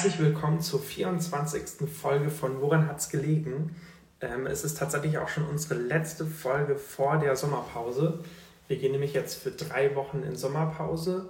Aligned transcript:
Herzlich 0.00 0.18
willkommen 0.18 0.62
zur 0.62 0.80
24. 0.80 1.86
Folge 1.86 2.30
von 2.30 2.62
Woran 2.62 2.88
hat's 2.88 3.10
gelegen? 3.10 3.76
Ähm, 4.22 4.46
es 4.46 4.64
ist 4.64 4.78
tatsächlich 4.78 5.18
auch 5.18 5.28
schon 5.28 5.46
unsere 5.46 5.74
letzte 5.78 6.24
Folge 6.24 6.76
vor 6.76 7.18
der 7.18 7.36
Sommerpause. 7.36 8.20
Wir 8.66 8.78
gehen 8.78 8.92
nämlich 8.92 9.12
jetzt 9.12 9.34
für 9.42 9.50
drei 9.50 9.94
Wochen 9.94 10.22
in 10.22 10.36
Sommerpause. 10.36 11.28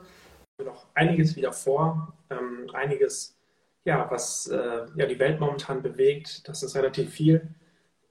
Noch 0.64 0.86
einiges 0.94 1.34
wieder 1.34 1.52
vor, 1.52 2.12
ähm, 2.30 2.70
einiges, 2.72 3.36
ja, 3.82 4.08
was 4.08 4.46
äh, 4.46 4.86
ja, 4.94 5.06
die 5.06 5.18
Welt 5.18 5.40
momentan 5.40 5.82
bewegt. 5.82 6.48
Das 6.48 6.62
ist 6.62 6.76
relativ 6.76 7.10
viel. 7.10 7.52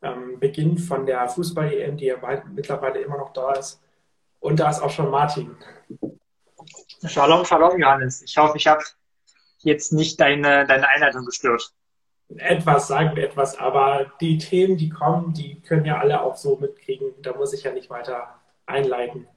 Ähm, 0.02 0.42
Beginn 0.42 0.78
von 0.78 1.06
der 1.06 1.30
Fußball-EM, 1.30 1.96
die 1.96 2.08
ja 2.08 2.18
mittlerweile 2.54 3.00
immer 3.00 3.18
noch 3.18 3.32
da 3.32 3.54
ist. 3.54 3.82
Und 4.42 4.60
da 4.60 4.70
ist 4.70 4.82
auch 4.82 4.92
schon 4.92 5.10
Martin. 5.10 5.56
Shalom, 7.08 7.46
Shalom, 7.46 7.80
Johannes. 7.80 8.24
Ich 8.24 8.38
hoffe, 8.38 8.58
ich 8.58 8.68
habe 8.68 8.84
jetzt 9.60 9.94
nicht 9.94 10.20
deine, 10.20 10.66
deine 10.66 10.88
Einleitung 10.88 11.26
gestört. 11.26 11.74
Etwas, 12.38 12.88
sagen 12.88 13.16
wir 13.16 13.24
etwas, 13.24 13.58
aber 13.58 14.12
die 14.22 14.38
Themen, 14.38 14.78
die 14.78 14.90
kommen, 14.90 15.34
die 15.34 15.62
können 15.62 15.86
ja 15.86 15.98
alle 15.98 16.22
auch 16.22 16.36
so 16.36 16.58
mitkriegen. 16.58 17.14
Da 17.22 17.34
muss 17.34 17.54
ich 17.54 17.64
ja 17.64 17.72
nicht 17.72 17.90
weiter 17.90 18.40
einleiten. 18.66 19.28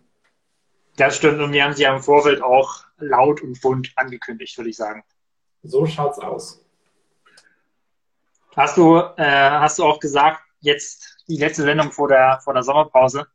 Das 0.97 1.17
stimmt 1.17 1.41
und 1.41 1.53
wir 1.53 1.65
haben 1.65 1.73
sie 1.73 1.85
ja 1.85 1.95
im 1.95 2.03
Vorfeld 2.03 2.43
auch 2.43 2.85
laut 2.99 3.43
und 3.43 3.61
bunt 3.63 3.93
angekündigt, 3.97 4.57
würde 4.59 4.71
ich 4.71 4.77
sagen. 4.77 5.03
So 5.63 5.87
schaut's 5.87 6.19
aus. 6.19 6.63
Hast 8.55 8.77
du, 8.77 8.99
äh, 8.99 9.51
hast 9.51 9.79
du 9.79 9.85
auch 9.85 9.99
gesagt, 9.99 10.43
jetzt 10.61 11.25
die 11.29 11.39
letzte 11.39 11.63
Sendung 11.63 11.91
vor 11.91 12.09
der, 12.09 12.41
vor 12.45 12.53
der 12.53 12.63
Sommerpause? 12.63 13.27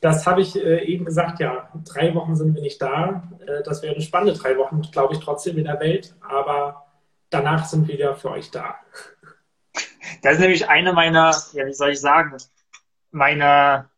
Das 0.00 0.26
habe 0.26 0.40
ich 0.40 0.56
äh, 0.56 0.84
eben 0.84 1.04
gesagt, 1.04 1.40
ja. 1.40 1.70
Drei 1.92 2.14
Wochen 2.14 2.36
sind 2.36 2.54
wir 2.54 2.62
nicht 2.62 2.80
da. 2.80 3.28
Äh, 3.46 3.62
das 3.64 3.82
wären 3.82 4.00
spannende 4.00 4.38
drei 4.38 4.56
Wochen, 4.56 4.82
glaube 4.82 5.14
ich, 5.14 5.20
trotzdem 5.20 5.58
in 5.58 5.64
der 5.64 5.80
Welt. 5.80 6.14
Aber 6.20 6.86
danach 7.30 7.64
sind 7.64 7.88
wir 7.88 7.94
wieder 7.94 8.14
für 8.14 8.30
euch 8.30 8.50
da. 8.50 8.76
Das 10.22 10.34
ist 10.34 10.40
nämlich 10.40 10.68
eine 10.68 10.92
meiner, 10.92 11.34
ja, 11.52 11.66
wie 11.66 11.72
soll 11.72 11.90
ich 11.90 12.00
sagen, 12.00 12.36
meiner, 13.10 13.90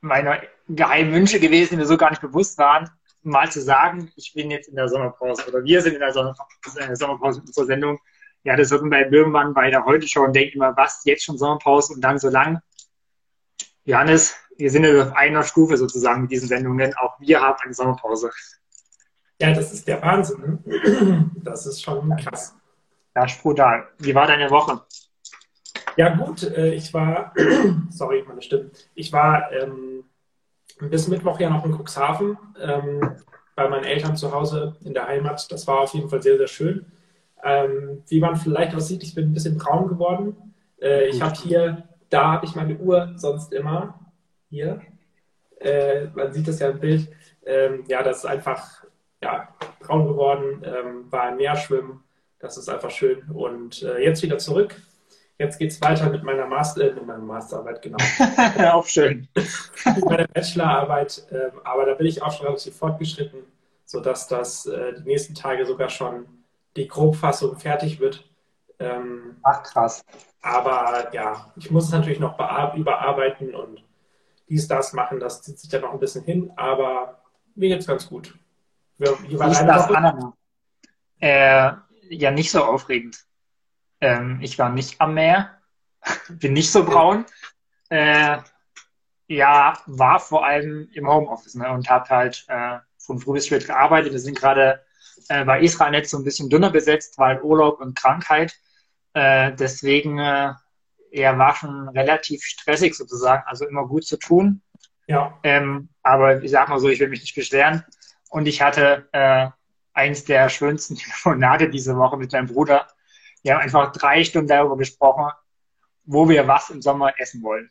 meiner 0.00 0.40
geheimen 0.68 1.12
Wünsche 1.12 1.40
gewesen, 1.40 1.70
die 1.70 1.76
mir 1.76 1.86
so 1.86 1.96
gar 1.96 2.10
nicht 2.10 2.22
bewusst 2.22 2.58
waren, 2.58 2.90
mal 3.22 3.50
zu 3.50 3.60
sagen, 3.60 4.10
ich 4.16 4.32
bin 4.34 4.50
jetzt 4.50 4.68
in 4.68 4.76
der 4.76 4.88
Sommerpause 4.88 5.46
oder 5.48 5.64
wir 5.64 5.82
sind 5.82 5.94
in 5.94 6.00
der 6.00 6.12
Sommerpause 6.12 7.40
unserer 7.40 7.66
Sendung. 7.66 7.98
Ja, 8.44 8.56
das 8.56 8.70
wird 8.70 8.82
man 8.82 8.90
bei 8.90 9.08
irgendwann 9.10 9.52
bei 9.52 9.70
der 9.70 9.84
Heute-Show 9.84 10.24
und 10.24 10.34
denkt 10.34 10.54
immer, 10.54 10.76
was, 10.76 11.02
jetzt 11.04 11.24
schon 11.24 11.36
Sommerpause 11.36 11.94
und 11.94 12.00
dann 12.00 12.18
so 12.18 12.28
lang. 12.28 12.60
Johannes, 13.88 14.36
wir 14.58 14.70
sind 14.70 14.84
ja 14.84 15.02
auf 15.02 15.16
einer 15.16 15.42
Stufe 15.42 15.78
sozusagen 15.78 16.20
mit 16.20 16.30
diesen 16.30 16.46
Sendungen. 16.46 16.92
Auch 16.98 17.18
wir 17.20 17.40
haben 17.40 17.56
eine 17.64 17.72
Sommerpause. 17.72 18.30
Ja, 19.40 19.54
das 19.54 19.72
ist 19.72 19.88
der 19.88 20.02
Wahnsinn. 20.02 20.60
Ne? 20.66 21.30
Das 21.42 21.64
ist 21.64 21.82
schon 21.82 22.14
krass. 22.16 22.54
Ja, 23.16 23.24
brutal. 23.40 23.88
Wie 23.96 24.14
war 24.14 24.26
deine 24.26 24.50
Woche? 24.50 24.82
Ja, 25.96 26.14
gut. 26.14 26.42
Äh, 26.42 26.74
ich 26.74 26.92
war, 26.92 27.32
sorry, 27.88 28.22
meine 28.28 28.42
Stimme. 28.42 28.70
Ich 28.94 29.10
war 29.10 29.50
ähm, 29.52 30.04
bis 30.80 31.08
Mittwoch 31.08 31.40
ja 31.40 31.48
noch 31.48 31.64
in 31.64 31.72
Cuxhaven 31.72 32.36
ähm, 32.60 33.16
bei 33.56 33.70
meinen 33.70 33.84
Eltern 33.84 34.16
zu 34.16 34.32
Hause 34.32 34.76
in 34.84 34.92
der 34.92 35.06
Heimat. 35.06 35.50
Das 35.50 35.66
war 35.66 35.80
auf 35.80 35.94
jeden 35.94 36.10
Fall 36.10 36.22
sehr, 36.22 36.36
sehr 36.36 36.46
schön. 36.46 36.92
Ähm, 37.42 38.02
wie 38.06 38.20
man 38.20 38.36
vielleicht 38.36 38.74
auch 38.74 38.80
sieht, 38.80 39.02
ich 39.02 39.14
bin 39.14 39.30
ein 39.30 39.32
bisschen 39.32 39.56
braun 39.56 39.88
geworden. 39.88 40.54
Äh, 40.78 41.06
ich 41.06 41.22
habe 41.22 41.34
hier, 41.36 41.88
da 42.10 42.32
habe 42.32 42.46
ich 42.46 42.54
meine 42.54 42.76
Uhr 42.76 43.12
sonst 43.16 43.52
immer 43.52 44.00
hier. 44.50 44.80
Äh, 45.60 46.06
man 46.14 46.32
sieht 46.32 46.48
das 46.48 46.60
ja 46.60 46.70
im 46.70 46.80
Bild. 46.80 47.08
Ähm, 47.44 47.84
ja, 47.88 48.02
das 48.02 48.18
ist 48.18 48.26
einfach 48.26 48.84
ja, 49.22 49.48
braun 49.80 50.06
geworden, 50.06 50.64
ähm, 50.64 51.10
war 51.10 51.24
ein 51.24 51.36
Meerschwimmen. 51.36 52.00
Das 52.38 52.56
ist 52.56 52.68
einfach 52.68 52.90
schön. 52.90 53.22
Und 53.30 53.82
äh, 53.82 53.98
jetzt 53.98 54.22
wieder 54.22 54.38
zurück. 54.38 54.76
Jetzt 55.38 55.58
geht 55.58 55.70
es 55.70 55.80
weiter 55.80 56.10
mit 56.10 56.24
meiner, 56.24 56.46
Master, 56.46 56.90
äh, 56.90 56.94
mit 56.94 57.06
meiner 57.06 57.22
Masterarbeit, 57.22 57.82
genau. 57.82 57.98
auch 58.72 58.86
schön. 58.86 59.28
mit 59.34 60.04
meiner 60.04 60.26
Bachelorarbeit. 60.28 61.26
Äh, 61.30 61.50
aber 61.64 61.86
da 61.86 61.94
bin 61.94 62.06
ich 62.06 62.22
auch 62.22 62.32
schon 62.32 62.46
relativ 62.46 62.76
fortgeschritten, 62.76 63.40
sodass 63.84 64.28
das 64.28 64.66
äh, 64.66 64.94
die 64.94 65.04
nächsten 65.04 65.34
Tage 65.34 65.64
sogar 65.66 65.88
schon 65.90 66.26
die 66.76 66.88
Grobfassung 66.88 67.56
fertig 67.56 67.98
wird. 68.00 68.27
Ähm, 68.78 69.36
Ach, 69.42 69.62
krass. 69.62 70.04
Aber 70.40 71.12
ja, 71.12 71.52
ich 71.56 71.70
muss 71.70 71.86
es 71.86 71.92
natürlich 71.92 72.20
noch 72.20 72.34
überarbeiten 72.76 73.54
und 73.54 73.84
dies, 74.48 74.68
das 74.68 74.92
machen, 74.92 75.20
das 75.20 75.42
zieht 75.42 75.58
sich 75.58 75.70
ja 75.70 75.80
noch 75.80 75.92
ein 75.92 76.00
bisschen 76.00 76.24
hin, 76.24 76.50
aber 76.56 77.22
mir 77.54 77.68
geht 77.68 77.80
es 77.80 77.86
ganz 77.86 78.08
gut. 78.08 78.34
Wie 78.96 79.34
ist 79.34 79.40
das, 79.40 79.90
Anna? 79.90 80.32
Äh, 81.20 81.72
ja, 82.10 82.30
nicht 82.30 82.50
so 82.50 82.64
aufregend. 82.64 83.24
Ähm, 84.00 84.38
ich 84.40 84.58
war 84.58 84.70
nicht 84.70 85.00
am 85.00 85.14
Meer, 85.14 85.58
bin 86.28 86.52
nicht 86.52 86.70
so 86.70 86.84
braun. 86.84 87.26
Äh, 87.90 88.38
ja, 89.26 89.78
war 89.86 90.20
vor 90.20 90.46
allem 90.46 90.88
im 90.92 91.08
Homeoffice 91.08 91.54
ne, 91.54 91.70
und 91.70 91.90
habe 91.90 92.08
halt 92.08 92.44
äh, 92.48 92.78
von 92.98 93.18
früh 93.18 93.34
bis 93.34 93.46
spät 93.46 93.66
gearbeitet. 93.66 94.12
Wir 94.12 94.20
sind 94.20 94.38
gerade 94.38 94.82
äh, 95.28 95.44
bei 95.44 95.60
Israel 95.60 96.04
so 96.04 96.16
ein 96.18 96.24
bisschen 96.24 96.48
dünner 96.48 96.70
besetzt, 96.70 97.18
weil 97.18 97.42
Urlaub 97.42 97.80
und 97.80 97.96
Krankheit. 97.96 98.54
Äh, 99.14 99.52
deswegen 99.54 100.18
äh, 100.18 100.52
er 101.10 101.38
war 101.38 101.54
schon 101.54 101.88
relativ 101.88 102.42
stressig 102.42 102.94
sozusagen, 102.94 103.42
also 103.46 103.66
immer 103.66 103.86
gut 103.86 104.04
zu 104.04 104.18
tun. 104.18 104.62
Ja. 105.06 105.38
Ähm, 105.42 105.88
aber 106.02 106.42
ich 106.42 106.50
sag 106.50 106.68
mal 106.68 106.78
so, 106.78 106.88
ich 106.88 107.00
will 107.00 107.08
mich 107.08 107.20
nicht 107.20 107.34
beschweren. 107.34 107.84
Und 108.30 108.46
ich 108.46 108.60
hatte 108.60 109.08
äh, 109.12 109.48
eins 109.94 110.24
der 110.24 110.48
schönsten 110.48 110.96
Telefonate 110.96 111.70
diese 111.70 111.96
Woche 111.96 112.16
mit 112.16 112.32
meinem 112.32 112.46
Bruder. 112.46 112.86
Wir 113.42 113.54
haben 113.54 113.62
einfach 113.62 113.92
drei 113.92 114.24
Stunden 114.24 114.48
darüber 114.48 114.76
gesprochen, 114.76 115.30
wo 116.04 116.28
wir 116.28 116.46
was 116.46 116.70
im 116.70 116.82
Sommer 116.82 117.18
essen 117.18 117.42
wollen. 117.42 117.70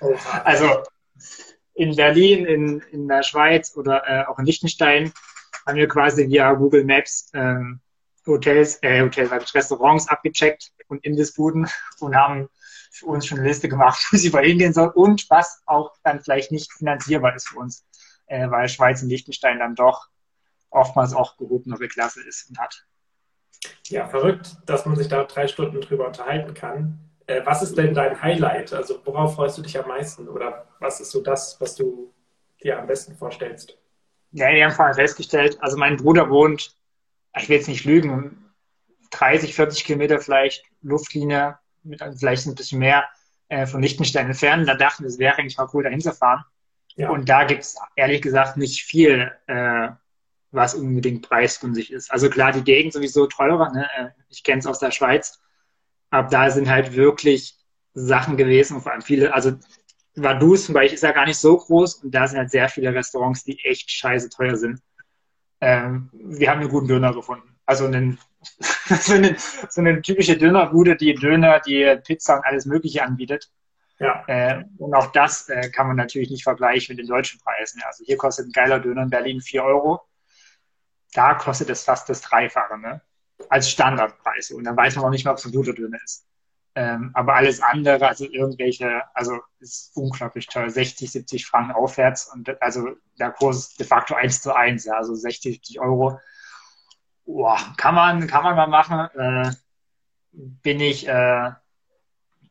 Oh, 0.00 0.14
also 0.44 0.82
in 1.74 1.96
Berlin, 1.96 2.46
in, 2.46 2.80
in 2.92 3.08
der 3.08 3.22
Schweiz 3.22 3.76
oder 3.76 4.02
äh, 4.06 4.24
auch 4.26 4.38
in 4.38 4.46
Liechtenstein 4.46 5.12
haben 5.66 5.76
wir 5.76 5.88
quasi 5.88 6.28
via 6.28 6.52
Google 6.52 6.84
Maps 6.84 7.30
äh, 7.32 7.56
Hotels, 8.30 8.78
äh, 8.82 9.02
Hotels, 9.02 9.54
Restaurants 9.54 10.08
abgecheckt 10.08 10.72
und 10.88 11.04
Imbissbuden 11.04 11.68
und 12.00 12.16
haben 12.16 12.48
für 12.90 13.06
uns 13.06 13.26
schon 13.26 13.38
eine 13.38 13.48
Liste 13.48 13.68
gemacht, 13.68 14.04
wo 14.10 14.16
sie 14.16 14.30
mal 14.30 14.44
hingehen 14.44 14.72
soll 14.72 14.88
und 14.88 15.28
was 15.30 15.62
auch 15.66 15.92
dann 16.02 16.20
vielleicht 16.20 16.52
nicht 16.52 16.72
finanzierbar 16.72 17.34
ist 17.34 17.48
für 17.48 17.58
uns, 17.58 17.86
äh, 18.26 18.48
weil 18.50 18.68
Schweiz 18.68 19.02
und 19.02 19.08
Liechtenstein 19.08 19.58
dann 19.58 19.74
doch 19.74 20.08
oftmals 20.70 21.14
auch 21.14 21.36
gehobenere 21.36 21.88
Klasse 21.88 22.22
ist 22.22 22.48
und 22.48 22.58
hat. 22.58 22.86
Ja, 23.88 24.06
verrückt, 24.08 24.56
dass 24.66 24.86
man 24.86 24.96
sich 24.96 25.08
da 25.08 25.24
drei 25.24 25.48
Stunden 25.48 25.80
drüber 25.80 26.06
unterhalten 26.06 26.54
kann. 26.54 27.10
Äh, 27.26 27.42
was 27.44 27.62
ist 27.62 27.76
denn 27.76 27.94
dein 27.94 28.20
Highlight? 28.22 28.72
Also 28.72 29.00
worauf 29.04 29.34
freust 29.34 29.58
du 29.58 29.62
dich 29.62 29.78
am 29.78 29.88
meisten? 29.88 30.28
Oder 30.28 30.66
was 30.78 31.00
ist 31.00 31.10
so 31.10 31.22
das, 31.22 31.60
was 31.60 31.74
du 31.74 32.12
dir 32.62 32.78
am 32.78 32.86
besten 32.86 33.16
vorstellst? 33.16 33.76
Ja, 34.32 34.50
wir 34.50 34.64
haben 34.64 34.72
vorhin 34.72 34.94
festgestellt, 34.94 35.58
also 35.60 35.76
mein 35.76 35.96
Bruder 35.96 36.30
wohnt, 36.30 36.76
ich 37.36 37.48
will 37.48 37.56
jetzt 37.56 37.68
nicht 37.68 37.84
lügen, 37.84 38.50
30, 39.10 39.54
40 39.54 39.84
Kilometer 39.84 40.20
vielleicht 40.20 40.64
Luftlinie 40.82 41.58
mit 41.82 42.02
vielleicht 42.18 42.46
ein 42.46 42.54
bisschen 42.54 42.78
mehr 42.78 43.08
äh, 43.48 43.66
von 43.66 43.82
Liechtenstein 43.82 44.26
entfernt. 44.26 44.68
Da 44.68 44.74
dachten 44.74 45.02
wir, 45.02 45.08
es 45.08 45.18
wäre 45.18 45.36
eigentlich 45.36 45.58
mal 45.58 45.68
cool, 45.72 45.82
da 45.82 45.90
hinzufahren. 45.90 46.44
Ja. 46.96 47.10
Und 47.10 47.28
da 47.28 47.44
gibt 47.44 47.62
es 47.62 47.76
ehrlich 47.96 48.22
gesagt 48.22 48.56
nicht 48.56 48.82
viel, 48.82 49.32
äh, 49.46 49.88
was 50.50 50.74
unbedingt 50.74 51.28
preisgünstig 51.28 51.92
ist. 51.92 52.10
Also 52.10 52.28
klar, 52.28 52.52
die 52.52 52.64
Gegend 52.64 52.92
sowieso 52.92 53.26
teurer. 53.26 53.72
Ne? 53.72 53.88
Äh, 53.96 54.08
ich 54.28 54.42
kenne 54.42 54.58
es 54.58 54.66
aus 54.66 54.78
der 54.78 54.90
Schweiz. 54.90 55.40
Aber 56.10 56.28
da 56.28 56.50
sind 56.50 56.68
halt 56.68 56.94
wirklich 56.94 57.56
Sachen 57.94 58.36
gewesen, 58.36 58.80
vor 58.80 58.92
allem 58.92 59.02
viele, 59.02 59.32
also 59.32 59.52
Vaduz 60.14 60.66
zum 60.66 60.74
Beispiel 60.74 60.94
ist 60.94 61.02
ja 61.02 61.12
gar 61.12 61.26
nicht 61.26 61.38
so 61.38 61.56
groß 61.56 61.96
und 62.04 62.12
da 62.12 62.26
sind 62.26 62.38
halt 62.38 62.50
sehr 62.50 62.68
viele 62.68 62.94
Restaurants, 62.94 63.44
die 63.44 63.58
echt 63.64 63.90
scheiße 63.90 64.28
teuer 64.28 64.56
sind. 64.56 64.80
Ähm, 65.60 66.10
wir 66.12 66.50
haben 66.50 66.60
einen 66.60 66.70
guten 66.70 66.88
Döner 66.88 67.12
gefunden. 67.12 67.56
Also 67.66 67.86
einen 67.86 68.18
so, 69.00 69.14
eine, 69.14 69.36
so 69.68 69.80
eine 69.80 70.00
typische 70.00 70.36
Dönerbude, 70.36 70.96
die 70.96 71.14
Döner, 71.14 71.60
die 71.60 71.96
Pizza 72.04 72.36
und 72.36 72.44
alles 72.44 72.66
Mögliche 72.66 73.02
anbietet. 73.02 73.50
Ja. 73.98 74.24
Äh, 74.26 74.64
und 74.78 74.94
auch 74.94 75.12
das 75.12 75.48
äh, 75.50 75.70
kann 75.70 75.86
man 75.86 75.96
natürlich 75.96 76.30
nicht 76.30 76.42
vergleichen 76.42 76.96
mit 76.96 77.04
den 77.04 77.10
deutschen 77.10 77.38
Preisen. 77.40 77.82
Also 77.84 78.02
hier 78.04 78.16
kostet 78.16 78.48
ein 78.48 78.52
geiler 78.52 78.80
Döner 78.80 79.02
in 79.02 79.10
Berlin 79.10 79.40
4 79.40 79.62
Euro. 79.62 80.00
Da 81.12 81.34
kostet 81.34 81.68
es 81.68 81.84
fast 81.84 82.08
das 82.08 82.22
Dreifache, 82.22 82.78
ne? 82.78 83.02
Als 83.48 83.70
Standardpreis. 83.70 84.52
Und 84.52 84.64
dann 84.64 84.76
weiß 84.76 84.96
man 84.96 85.04
noch 85.04 85.10
nicht 85.10 85.24
mal, 85.24 85.32
ob 85.32 85.38
es 85.38 85.44
ein 85.44 85.52
guter 85.52 85.74
Döner 85.74 85.98
ist. 86.02 86.26
Ähm, 86.76 87.10
aber 87.14 87.34
alles 87.34 87.60
andere, 87.60 88.06
also 88.06 88.24
irgendwelche, 88.24 89.02
also 89.14 89.40
ist 89.58 89.90
unglaublich 89.96 90.46
teuer, 90.46 90.70
60, 90.70 91.10
70 91.10 91.46
Franken 91.46 91.72
aufwärts 91.72 92.32
und 92.32 92.62
also 92.62 92.90
der 93.18 93.32
Kurs 93.32 93.70
ist 93.70 93.80
de 93.80 93.86
facto 93.86 94.14
1 94.14 94.42
zu 94.42 94.54
1, 94.54 94.84
ja, 94.84 94.94
also 94.94 95.14
60, 95.14 95.54
70 95.54 95.80
Euro 95.80 96.18
Boah, 97.32 97.58
kann 97.76 97.94
man, 97.94 98.26
kann 98.26 98.42
man 98.42 98.56
mal 98.56 98.66
machen. 98.66 99.08
Äh, 99.14 99.52
bin 100.32 100.80
ich, 100.80 101.06
äh, 101.06 101.50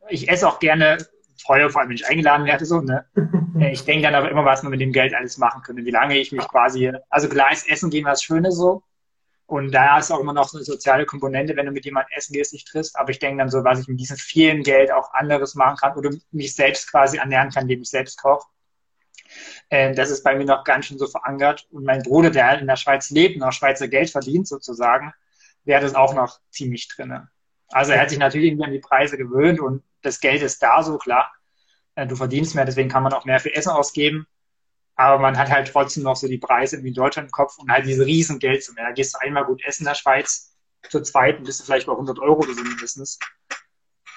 ich 0.07 0.29
esse 0.29 0.47
auch 0.47 0.59
gerne 0.59 0.97
Freude, 1.37 1.69
vor 1.69 1.81
allem 1.81 1.89
wenn 1.89 1.95
ich 1.95 2.07
eingeladen 2.07 2.45
werde, 2.45 2.65
so, 2.65 2.81
ne? 2.81 3.05
Äh, 3.59 3.71
ich 3.71 3.83
denke 3.83 4.03
dann 4.03 4.15
aber 4.15 4.29
immer, 4.29 4.45
was 4.45 4.61
man 4.61 4.69
mit 4.69 4.79
dem 4.79 4.93
Geld 4.93 5.13
alles 5.13 5.37
machen 5.37 5.63
könnte, 5.63 5.83
wie 5.83 5.91
lange 5.91 6.17
ich 6.17 6.31
mich 6.31 6.47
quasi, 6.47 6.93
also 7.09 7.27
klar 7.27 7.51
ist 7.51 7.67
Essen 7.67 7.89
gehen 7.89 8.05
was 8.05 8.23
Schönes 8.23 8.55
so, 8.55 8.83
Und 9.49 9.71
da 9.71 9.97
ist 9.97 10.11
auch 10.11 10.19
immer 10.19 10.31
noch 10.31 10.47
so 10.47 10.59
eine 10.59 10.63
soziale 10.63 11.07
Komponente, 11.07 11.55
wenn 11.55 11.65
du 11.65 11.71
mit 11.71 11.83
jemandem 11.83 12.15
essen 12.15 12.33
gehst, 12.33 12.53
dich 12.53 12.65
triffst. 12.65 12.95
Aber 12.95 13.09
ich 13.09 13.17
denke 13.17 13.39
dann 13.39 13.49
so, 13.49 13.63
was 13.63 13.79
ich 13.79 13.87
mit 13.87 13.99
diesem 13.99 14.15
vielen 14.15 14.61
Geld 14.61 14.91
auch 14.91 15.11
anderes 15.11 15.55
machen 15.55 15.75
kann 15.77 15.97
oder 15.97 16.11
mich 16.29 16.53
selbst 16.53 16.91
quasi 16.91 17.17
ernähren 17.17 17.49
kann, 17.49 17.63
indem 17.63 17.81
ich 17.81 17.89
selbst 17.89 18.21
koche. 18.21 18.47
Äh, 19.69 19.95
das 19.95 20.11
ist 20.11 20.23
bei 20.23 20.35
mir 20.35 20.45
noch 20.45 20.63
ganz 20.65 20.85
schön 20.85 20.99
so 20.99 21.07
verankert. 21.07 21.67
Und 21.71 21.83
mein 21.83 22.03
Bruder, 22.03 22.29
der 22.29 22.45
halt 22.45 22.61
in 22.61 22.67
der 22.67 22.75
Schweiz 22.75 23.09
lebt 23.09 23.37
und 23.37 23.41
auch 23.41 23.51
Schweizer 23.51 23.87
Geld 23.87 24.11
verdient 24.11 24.47
sozusagen, 24.47 25.15
wäre 25.63 25.81
das 25.81 25.95
auch 25.95 26.13
noch 26.13 26.39
ziemlich 26.51 26.87
drinne. 26.87 27.31
Also 27.69 27.93
er 27.93 28.01
hat 28.01 28.11
sich 28.11 28.19
natürlich 28.19 28.49
irgendwie 28.49 28.65
an 28.65 28.71
die 28.71 28.77
Preise 28.77 29.17
gewöhnt 29.17 29.59
und 29.59 29.83
das 30.03 30.19
Geld 30.19 30.43
ist 30.43 30.61
da 30.61 30.83
so, 30.83 30.99
klar. 30.99 31.33
Äh, 31.95 32.05
du 32.05 32.15
verdienst 32.15 32.53
mehr, 32.53 32.65
deswegen 32.65 32.89
kann 32.89 33.01
man 33.01 33.13
auch 33.13 33.25
mehr 33.25 33.39
für 33.39 33.55
Essen 33.55 33.71
ausgeben. 33.71 34.27
Aber 34.99 35.17
man 35.17 35.37
hat 35.37 35.49
halt 35.49 35.69
trotzdem 35.71 36.03
noch 36.03 36.17
so 36.17 36.27
die 36.27 36.39
Preise 36.39 36.75
in 36.75 36.93
Deutschland 36.93 37.29
im 37.29 37.31
Kopf 37.31 37.57
und 37.57 37.71
halt 37.71 37.85
diese 37.85 38.05
riesen 38.05 38.37
Geldsumme. 38.37 38.81
Da 38.81 38.91
gehst 38.91 39.13
du 39.13 39.19
einmal 39.21 39.45
gut 39.45 39.63
essen 39.63 39.83
in 39.83 39.87
der 39.87 39.95
Schweiz, 39.95 40.57
zur 40.89 41.03
zweiten 41.03 41.43
bist 41.43 41.61
du 41.61 41.63
vielleicht 41.63 41.87
bei 41.87 41.93
100 41.93 42.19
Euro 42.19 42.41
oder 42.41 42.53
so 42.53 42.61
mindestens. 42.61 43.17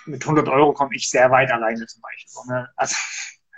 Mit 0.06 0.24
100 0.24 0.48
Euro 0.48 0.72
komme 0.72 0.96
ich 0.96 1.08
sehr 1.08 1.30
weit 1.30 1.52
alleine 1.52 1.86
zum 1.86 2.02
Beispiel. 2.02 2.52
Ne? 2.52 2.68
Also, 2.74 2.96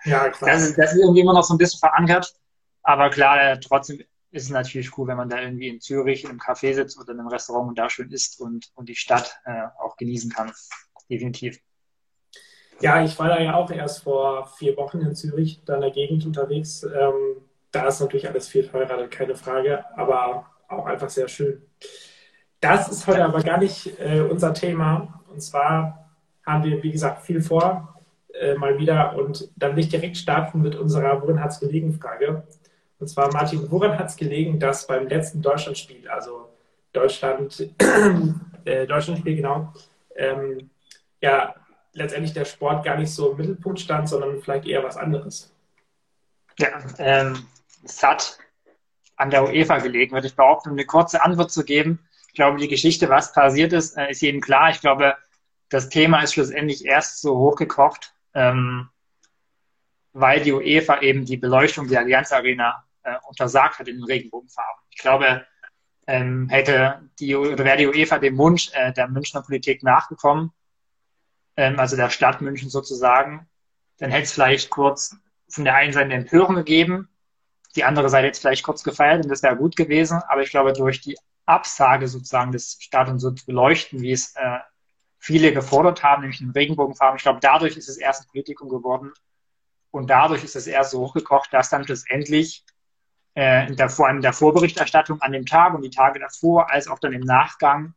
ja, 0.05 0.29
klar. 0.33 0.51
Das 0.51 0.65
ist, 0.65 0.77
das 0.77 0.93
ist 0.93 1.01
irgendwie 1.01 1.23
immer 1.23 1.33
noch 1.33 1.45
so 1.45 1.55
ein 1.55 1.59
bisschen 1.59 1.79
verankert. 1.79 2.35
Aber 2.83 3.09
klar, 3.09 3.53
äh, 3.53 3.59
trotzdem 3.59 4.01
ist 4.31 4.43
es 4.43 4.51
natürlich 4.51 4.99
cool, 4.99 5.09
wenn 5.09 5.17
man 5.17 5.31
da 5.31 5.41
irgendwie 5.41 5.69
in 5.69 5.81
Zürich 5.81 6.25
in 6.25 6.31
einem 6.31 6.41
Café 6.41 6.75
sitzt 6.75 6.99
oder 6.99 7.15
in 7.15 7.21
einem 7.21 7.29
Restaurant 7.29 7.71
und 7.71 7.79
da 7.79 7.89
schön 7.89 8.11
isst 8.11 8.39
und, 8.39 8.71
und 8.75 8.91
die 8.91 8.97
Stadt 8.97 9.41
äh, 9.47 9.63
auch 9.79 9.97
genießen 9.97 10.31
kann. 10.31 10.53
Definitiv. 11.09 11.59
Ja, 12.81 13.03
ich 13.05 13.19
war 13.19 13.29
da 13.29 13.41
ja 13.41 13.55
auch 13.55 13.71
erst 13.71 14.03
vor 14.03 14.47
vier 14.59 14.77
Wochen 14.77 15.01
in 15.01 15.15
Zürich, 15.15 15.63
da 15.65 15.77
in 15.77 15.81
der 15.83 15.91
Gegend 15.91 16.27
unterwegs. 16.27 16.83
Ähm, 16.83 17.43
da 17.71 17.89
ist 17.89 18.01
natürlich 18.01 18.29
alles 18.29 18.49
viel 18.49 18.67
teurer, 18.67 19.07
keine 19.09 19.35
Frage, 19.35 19.85
aber 19.97 20.47
auch 20.69 20.87
einfach 20.87 21.11
sehr 21.11 21.29
schön. 21.29 21.63
Das 22.61 22.89
ist 22.89 23.07
heute 23.07 23.25
aber 23.25 23.43
gar 23.43 23.59
nicht 23.59 23.99
äh, 24.01 24.21
unser 24.21 24.55
Thema. 24.55 25.23
Und 25.33 25.41
zwar 25.41 26.11
haben 26.47 26.65
wir, 26.65 26.83
wie 26.83 26.93
gesagt, 26.93 27.23
viel 27.23 27.43
vor, 27.43 28.01
äh, 28.33 28.55
mal 28.55 28.79
wieder. 28.79 29.17
Und 29.17 29.51
dann 29.57 29.77
will 29.77 29.85
ich 29.85 29.91
direkt 29.91 30.17
starten 30.17 30.63
mit 30.63 30.75
unserer 30.75 31.21
Worin 31.23 31.43
hat's 31.43 31.61
gelegen 31.61 31.93
Frage. 31.93 32.45
Und 32.99 33.09
zwar, 33.09 33.33
Martin, 33.33 33.71
woran 33.71 33.99
hat 33.99 34.09
es 34.09 34.17
gelegen, 34.17 34.59
dass 34.59 34.87
beim 34.87 35.09
letzten 35.09 35.43
Deutschlandspiel, 35.43 36.09
also 36.09 36.49
Deutschland, 36.93 37.69
äh, 38.65 38.87
Deutschlandspiel, 38.87 39.37
genau, 39.37 39.73
ähm, 40.17 40.71
ja, 41.21 41.55
letztendlich 41.95 42.35
der 42.35 42.45
Sport 42.45 42.85
gar 42.85 42.97
nicht 42.97 43.11
so 43.11 43.31
im 43.31 43.39
Mittelpunkt 43.39 43.81
stand, 43.81 44.09
sondern 44.09 44.41
vielleicht 44.41 44.67
eher 44.67 44.85
was 44.85 44.97
anderes? 44.97 45.53
Ja, 46.59 46.69
ähm, 46.99 47.47
es 47.85 48.03
hat 48.03 48.39
an 49.17 49.31
der 49.31 49.45
UEFA 49.45 49.79
gelegen, 49.79 50.13
würde 50.13 50.27
ich 50.27 50.37
behaupten, 50.37 50.71
um 50.71 50.75
eine 50.75 50.87
kurze 50.87 51.25
Antwort 51.25 51.51
zu 51.51 51.65
geben. 51.65 52.07
Ich 52.29 52.35
glaube, 52.35 52.59
die 52.59 52.69
Geschichte, 52.69 53.09
was 53.09 53.33
passiert 53.33 53.73
ist, 53.73 53.97
äh, 53.97 54.11
ist 54.11 54.23
jedem 54.23 54.41
klar. 54.41 54.71
Ich 54.71 54.81
glaube, 54.81 55.17
das 55.69 55.89
Thema 55.89 56.23
ist 56.23 56.35
schlussendlich 56.35 56.85
erst 56.85 57.21
so 57.21 57.37
hochgekocht, 57.39 58.15
ähm, 58.35 58.89
weil 60.13 60.41
die 60.41 60.53
UEFA 60.53 61.01
eben 61.01 61.25
die 61.25 61.37
Beleuchtung 61.37 61.89
der 61.89 62.01
Allianz 62.01 62.33
Arena 62.33 62.85
äh, 63.05 63.17
untersagt 63.29 63.79
hat 63.79 63.89
in 63.89 63.97
den 63.97 64.05
Regenbogenfarben. 64.05 64.83
Ich 64.91 64.99
glaube, 64.99 65.47
ähm, 66.07 66.49
hätte 66.49 67.09
die 67.19 67.35
oder 67.35 67.65
wäre 67.65 67.79
die 67.79 67.87
UEFA 67.87 68.19
dem 68.19 68.37
Wunsch 68.37 68.71
äh, 68.75 68.93
der 68.93 69.09
Münchner 69.09 69.43
Politik 69.43 69.83
nachgekommen, 69.83 70.53
ähm, 71.57 71.79
also 71.79 71.97
der 71.97 72.11
Stadt 72.11 72.41
München 72.41 72.71
sozusagen, 72.71 73.49
dann 73.99 74.11
hätte 74.11 74.25
es 74.25 74.33
vielleicht 74.33 74.71
kurz 74.71 75.17
von 75.49 75.65
der 75.65 75.75
einen 75.75 75.93
Seite 75.93 76.07
eine 76.07 76.15
Empörung 76.15 76.57
gegeben, 76.57 77.09
die 77.77 77.85
andere 77.85 78.09
Seite 78.09 78.27
jetzt 78.27 78.41
vielleicht 78.41 78.65
kurz 78.65 78.83
gefeiert 78.83 79.25
und 79.25 79.31
das 79.31 79.43
wäre 79.43 79.57
gut 79.57 79.77
gewesen, 79.77 80.21
aber 80.29 80.43
ich 80.43 80.51
glaube, 80.51 80.73
durch 80.73 81.01
die 81.01 81.17
Absage 81.47 82.09
sozusagen 82.09 82.53
des 82.53 82.79
Stadions 82.81 83.23
so 83.23 83.31
zu 83.31 83.45
beleuchten, 83.47 84.01
wie 84.01 84.13
es 84.13 84.35
äh, 84.37 84.59
viele 85.19 85.53
gefordert 85.53 86.03
haben, 86.03 86.23
nämlich 86.23 86.41
in 86.41 86.51
Regenbogenfarben, 86.51 87.17
ich 87.17 87.23
glaube, 87.23 87.41
dadurch 87.41 87.77
ist 87.77 87.89
es 87.89 87.97
erst 87.97 88.23
ein 88.23 88.29
Politikum 88.29 88.69
geworden, 88.69 89.13
und 89.95 90.11
dadurch 90.11 90.43
ist 90.43 90.57
es 90.57 90.67
erst 90.67 90.91
so 90.91 91.03
hochgekocht, 91.03 91.55
dass 91.55 91.71
dann 91.71 91.85
schlussendlich 91.85 92.65
äh, 93.35 93.73
der, 93.73 93.89
vor 93.89 94.09
allem 94.09 94.17
in 94.17 94.23
der 94.23 94.33
Vorberichterstattung 94.33 95.23
an 95.23 95.31
dem 95.31 95.47
Tag 95.47 95.73
und 95.73 95.83
die 95.83 95.91
Tage 95.91 96.19
davor, 96.19 96.69
als 96.69 96.89
auch 96.89 96.99
dann 96.99 97.13
im 97.13 97.21
Nachgang 97.21 97.95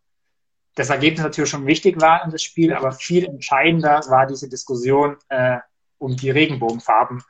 das 0.78 0.92
Ergebnis 0.92 1.24
natürlich 1.24 1.50
schon 1.50 1.66
wichtig 1.66 2.00
war 2.00 2.24
in 2.24 2.30
das 2.30 2.44
Spiel, 2.44 2.72
aber 2.72 2.92
viel 2.92 3.26
entscheidender 3.26 4.00
war 4.10 4.28
diese 4.28 4.48
Diskussion 4.48 5.18
äh, 5.30 5.58
um 5.98 6.16
die 6.16 6.30
Regenbogenfarben 6.30 7.24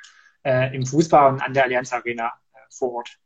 äh, 0.44 0.76
im 0.76 0.86
Fußball 0.86 1.32
und 1.32 1.42
an 1.42 1.54
der 1.54 1.64
Allianz 1.64 1.94
Arena 1.94 2.34
äh, 2.54 2.58
vor 2.70 2.96
Ort. 2.96 3.18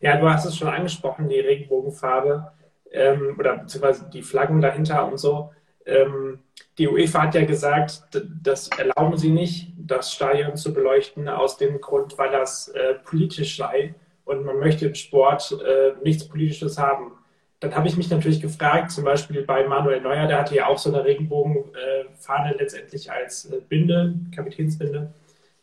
Ja, 0.00 0.18
du 0.18 0.28
hast 0.28 0.44
es 0.44 0.58
schon 0.58 0.68
angesprochen, 0.68 1.30
die 1.30 1.40
Regenbogenfarbe 1.40 2.52
ähm, 2.92 3.36
oder 3.38 3.56
beziehungsweise 3.56 4.10
die 4.10 4.22
Flaggen 4.22 4.60
dahinter 4.60 5.06
und 5.06 5.16
so. 5.16 5.54
Ähm, 5.86 6.40
die 6.76 6.86
UEFA 6.86 7.22
hat 7.22 7.34
ja 7.34 7.46
gesagt, 7.46 8.02
das 8.42 8.68
erlauben 8.68 9.16
sie 9.16 9.30
nicht, 9.30 9.72
das 9.78 10.12
Stadion 10.12 10.54
zu 10.56 10.74
beleuchten, 10.74 11.30
aus 11.30 11.56
dem 11.56 11.80
Grund, 11.80 12.18
weil 12.18 12.30
das 12.30 12.68
äh, 12.68 12.96
politisch 13.04 13.56
sei 13.56 13.94
und 14.26 14.44
man 14.44 14.58
möchte 14.58 14.86
im 14.86 14.94
Sport 14.94 15.56
äh, 15.64 15.94
nichts 16.02 16.28
Politisches 16.28 16.76
haben. 16.76 17.12
Dann 17.60 17.74
habe 17.74 17.88
ich 17.88 17.96
mich 17.96 18.10
natürlich 18.10 18.40
gefragt, 18.40 18.90
zum 18.90 19.04
Beispiel 19.04 19.42
bei 19.42 19.66
Manuel 19.66 20.00
Neuer, 20.00 20.26
der 20.26 20.38
hatte 20.38 20.54
ja 20.54 20.66
auch 20.66 20.78
so 20.78 20.92
eine 20.92 21.04
Regenbogenfahne 21.04 22.54
letztendlich 22.58 23.10
als 23.10 23.46
äh, 23.46 23.60
Binde, 23.66 24.14
Kapitänsbinde. 24.34 25.12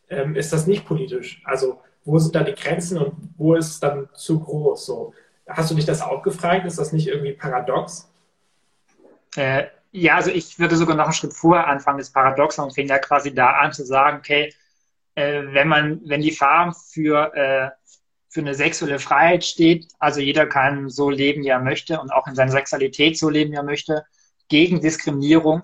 Ähm, 0.10 0.36
ist 0.36 0.52
das 0.52 0.68
nicht 0.68 0.86
politisch? 0.86 1.42
Also 1.46 1.80
wo 2.06 2.20
sind 2.20 2.36
da 2.36 2.44
die 2.44 2.56
Grenzen 2.56 2.98
und 2.98 3.14
wo 3.38 3.56
ist 3.56 3.68
es 3.68 3.80
dann 3.80 4.10
zu 4.14 4.40
groß? 4.40 4.86
So, 4.86 5.14
hast 5.48 5.72
du 5.72 5.76
dich 5.76 5.86
das 5.86 6.02
auch 6.02 6.22
gefragt? 6.22 6.66
Ist 6.66 6.80
das 6.80 6.92
nicht 6.92 7.08
irgendwie 7.08 7.34
paradox? 7.34 8.10
Äh, 9.36 9.66
ja, 9.92 10.16
also 10.16 10.32
ich 10.32 10.60
würde 10.60 10.76
sogar 10.76 10.96
noch 10.96 11.06
einen 11.06 11.14
Schritt 11.14 11.34
vorher 11.34 11.68
anfangen. 11.68 12.00
Das 12.00 12.10
Paradoxon 12.10 12.72
fängt 12.72 12.90
ja 12.90 13.00
quasi 13.00 13.34
da 13.34 13.52
an 13.52 13.72
zu 13.72 13.86
sagen, 13.86 14.18
okay, 14.18 14.54
äh, 15.16 15.44
wenn 15.52 15.68
man, 15.68 16.02
wenn 16.06 16.22
die 16.22 16.32
Farm 16.32 16.74
für, 16.74 17.34
äh, 17.36 17.70
für 18.34 18.42
eine 18.42 18.56
sexuelle 18.56 18.98
Freiheit 19.00 19.46
steht, 19.46 19.88
also 20.00 20.20
jeder 20.20 20.48
kann 20.48 20.90
so 20.90 21.10
leben, 21.10 21.44
wie 21.44 21.50
er 21.50 21.60
möchte 21.60 22.00
und 22.00 22.12
auch 22.12 22.26
in 22.26 22.36
seiner 22.36 22.52
Sexualität 22.52 23.18
so 23.18 23.30
leben, 23.30 23.52
wie 23.52 23.58
er 23.58 23.64
möchte, 23.64 24.06
gegen 24.50 24.82
Diskriminierung, 24.82 25.62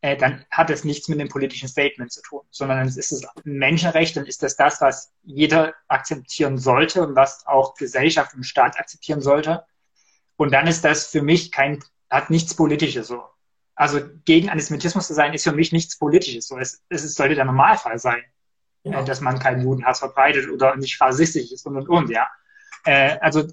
äh, 0.00 0.16
dann 0.16 0.44
hat 0.50 0.70
es 0.70 0.82
nichts 0.84 1.08
mit 1.08 1.20
dem 1.20 1.28
politischen 1.28 1.68
Statement 1.68 2.10
zu 2.10 2.22
tun, 2.22 2.40
sondern 2.50 2.86
es 2.88 2.96
ist 2.96 3.12
es 3.12 3.24
ein 3.24 3.32
Menschenrecht, 3.44 4.16
dann 4.16 4.24
ist 4.24 4.42
das 4.42 4.56
das, 4.56 4.80
was 4.80 5.12
jeder 5.24 5.74
akzeptieren 5.88 6.56
sollte 6.56 7.06
und 7.06 7.16
was 7.16 7.46
auch 7.46 7.74
Gesellschaft 7.74 8.34
und 8.34 8.44
Staat 8.44 8.78
akzeptieren 8.78 9.20
sollte. 9.20 9.64
Und 10.36 10.52
dann 10.52 10.66
ist 10.66 10.84
das 10.84 11.08
für 11.08 11.22
mich 11.22 11.52
kein, 11.52 11.82
hat 12.08 12.30
nichts 12.30 12.54
Politisches 12.54 13.08
so 13.08 13.22
also 13.76 14.00
gegen 14.24 14.48
Antisemitismus 14.48 15.06
zu 15.06 15.14
sein, 15.14 15.34
ist 15.34 15.44
für 15.44 15.52
mich 15.52 15.70
nichts 15.70 15.98
Politisches. 15.98 16.48
So, 16.48 16.58
es, 16.58 16.82
es 16.88 17.14
sollte 17.14 17.34
der 17.34 17.44
Normalfall 17.44 17.98
sein, 17.98 18.22
ja. 18.92 19.02
dass 19.02 19.20
man 19.20 19.38
keinen 19.38 19.62
Judenhass 19.62 19.98
verbreitet 19.98 20.50
oder 20.50 20.76
nicht 20.76 21.00
rassistisch 21.00 21.52
ist 21.52 21.66
und 21.66 21.76
und 21.76 21.88
und, 21.88 22.10
ja. 22.10 22.28
Äh, 22.84 23.18
also 23.20 23.44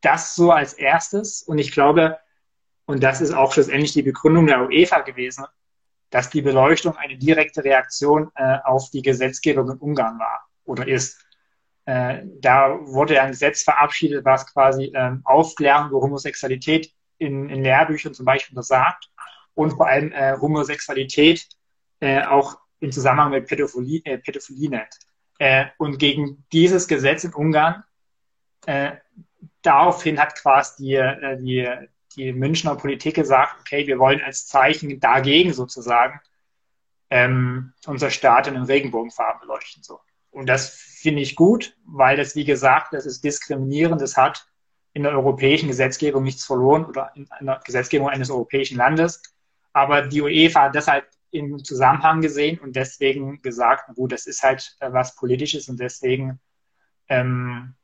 das 0.00 0.34
so 0.34 0.50
als 0.50 0.74
erstes. 0.74 1.42
Und 1.42 1.58
ich 1.58 1.72
glaube, 1.72 2.18
und 2.86 3.02
das 3.02 3.20
ist 3.20 3.32
auch 3.32 3.52
schlussendlich 3.52 3.92
die 3.92 4.02
Begründung 4.02 4.46
der 4.46 4.66
UEFA 4.66 5.00
gewesen, 5.00 5.44
dass 6.10 6.30
die 6.30 6.42
Beleuchtung 6.42 6.96
eine 6.96 7.16
direkte 7.16 7.64
Reaktion 7.64 8.30
äh, 8.34 8.58
auf 8.64 8.90
die 8.90 9.02
Gesetzgebung 9.02 9.70
in 9.70 9.78
Ungarn 9.78 10.18
war 10.18 10.46
oder 10.64 10.86
ist. 10.86 11.24
Äh, 11.86 12.22
da 12.40 12.78
wurde 12.80 13.20
ein 13.20 13.30
Gesetz 13.30 13.62
verabschiedet, 13.62 14.24
was 14.24 14.52
quasi 14.52 14.92
ähm, 14.94 15.22
Aufklärung 15.24 15.88
über 15.88 16.00
Homosexualität 16.00 16.92
in, 17.18 17.48
in 17.48 17.62
Lehrbüchern 17.62 18.14
zum 18.14 18.26
Beispiel 18.26 18.56
untersagt 18.56 19.10
und 19.54 19.72
vor 19.72 19.86
allem 19.88 20.12
äh, 20.12 20.36
Homosexualität 20.38 21.48
äh, 22.00 22.22
auch 22.24 22.58
im 22.82 22.92
Zusammenhang 22.92 23.30
mit 23.30 23.46
Pädophilie, 23.46 24.02
äh, 24.04 24.18
Pädophilie 24.18 24.68
nennt. 24.68 24.98
Äh, 25.38 25.66
und 25.78 25.98
gegen 25.98 26.44
dieses 26.52 26.88
Gesetz 26.88 27.24
in 27.24 27.32
Ungarn, 27.32 27.84
äh, 28.66 28.92
daraufhin 29.62 30.18
hat 30.20 30.34
quasi 30.34 30.84
die, 30.84 30.94
äh, 30.94 31.38
die, 31.40 31.68
die 32.16 32.32
Münchner 32.32 32.74
Politik 32.74 33.14
gesagt, 33.14 33.56
okay, 33.60 33.86
wir 33.86 33.98
wollen 33.98 34.20
als 34.20 34.46
Zeichen 34.46 34.98
dagegen 35.00 35.52
sozusagen 35.52 36.20
ähm, 37.10 37.72
unser 37.86 38.10
Staat 38.10 38.48
in 38.48 38.54
den 38.54 38.64
Regenbogenfarben 38.64 39.40
beleuchten. 39.40 39.82
So. 39.82 40.00
Und 40.30 40.46
das 40.48 40.70
finde 40.70 41.22
ich 41.22 41.36
gut, 41.36 41.76
weil 41.84 42.16
das, 42.16 42.34
wie 42.34 42.44
gesagt, 42.44 42.92
das 42.94 43.06
ist 43.06 43.22
diskriminierend, 43.22 44.00
das 44.00 44.16
hat 44.16 44.46
in 44.92 45.04
der 45.04 45.12
europäischen 45.12 45.68
Gesetzgebung 45.68 46.22
nichts 46.24 46.44
verloren 46.44 46.84
oder 46.84 47.12
in 47.14 47.30
einer 47.30 47.60
Gesetzgebung 47.64 48.08
eines 48.08 48.30
europäischen 48.30 48.76
Landes. 48.76 49.22
Aber 49.72 50.02
die 50.02 50.20
UEFA 50.20 50.62
hat 50.62 50.74
das 50.74 50.88
im 51.32 51.64
Zusammenhang 51.64 52.20
gesehen 52.20 52.58
und 52.60 52.76
deswegen 52.76 53.42
gesagt, 53.42 53.94
gut, 53.94 54.12
das 54.12 54.26
ist 54.26 54.42
halt 54.42 54.76
äh, 54.80 54.92
was 54.92 55.16
Politisches 55.16 55.68
und 55.68 55.80
deswegen 55.80 56.40
ähm, 57.08 57.74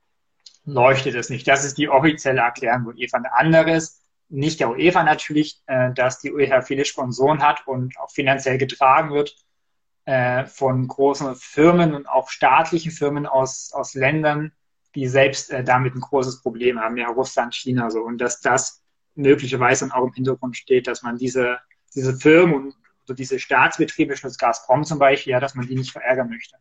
leuchtet 0.65 1.15
es 1.15 1.31
nicht. 1.31 1.49
Das 1.49 1.65
ist 1.65 1.79
die 1.79 1.89
offizielle 1.89 2.43
Erklärung 2.43 2.85
der 2.85 2.95
UEFA. 2.95 3.17
Eine 3.17 3.33
andere 3.33 3.73
ist, 3.73 4.03
nicht 4.29 4.61
der 4.61 4.71
UEFA 4.71 5.03
natürlich, 5.03 5.63
äh, 5.67 5.93
dass 5.95 6.21
die 6.21 6.33
UEFA 6.33 6.61
viele 6.61 6.85
Sponsoren 6.85 7.43
hat 7.43 7.67
und 7.67 7.99
auch 7.99 8.11
finanziell 8.11 8.59
getragen 8.59 9.11
wird 9.11 9.35
äh, 10.05 10.45
von 10.47 10.87
großen 10.87 11.35
Firmen 11.37 11.95
und 11.95 12.09
auch 12.09 12.29
staatlichen 12.29 12.93
Firmen 12.93 13.27
aus, 13.27 13.73
aus 13.73 13.95
Ländern, 13.95 14.53
die 14.95 15.09
selbst 15.09 15.51
äh, 15.51 15.65
damit 15.65 15.95
ein 15.95 16.01
großes 16.01 16.43
Problem 16.43 16.79
haben, 16.79 16.97
ja, 16.99 17.09
Russland, 17.09 17.55
China 17.55 17.91
so. 17.91 18.03
Und 18.03 18.19
dass 18.19 18.41
das 18.41 18.83
möglicherweise 19.15 19.87
dann 19.87 19.93
auch 19.93 20.07
im 20.07 20.13
Hintergrund 20.13 20.57
steht, 20.57 20.87
dass 20.87 21.03
man 21.03 21.17
diese, 21.17 21.59
diese 21.95 22.15
Firmen 22.15 22.55
und 22.55 22.75
oder 23.09 23.17
diese 23.17 23.39
Staatsbetriebe, 23.39 24.17
Schluss 24.17 24.39
Gazprom 24.39 24.85
zum 24.85 24.99
Beispiel, 24.99 25.33
ja, 25.33 25.41
dass 25.41 25.55
man 25.55 25.67
die 25.67 25.75
nicht 25.75 25.93
verärgern 25.93 26.29
möchte. 26.29 26.57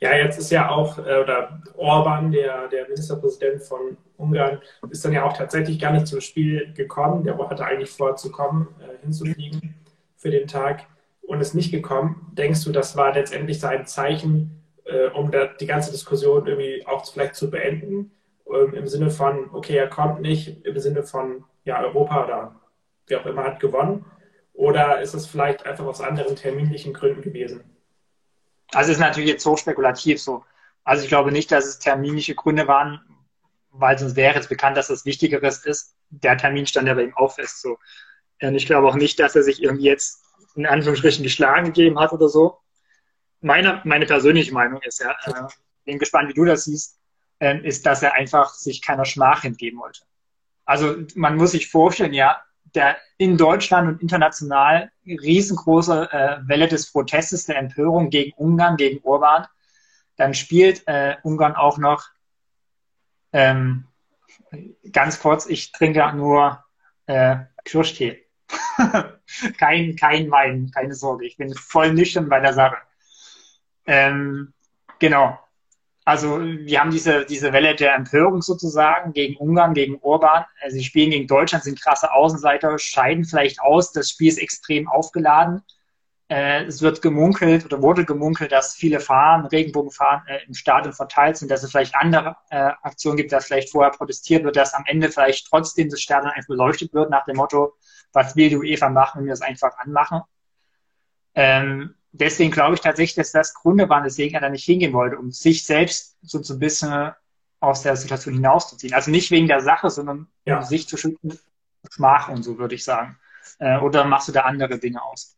Ja, 0.00 0.14
jetzt 0.14 0.38
ist 0.38 0.50
ja 0.50 0.68
auch, 0.68 0.98
äh, 0.98 1.20
oder 1.22 1.62
Orban, 1.76 2.30
der, 2.30 2.68
der 2.68 2.84
Ministerpräsident 2.84 3.62
von 3.62 3.96
Ungarn, 4.18 4.60
ist 4.90 5.04
dann 5.04 5.12
ja 5.12 5.24
auch 5.24 5.32
tatsächlich 5.32 5.78
gar 5.78 5.92
nicht 5.92 6.06
zum 6.06 6.20
Spiel 6.20 6.72
gekommen. 6.74 7.24
Der 7.24 7.38
hatte 7.38 7.64
eigentlich 7.64 7.90
vor 7.90 8.16
zu 8.16 8.30
kommen, 8.30 8.68
äh, 8.80 9.02
hinzufliegen 9.02 9.74
für 10.16 10.30
den 10.30 10.46
Tag 10.46 10.86
und 11.22 11.40
ist 11.40 11.54
nicht 11.54 11.70
gekommen. 11.70 12.30
Denkst 12.32 12.64
du, 12.64 12.72
das 12.72 12.96
war 12.96 13.14
letztendlich 13.14 13.58
sein 13.58 13.86
Zeichen, 13.86 14.62
äh, 14.84 15.06
um 15.08 15.30
die 15.60 15.66
ganze 15.66 15.92
Diskussion 15.92 16.46
irgendwie 16.46 16.86
auch 16.86 17.10
vielleicht 17.10 17.34
zu 17.34 17.50
beenden? 17.50 18.12
Ähm, 18.52 18.74
Im 18.74 18.86
Sinne 18.86 19.10
von, 19.10 19.50
okay, 19.52 19.76
er 19.76 19.88
kommt 19.88 20.20
nicht, 20.20 20.64
im 20.64 20.78
Sinne 20.78 21.02
von, 21.04 21.44
ja, 21.64 21.82
Europa 21.82 22.24
oder 22.24 22.54
wie 23.06 23.16
auch 23.16 23.26
immer 23.26 23.44
hat 23.44 23.60
gewonnen. 23.60 24.04
Oder 24.56 25.00
ist 25.00 25.14
es 25.14 25.26
vielleicht 25.26 25.66
einfach 25.66 25.84
aus 25.84 26.00
anderen 26.00 26.34
terminlichen 26.34 26.94
Gründen 26.94 27.20
gewesen? 27.20 27.62
Also 28.72 28.90
ist 28.90 28.98
natürlich 28.98 29.28
jetzt 29.28 29.44
so 29.44 29.56
spekulativ 29.56 30.20
so. 30.20 30.44
Also 30.82 31.02
ich 31.02 31.08
glaube 31.08 31.30
nicht, 31.30 31.52
dass 31.52 31.66
es 31.66 31.78
terminische 31.78 32.34
Gründe 32.34 32.66
waren, 32.66 33.00
weil 33.70 33.98
sonst 33.98 34.16
wäre 34.16 34.38
es 34.38 34.48
bekannt, 34.48 34.76
dass 34.76 34.88
das 34.88 35.04
Wichtigeres 35.04 35.64
ist. 35.64 35.94
Der 36.08 36.38
Termin 36.38 36.66
stand 36.66 36.88
ja 36.88 36.94
bei 36.94 37.02
ihm 37.04 37.16
auch 37.16 37.34
fest 37.34 37.60
so. 37.60 37.78
Und 38.40 38.54
ich 38.54 38.66
glaube 38.66 38.88
auch 38.88 38.94
nicht, 38.94 39.20
dass 39.20 39.36
er 39.36 39.42
sich 39.42 39.62
irgendwie 39.62 39.84
jetzt 39.84 40.24
in 40.54 40.66
Anführungsstrichen 40.66 41.22
geschlagen 41.22 41.66
gegeben 41.66 41.98
hat 41.98 42.12
oder 42.12 42.28
so. 42.28 42.58
Meine, 43.40 43.82
meine 43.84 44.06
persönliche 44.06 44.54
Meinung 44.54 44.80
ist 44.82 45.00
ja, 45.00 45.14
äh, 45.26 45.48
bin 45.84 45.98
gespannt, 45.98 46.30
wie 46.30 46.34
du 46.34 46.46
das 46.46 46.64
siehst, 46.64 46.98
äh, 47.40 47.58
ist, 47.60 47.84
dass 47.84 48.02
er 48.02 48.14
einfach 48.14 48.54
sich 48.54 48.80
keiner 48.80 49.04
Schmach 49.04 49.44
entgeben 49.44 49.78
wollte. 49.78 50.00
Also 50.64 50.96
man 51.14 51.36
muss 51.36 51.52
sich 51.52 51.70
vorstellen, 51.70 52.14
ja, 52.14 52.42
der 52.74 52.96
in 53.18 53.36
Deutschland 53.36 53.88
und 53.88 54.02
international 54.02 54.90
riesengroße 55.06 56.08
äh, 56.12 56.48
Welle 56.48 56.68
des 56.68 56.90
Protestes, 56.90 57.46
der 57.46 57.58
Empörung 57.58 58.10
gegen 58.10 58.32
Ungarn, 58.36 58.76
gegen 58.76 59.04
Orban. 59.04 59.46
Dann 60.16 60.34
spielt 60.34 60.86
äh, 60.86 61.16
Ungarn 61.22 61.54
auch 61.54 61.78
noch 61.78 62.04
ähm, 63.32 63.86
ganz 64.92 65.20
kurz, 65.20 65.46
ich 65.46 65.72
trinke 65.72 66.12
nur 66.14 66.64
äh, 67.06 67.36
Kirschtee. 67.64 68.24
kein, 69.58 69.96
kein 69.96 70.30
Wein, 70.30 70.70
keine 70.72 70.94
Sorge. 70.94 71.26
Ich 71.26 71.36
bin 71.36 71.54
voll 71.54 71.92
nüchtern 71.92 72.28
bei 72.28 72.40
der 72.40 72.52
Sache. 72.52 72.76
Ähm, 73.86 74.52
genau. 74.98 75.38
Also 76.06 76.40
wir 76.40 76.80
haben 76.80 76.92
diese, 76.92 77.26
diese 77.26 77.52
Welle 77.52 77.74
der 77.74 77.96
Empörung 77.96 78.40
sozusagen 78.40 79.12
gegen 79.12 79.36
Ungarn, 79.38 79.74
gegen 79.74 79.98
Orban. 80.02 80.44
Also 80.62 80.76
sie 80.76 80.84
spielen 80.84 81.10
gegen 81.10 81.26
Deutschland, 81.26 81.64
sind 81.64 81.82
krasse 81.82 82.12
Außenseiter, 82.12 82.78
scheiden 82.78 83.24
vielleicht 83.24 83.60
aus. 83.60 83.90
Das 83.90 84.10
Spiel 84.10 84.28
ist 84.28 84.38
extrem 84.38 84.86
aufgeladen. 84.86 85.64
Äh, 86.28 86.64
es 86.66 86.80
wird 86.80 87.02
gemunkelt 87.02 87.64
oder 87.64 87.82
wurde 87.82 88.04
gemunkelt, 88.04 88.52
dass 88.52 88.76
viele 88.76 89.00
Fahnen, 89.00 89.46
Regenbogenfahren 89.46 90.22
äh, 90.28 90.44
im 90.46 90.54
Stadion 90.54 90.92
verteilt 90.92 91.38
sind, 91.38 91.50
dass 91.50 91.64
es 91.64 91.72
vielleicht 91.72 91.96
andere 91.96 92.36
äh, 92.50 92.70
Aktionen 92.82 93.16
gibt, 93.16 93.32
dass 93.32 93.46
vielleicht 93.46 93.72
vorher 93.72 93.90
protestiert 93.90 94.44
wird, 94.44 94.54
dass 94.54 94.74
am 94.74 94.84
Ende 94.86 95.10
vielleicht 95.10 95.48
trotzdem 95.48 95.88
das 95.88 96.00
Stadion 96.00 96.30
einfach 96.30 96.48
beleuchtet 96.48 96.94
wird 96.94 97.10
nach 97.10 97.24
dem 97.24 97.36
Motto, 97.36 97.74
was 98.12 98.36
will 98.36 98.48
die 98.48 98.56
UEFA 98.56 98.90
machen, 98.90 99.18
wenn 99.18 99.26
wir 99.26 99.32
das 99.32 99.42
einfach 99.42 99.76
anmachen. 99.78 100.20
Ähm, 101.34 101.96
deswegen 102.20 102.50
glaube 102.50 102.74
ich 102.74 102.80
tatsächlich, 102.80 103.14
dass 103.14 103.32
das 103.32 103.54
Gründe 103.54 103.88
waren, 103.88 104.04
weswegen 104.04 104.34
er 104.34 104.40
da 104.40 104.48
nicht 104.48 104.64
hingehen 104.64 104.92
wollte, 104.92 105.18
um 105.18 105.30
sich 105.30 105.64
selbst 105.64 106.16
so, 106.22 106.42
so 106.42 106.54
ein 106.54 106.58
bisschen 106.58 107.12
aus 107.60 107.82
der 107.82 107.96
Situation 107.96 108.34
hinauszuziehen. 108.34 108.94
Also 108.94 109.10
nicht 109.10 109.30
wegen 109.30 109.46
der 109.46 109.60
Sache, 109.60 109.90
sondern 109.90 110.28
ja. 110.44 110.58
um 110.58 110.64
sich 110.64 110.88
zu 110.88 110.96
schützen, 110.96 111.38
Schmach 111.90 112.28
und 112.28 112.42
so, 112.42 112.58
würde 112.58 112.74
ich 112.74 112.84
sagen. 112.84 113.18
Äh, 113.58 113.78
oder 113.78 114.04
machst 114.04 114.28
du 114.28 114.32
da 114.32 114.42
andere 114.42 114.78
Dinge 114.78 115.02
aus? 115.02 115.36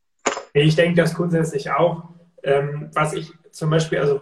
Ich 0.53 0.75
denke 0.75 1.01
das 1.01 1.15
grundsätzlich 1.15 1.71
auch. 1.71 2.09
Ähm, 2.43 2.91
was 2.95 3.13
ich 3.13 3.33
zum 3.51 3.71
Beispiel, 3.71 3.99
also 3.99 4.21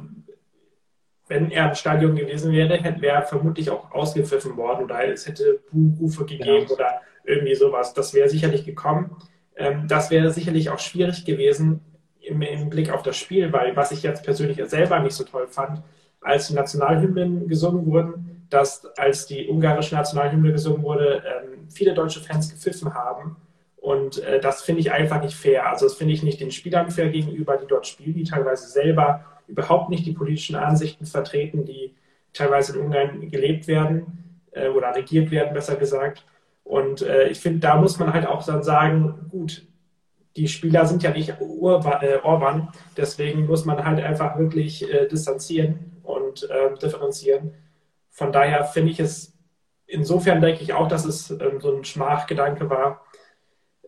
wenn 1.28 1.50
er 1.50 1.68
im 1.68 1.74
Stadion 1.74 2.14
gewesen 2.14 2.52
wäre, 2.52 2.76
hätte 2.76 3.06
er 3.06 3.22
vermutlich 3.22 3.70
auch 3.70 3.90
ausgepfiffen 3.90 4.56
worden 4.56 4.84
oder 4.84 5.06
es 5.08 5.26
hätte 5.26 5.60
Buhrufe 5.70 6.24
gegeben 6.24 6.66
genau. 6.66 6.72
oder 6.72 7.00
irgendwie 7.24 7.54
sowas. 7.54 7.94
Das 7.94 8.14
wäre 8.14 8.28
sicherlich 8.28 8.64
gekommen. 8.64 9.16
Ähm, 9.56 9.88
das 9.88 10.10
wäre 10.10 10.30
sicherlich 10.30 10.70
auch 10.70 10.78
schwierig 10.78 11.24
gewesen, 11.24 11.80
im, 12.26 12.42
im, 12.42 12.70
Blick 12.70 12.90
auf 12.90 13.02
das 13.02 13.16
Spiel, 13.16 13.52
weil 13.52 13.76
was 13.76 13.92
ich 13.92 14.02
jetzt 14.02 14.24
persönlich 14.24 14.60
selber 14.68 14.98
nicht 15.00 15.14
so 15.14 15.24
toll 15.24 15.46
fand, 15.48 15.82
als 16.20 16.48
die 16.48 16.54
Nationalhymnen 16.54 17.48
gesungen 17.48 17.86
wurden, 17.86 18.46
dass 18.50 18.84
als 18.96 19.26
die 19.26 19.48
ungarische 19.48 19.94
Nationalhymne 19.94 20.52
gesungen 20.52 20.82
wurde, 20.82 21.22
ähm, 21.24 21.68
viele 21.68 21.94
deutsche 21.94 22.20
Fans 22.20 22.50
gepfiffen 22.50 22.94
haben. 22.94 23.36
Und 23.76 24.18
äh, 24.18 24.40
das 24.40 24.62
finde 24.62 24.80
ich 24.80 24.92
einfach 24.92 25.22
nicht 25.22 25.36
fair. 25.36 25.68
Also 25.68 25.86
das 25.86 25.94
finde 25.94 26.14
ich 26.14 26.22
nicht 26.22 26.40
den 26.40 26.50
Spielern 26.50 26.90
fair 26.90 27.08
gegenüber, 27.08 27.56
die 27.56 27.66
dort 27.66 27.86
spielen, 27.86 28.14
die 28.14 28.24
teilweise 28.24 28.68
selber 28.68 29.24
überhaupt 29.46 29.90
nicht 29.90 30.06
die 30.06 30.12
politischen 30.12 30.56
Ansichten 30.56 31.06
vertreten, 31.06 31.64
die 31.64 31.94
teilweise 32.32 32.76
in 32.76 32.84
Ungarn 32.84 33.30
gelebt 33.30 33.68
werden 33.68 34.42
äh, 34.52 34.68
oder 34.68 34.94
regiert 34.94 35.30
werden, 35.30 35.54
besser 35.54 35.76
gesagt. 35.76 36.24
Und 36.64 37.02
äh, 37.02 37.28
ich 37.28 37.38
finde, 37.38 37.60
da 37.60 37.76
muss 37.76 37.98
man 37.98 38.12
halt 38.12 38.26
auch 38.26 38.44
dann 38.44 38.62
sagen, 38.62 39.28
gut, 39.30 39.65
die 40.36 40.48
Spieler 40.48 40.86
sind 40.86 41.02
ja 41.02 41.10
nicht 41.10 41.30
äh, 41.30 42.18
Orban, 42.22 42.68
deswegen 42.96 43.46
muss 43.46 43.64
man 43.64 43.84
halt 43.84 44.00
einfach 44.04 44.38
wirklich 44.38 44.92
äh, 44.92 45.06
distanzieren 45.08 46.00
und 46.02 46.48
äh, 46.50 46.74
differenzieren. 46.80 47.54
Von 48.10 48.32
daher 48.32 48.64
finde 48.64 48.92
ich 48.92 49.00
es, 49.00 49.32
insofern 49.86 50.40
denke 50.40 50.62
ich 50.62 50.72
auch, 50.74 50.88
dass 50.88 51.04
es 51.04 51.30
ähm, 51.30 51.60
so 51.60 51.74
ein 51.74 51.84
Schmachgedanke 51.84 52.68
war. 52.70 53.04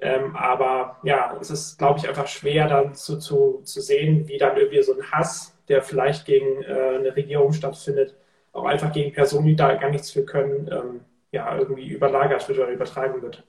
Ähm, 0.00 0.36
aber 0.36 0.98
ja, 1.02 1.36
es 1.40 1.50
ist, 1.50 1.78
glaube 1.78 1.98
ich, 1.98 2.08
einfach 2.08 2.28
schwer 2.28 2.68
dann 2.68 2.94
zu, 2.94 3.18
zu, 3.18 3.60
zu 3.64 3.80
sehen, 3.80 4.28
wie 4.28 4.38
dann 4.38 4.56
irgendwie 4.56 4.82
so 4.82 4.94
ein 4.94 5.10
Hass, 5.10 5.56
der 5.68 5.82
vielleicht 5.82 6.24
gegen 6.24 6.62
äh, 6.62 6.96
eine 6.98 7.16
Regierung 7.16 7.52
stattfindet, 7.52 8.14
auch 8.52 8.64
einfach 8.64 8.92
gegen 8.92 9.12
Personen, 9.12 9.46
die 9.46 9.56
da 9.56 9.74
gar 9.74 9.90
nichts 9.90 10.10
für 10.10 10.24
können, 10.24 10.70
ähm, 10.72 11.00
ja, 11.30 11.56
irgendwie 11.58 11.88
überlagert 11.88 12.48
wird 12.48 12.58
oder 12.58 12.68
übertragen 12.68 13.20
wird. 13.22 13.44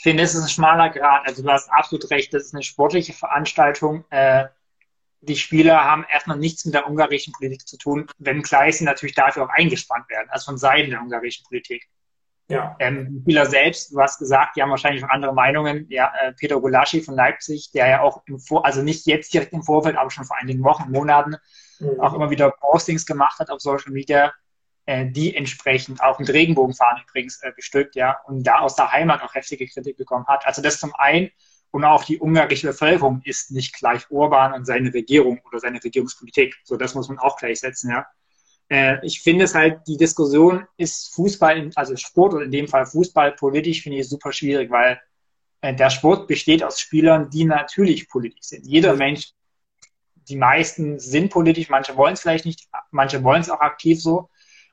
Ich 0.00 0.04
finde, 0.04 0.22
es 0.22 0.34
ist 0.34 0.42
ein 0.44 0.48
schmaler 0.48 0.88
Grad. 0.88 1.26
Also 1.26 1.42
du 1.42 1.50
hast 1.50 1.70
absolut 1.70 2.10
recht, 2.10 2.32
das 2.32 2.44
ist 2.44 2.54
eine 2.54 2.62
sportliche 2.62 3.12
Veranstaltung. 3.12 4.06
Äh, 4.08 4.46
die 5.20 5.36
Spieler 5.36 5.84
haben 5.84 6.06
erstmal 6.10 6.38
nichts 6.38 6.64
mit 6.64 6.72
der 6.72 6.88
ungarischen 6.88 7.34
Politik 7.34 7.68
zu 7.68 7.76
tun, 7.76 8.06
wenngleich 8.16 8.78
sie 8.78 8.84
natürlich 8.84 9.14
dafür 9.14 9.44
auch 9.44 9.50
eingespannt 9.50 10.08
werden, 10.08 10.30
also 10.30 10.46
von 10.46 10.56
Seiten 10.56 10.88
der 10.88 11.02
ungarischen 11.02 11.44
Politik. 11.44 11.86
Ja. 12.48 12.76
Ähm, 12.78 13.08
die 13.10 13.20
Spieler 13.20 13.44
selbst, 13.44 13.92
du 13.92 14.00
hast 14.00 14.18
gesagt, 14.18 14.56
die 14.56 14.62
haben 14.62 14.70
wahrscheinlich 14.70 15.04
auch 15.04 15.10
andere 15.10 15.34
Meinungen. 15.34 15.84
Ja, 15.90 16.10
äh, 16.22 16.32
Peter 16.32 16.58
Gulaschi 16.58 17.02
von 17.02 17.14
Leipzig, 17.14 17.70
der 17.72 17.90
ja 17.90 18.00
auch 18.00 18.22
im 18.24 18.38
Vor 18.38 18.64
also 18.64 18.80
nicht 18.80 19.04
jetzt 19.04 19.34
direkt 19.34 19.52
im 19.52 19.62
Vorfeld, 19.62 19.96
aber 19.96 20.10
schon 20.10 20.24
vor 20.24 20.38
einigen 20.38 20.64
Wochen, 20.64 20.90
Monaten 20.90 21.36
mhm. 21.78 22.00
auch 22.00 22.14
immer 22.14 22.30
wieder 22.30 22.52
Postings 22.52 23.04
gemacht 23.04 23.38
hat 23.38 23.50
auf 23.50 23.60
Social 23.60 23.92
Media, 23.92 24.32
die 25.06 25.36
entsprechend 25.36 26.02
auch 26.02 26.18
mit 26.18 26.30
Regenbogenfahnen 26.30 27.02
übrigens 27.08 27.42
äh, 27.42 27.52
bestückt, 27.54 27.96
ja, 27.96 28.18
und 28.26 28.44
da 28.44 28.60
aus 28.60 28.76
der 28.76 28.92
Heimat 28.92 29.22
auch 29.22 29.34
heftige 29.34 29.66
Kritik 29.66 29.96
bekommen 29.96 30.26
hat. 30.26 30.46
Also 30.46 30.62
das 30.62 30.80
zum 30.80 30.94
einen 30.94 31.30
und 31.70 31.84
auch 31.84 32.04
die 32.04 32.18
ungarische 32.18 32.66
Bevölkerung 32.66 33.22
ist 33.24 33.50
nicht 33.52 33.74
gleich 33.74 34.10
Orban 34.10 34.52
und 34.54 34.64
seine 34.64 34.92
Regierung 34.92 35.40
oder 35.46 35.60
seine 35.60 35.82
Regierungspolitik. 35.82 36.56
So, 36.64 36.76
das 36.76 36.94
muss 36.94 37.08
man 37.08 37.18
auch 37.18 37.36
gleichsetzen, 37.36 37.90
ja. 37.90 38.06
Äh, 38.68 39.04
ich 39.04 39.20
finde 39.20 39.44
es 39.44 39.54
halt, 39.54 39.80
die 39.86 39.96
Diskussion 39.96 40.66
ist 40.76 41.12
Fußball, 41.14 41.70
also 41.74 41.96
Sport 41.96 42.34
oder 42.34 42.44
in 42.44 42.50
dem 42.50 42.68
Fall 42.68 42.86
Fußball 42.86 43.32
politisch, 43.32 43.82
finde 43.82 43.98
ich 43.98 44.08
super 44.08 44.32
schwierig, 44.32 44.70
weil 44.70 45.00
äh, 45.60 45.74
der 45.74 45.90
Sport 45.90 46.26
besteht 46.28 46.62
aus 46.64 46.80
Spielern, 46.80 47.30
die 47.30 47.44
natürlich 47.44 48.08
politisch 48.08 48.42
sind. 48.42 48.66
Jeder 48.66 48.94
Mensch, 48.94 49.32
die 50.28 50.36
meisten 50.36 50.98
sind 50.98 51.30
politisch, 51.30 51.68
manche 51.68 51.96
wollen 51.96 52.14
es 52.14 52.20
vielleicht 52.20 52.46
nicht, 52.46 52.68
manche 52.90 53.22
wollen 53.24 53.42
es 53.42 53.50
auch 53.50 53.60
aktiv 53.60 54.00
so. 54.00 54.30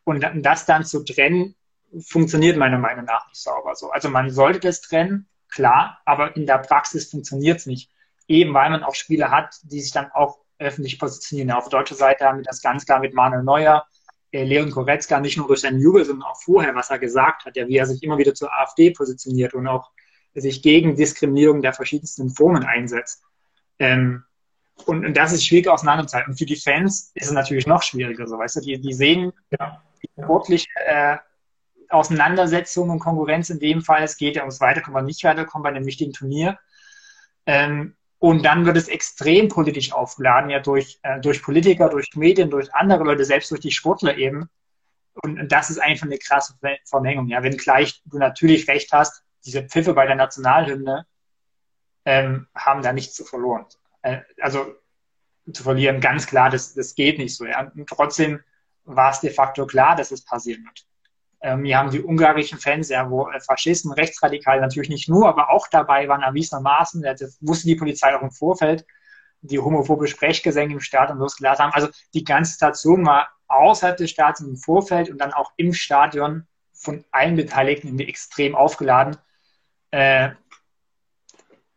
Und 0.07 0.25
das 0.35 0.65
dann 0.65 0.85
zu 0.85 1.03
trennen, 1.03 1.53
funktioniert 1.99 2.55
meiner 2.55 2.77
Meinung 2.77 3.03
nach 3.03 3.27
nicht 3.27 3.41
sauber 3.41 3.75
so. 3.75 3.91
Also 3.91 4.07
man 4.07 4.29
sollte 4.29 4.61
das 4.61 4.79
trennen, 4.79 5.27
klar, 5.49 5.99
aber 6.05 6.33
in 6.37 6.45
der 6.45 6.59
Praxis 6.59 7.09
funktioniert 7.11 7.59
es 7.59 7.65
nicht. 7.65 7.91
Eben 8.25 8.53
weil 8.53 8.69
man 8.69 8.83
auch 8.83 8.95
Spieler 8.95 9.31
hat, 9.31 9.57
die 9.63 9.81
sich 9.81 9.91
dann 9.91 10.09
auch 10.13 10.37
öffentlich 10.59 10.97
positionieren. 10.97 11.51
Auf 11.51 11.67
deutscher 11.67 11.95
Seite 11.95 12.23
haben 12.23 12.37
wir 12.37 12.45
das 12.45 12.61
ganz 12.61 12.85
klar 12.85 13.01
mit 13.01 13.13
Manuel 13.13 13.43
Neuer, 13.43 13.85
äh, 14.31 14.45
Leon 14.45 14.71
Koretzka, 14.71 15.19
nicht 15.19 15.35
nur 15.35 15.47
durch 15.47 15.59
seinen 15.59 15.81
Jubel, 15.81 16.05
sondern 16.05 16.29
auch 16.29 16.41
vorher, 16.41 16.73
was 16.73 16.89
er 16.89 16.99
gesagt 16.99 17.43
hat, 17.43 17.57
ja, 17.57 17.67
wie 17.67 17.75
er 17.75 17.85
sich 17.85 18.01
immer 18.01 18.17
wieder 18.17 18.33
zur 18.33 18.53
AfD 18.53 18.91
positioniert 18.91 19.55
und 19.55 19.67
auch 19.67 19.91
sich 20.35 20.61
gegen 20.61 20.95
Diskriminierung 20.95 21.61
der 21.61 21.73
verschiedensten 21.73 22.29
Formen 22.29 22.63
einsetzt. 22.63 23.23
Ähm, 23.77 24.23
und, 24.85 25.05
und, 25.05 25.17
das 25.17 25.33
ist 25.33 25.45
schwierig 25.45 25.67
auseinanderzuhalten. 25.67 26.31
Und 26.31 26.37
für 26.37 26.45
die 26.45 26.55
Fans 26.55 27.11
ist 27.15 27.27
es 27.27 27.31
natürlich 27.31 27.67
noch 27.67 27.83
schwieriger, 27.83 28.27
so 28.27 28.37
weißt 28.37 28.57
du, 28.57 28.61
die, 28.61 28.79
die 28.79 28.93
sehen 28.93 29.33
ja 29.51 29.81
sportliche 30.21 30.69
äh, 30.85 31.17
Auseinandersetzung 31.89 32.89
und 32.89 32.99
Konkurrenz 32.99 33.49
in 33.49 33.59
dem 33.59 33.81
Fall. 33.81 34.03
Es 34.03 34.17
geht 34.17 34.35
ja 34.35 34.43
ums 34.43 34.61
Weiterkommen, 34.61 35.05
nicht 35.05 35.23
weiterkommen 35.23 35.63
bei 35.63 35.69
einem 35.69 35.85
wichtigen 35.85 36.13
Turnier. 36.13 36.57
Ähm, 37.45 37.95
Und 38.19 38.43
dann 38.43 38.65
wird 38.65 38.77
es 38.77 38.87
extrem 38.87 39.47
politisch 39.47 39.93
aufgeladen, 39.93 40.49
ja, 40.49 40.59
durch, 40.59 40.99
äh, 41.03 41.19
durch 41.21 41.41
Politiker, 41.43 41.87
durch 41.89 42.09
Medien, 42.15 42.49
durch 42.49 42.73
andere 42.73 43.03
Leute, 43.03 43.23
selbst 43.25 43.51
durch 43.51 43.61
die 43.61 43.71
Sportler 43.71 44.17
eben. 44.17 44.49
Und, 45.23 45.39
und 45.39 45.51
das 45.51 45.69
ist 45.69 45.79
einfach 45.79 46.07
eine 46.07 46.17
krasse 46.17 46.55
Vermengung, 46.85 47.27
ja. 47.27 47.41
Wenn 47.43 47.57
gleich 47.57 48.01
du 48.05 48.17
natürlich 48.17 48.67
recht 48.67 48.91
hast, 48.91 49.23
diese 49.45 49.63
Pfiffe 49.63 49.93
bei 49.93 50.05
der 50.07 50.15
Nationalhymne 50.15 51.05
ähm, 52.05 52.47
haben 52.55 52.81
da 52.81 52.91
nichts 52.91 53.13
zu 53.15 53.23
verloren. 53.23 53.65
Äh, 54.07 54.21
also 54.41 54.75
zu 55.51 55.63
verlieren, 55.63 56.01
ganz 56.01 56.27
klar, 56.27 56.49
das, 56.49 56.73
das 56.73 56.95
geht 56.95 57.17
nicht 57.17 57.35
so. 57.35 57.45
Ja. 57.45 57.71
Und 57.73 57.87
trotzdem 57.87 58.41
war 58.83 59.11
es 59.11 59.19
de 59.19 59.29
facto 59.29 59.65
klar, 59.65 59.95
dass 59.95 60.11
es 60.11 60.23
passieren 60.23 60.63
wird. 60.65 60.85
Ähm, 61.41 61.63
wir 61.63 61.77
haben 61.77 61.91
die 61.91 62.01
ungarischen 62.01 62.59
Fans, 62.59 62.89
ja, 62.89 63.09
wo 63.09 63.29
äh, 63.29 63.39
Faschisten, 63.39 63.91
Rechtsradikale 63.91 64.61
natürlich 64.61 64.89
nicht 64.89 65.09
nur, 65.09 65.27
aber 65.27 65.49
auch 65.51 65.67
dabei 65.67 66.07
waren 66.07 66.23
erwiesenermaßen, 66.23 67.01
das 67.01 67.37
wusste 67.41 67.67
die 67.67 67.75
Polizei 67.75 68.15
auch 68.15 68.21
im 68.21 68.31
Vorfeld, 68.31 68.85
die 69.41 69.59
homophobe 69.59 70.07
Sprechgesänge 70.07 70.73
im 70.73 70.79
Stadion 70.79 71.19
losgelassen 71.19 71.65
haben. 71.65 71.73
Also 71.73 71.89
die 72.13 72.23
ganze 72.23 72.53
Station 72.53 73.05
war 73.05 73.29
außerhalb 73.47 73.97
des 73.97 74.09
Stadions 74.09 74.49
im 74.49 74.57
Vorfeld 74.57 75.09
und 75.09 75.19
dann 75.19 75.31
auch 75.33 75.51
im 75.57 75.73
Stadion 75.73 76.47
von 76.73 77.05
allen 77.11 77.35
Beteiligten 77.35 77.99
extrem 77.99 78.55
aufgeladen. 78.55 79.17
Äh, 79.91 80.31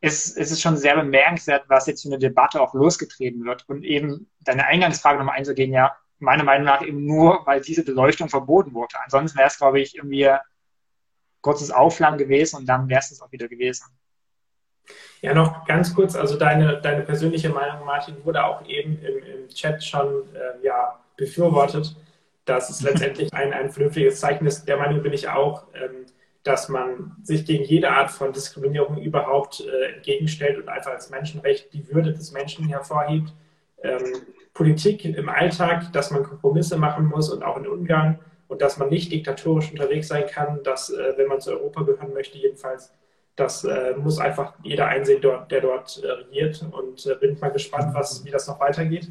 es, 0.00 0.36
es 0.36 0.50
ist 0.50 0.62
schon 0.62 0.76
sehr 0.76 0.96
bemerkenswert, 0.96 1.64
was 1.68 1.86
jetzt 1.86 2.02
für 2.02 2.08
eine 2.08 2.18
Debatte 2.18 2.60
auch 2.60 2.74
losgetreten 2.74 3.44
wird. 3.44 3.68
Und 3.68 3.84
eben 3.84 4.30
deine 4.40 4.66
Eingangsfrage 4.66 5.18
nochmal 5.18 5.36
einzugehen, 5.36 5.72
ja, 5.72 5.94
meiner 6.18 6.44
Meinung 6.44 6.66
nach 6.66 6.82
eben 6.82 7.04
nur, 7.04 7.46
weil 7.46 7.60
diese 7.60 7.84
Beleuchtung 7.84 8.28
verboten 8.28 8.74
wurde. 8.74 8.96
Ansonsten 9.02 9.38
wäre 9.38 9.48
es, 9.48 9.58
glaube 9.58 9.80
ich, 9.80 9.96
irgendwie 9.96 10.30
kurzes 11.40 11.70
Aufflammen 11.70 12.18
gewesen 12.18 12.56
und 12.56 12.66
dann 12.66 12.88
wäre 12.88 13.00
es 13.00 13.10
das 13.10 13.22
auch 13.22 13.32
wieder 13.32 13.48
gewesen. 13.48 13.86
Ja, 15.22 15.34
noch 15.34 15.66
ganz 15.66 15.94
kurz, 15.94 16.16
also 16.16 16.36
deine, 16.36 16.80
deine 16.80 17.02
persönliche 17.02 17.50
Meinung, 17.50 17.84
Martin, 17.84 18.24
wurde 18.24 18.44
auch 18.44 18.66
eben 18.66 18.98
im, 19.02 19.18
im 19.18 19.48
Chat 19.48 19.82
schon 19.82 20.34
äh, 20.34 20.64
ja, 20.64 20.98
befürwortet, 21.16 21.96
dass 22.44 22.70
es 22.70 22.80
letztendlich 22.82 23.32
ein, 23.32 23.52
ein 23.52 23.70
vernünftiges 23.70 24.20
Zeichen 24.20 24.46
ist. 24.46 24.64
Der 24.64 24.78
Meinung 24.78 25.02
bin 25.02 25.12
ich 25.12 25.28
auch, 25.28 25.66
ähm, 25.74 26.06
dass 26.42 26.68
man 26.68 27.16
sich 27.22 27.44
gegen 27.44 27.64
jede 27.64 27.90
Art 27.90 28.10
von 28.10 28.32
Diskriminierung 28.32 28.98
überhaupt 28.98 29.60
äh, 29.60 29.94
entgegenstellt 29.94 30.58
und 30.58 30.68
einfach 30.68 30.92
als 30.92 31.10
Menschenrecht 31.10 31.72
die 31.72 31.86
Würde 31.92 32.12
des 32.12 32.32
Menschen 32.32 32.66
hervorhebt. 32.68 33.32
Ähm, 33.82 34.12
Politik 34.54 35.04
im 35.04 35.28
Alltag, 35.28 35.92
dass 35.92 36.10
man 36.10 36.22
Kompromisse 36.22 36.76
machen 36.76 37.06
muss 37.06 37.30
und 37.30 37.42
auch 37.42 37.56
in 37.56 37.66
Ungarn 37.66 38.18
und 38.48 38.62
dass 38.62 38.78
man 38.78 38.88
nicht 38.88 39.12
diktatorisch 39.12 39.70
unterwegs 39.70 40.08
sein 40.08 40.26
kann, 40.26 40.62
dass, 40.64 40.90
äh, 40.90 41.14
wenn 41.16 41.28
man 41.28 41.40
zu 41.40 41.50
Europa 41.52 41.82
gehören 41.82 42.12
möchte, 42.12 42.38
jedenfalls, 42.38 42.92
das 43.36 43.64
äh, 43.64 43.94
muss 43.96 44.18
einfach 44.18 44.54
jeder 44.62 44.86
einsehen, 44.86 45.22
dort, 45.22 45.50
der 45.50 45.60
dort 45.60 46.02
äh, 46.02 46.06
regiert. 46.08 46.66
Und 46.72 47.06
äh, 47.06 47.14
bin 47.14 47.38
mal 47.38 47.52
gespannt, 47.52 47.94
was, 47.94 48.24
wie 48.24 48.30
das 48.30 48.48
noch 48.48 48.60
weitergeht. 48.60 49.10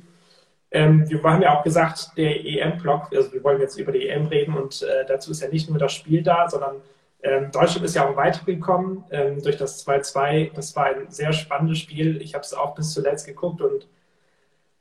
Ähm, 0.71 1.09
wir 1.09 1.24
haben 1.24 1.41
ja 1.41 1.57
auch 1.57 1.63
gesagt, 1.63 2.12
der 2.17 2.45
EM-Block, 2.45 3.12
also 3.15 3.33
wir 3.33 3.43
wollen 3.43 3.62
jetzt 3.62 3.79
über 3.79 3.91
die 3.91 4.07
EM 4.07 4.27
reden 4.27 4.55
und 4.55 4.83
äh, 4.83 5.05
dazu 5.07 5.31
ist 5.31 5.41
ja 5.41 5.48
nicht 5.48 5.69
nur 5.69 5.79
das 5.79 5.93
Spiel 5.93 6.21
da, 6.21 6.48
sondern 6.48 6.75
ähm, 7.21 7.51
Deutschland 7.51 7.85
ist 7.85 7.95
ja 7.95 8.07
auch 8.07 8.15
weitergekommen 8.15 9.03
ähm, 9.11 9.41
durch 9.41 9.57
das 9.57 9.85
2-2. 9.85 10.53
Das 10.53 10.75
war 10.75 10.85
ein 10.85 11.09
sehr 11.09 11.33
spannendes 11.33 11.79
Spiel. 11.79 12.21
Ich 12.21 12.33
habe 12.33 12.43
es 12.43 12.53
auch 12.53 12.75
bis 12.75 12.93
zuletzt 12.93 13.25
geguckt 13.25 13.61
und 13.61 13.88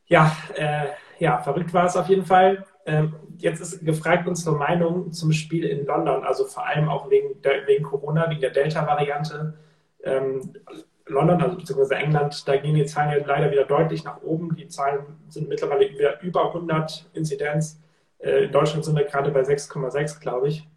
ja, 0.06 0.34
äh, 0.54 0.86
ja, 1.18 1.38
verrückt 1.38 1.74
war 1.74 1.86
es 1.86 1.96
auf 1.96 2.08
jeden 2.08 2.24
Fall. 2.24 2.64
Ähm, 2.86 3.14
jetzt 3.36 3.60
ist 3.60 3.84
gefragt 3.84 4.26
unsere 4.26 4.56
Meinung 4.56 5.12
zum 5.12 5.32
Spiel 5.32 5.64
in 5.64 5.84
London, 5.84 6.24
also 6.24 6.46
vor 6.46 6.66
allem 6.66 6.88
auch 6.88 7.10
wegen, 7.10 7.42
der, 7.42 7.66
wegen 7.66 7.84
Corona, 7.84 8.30
wegen 8.30 8.40
der 8.40 8.50
Delta-Variante. 8.50 9.58
Ähm, 10.04 10.54
London, 11.06 11.42
also 11.42 11.56
beziehungsweise 11.56 11.96
England, 11.96 12.46
da 12.46 12.56
gehen 12.56 12.74
die 12.74 12.86
Zahlen 12.86 13.18
ja 13.18 13.26
leider 13.26 13.50
wieder 13.50 13.64
deutlich 13.64 14.04
nach 14.04 14.22
oben. 14.22 14.54
Die 14.54 14.68
Zahlen 14.68 15.00
sind 15.28 15.48
mittlerweile 15.48 15.90
wieder 15.90 16.20
über 16.22 16.46
100 16.46 17.10
Inzidenz. 17.14 17.80
Äh, 18.18 18.44
in 18.44 18.52
Deutschland 18.52 18.84
sind 18.84 18.96
wir 18.96 19.04
gerade 19.04 19.30
bei 19.30 19.40
6,6, 19.40 20.20
glaube 20.20 20.48
ich. 20.48 20.68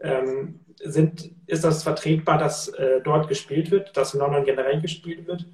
Ähm, 0.00 0.60
sind, 0.82 1.30
ist 1.46 1.64
das 1.64 1.82
vertretbar, 1.82 2.38
dass 2.38 2.68
äh, 2.68 3.00
dort 3.02 3.28
gespielt 3.28 3.70
wird, 3.70 3.96
dass 3.96 4.14
in 4.14 4.20
London 4.20 4.44
generell 4.44 4.80
gespielt 4.80 5.26
wird? 5.26 5.46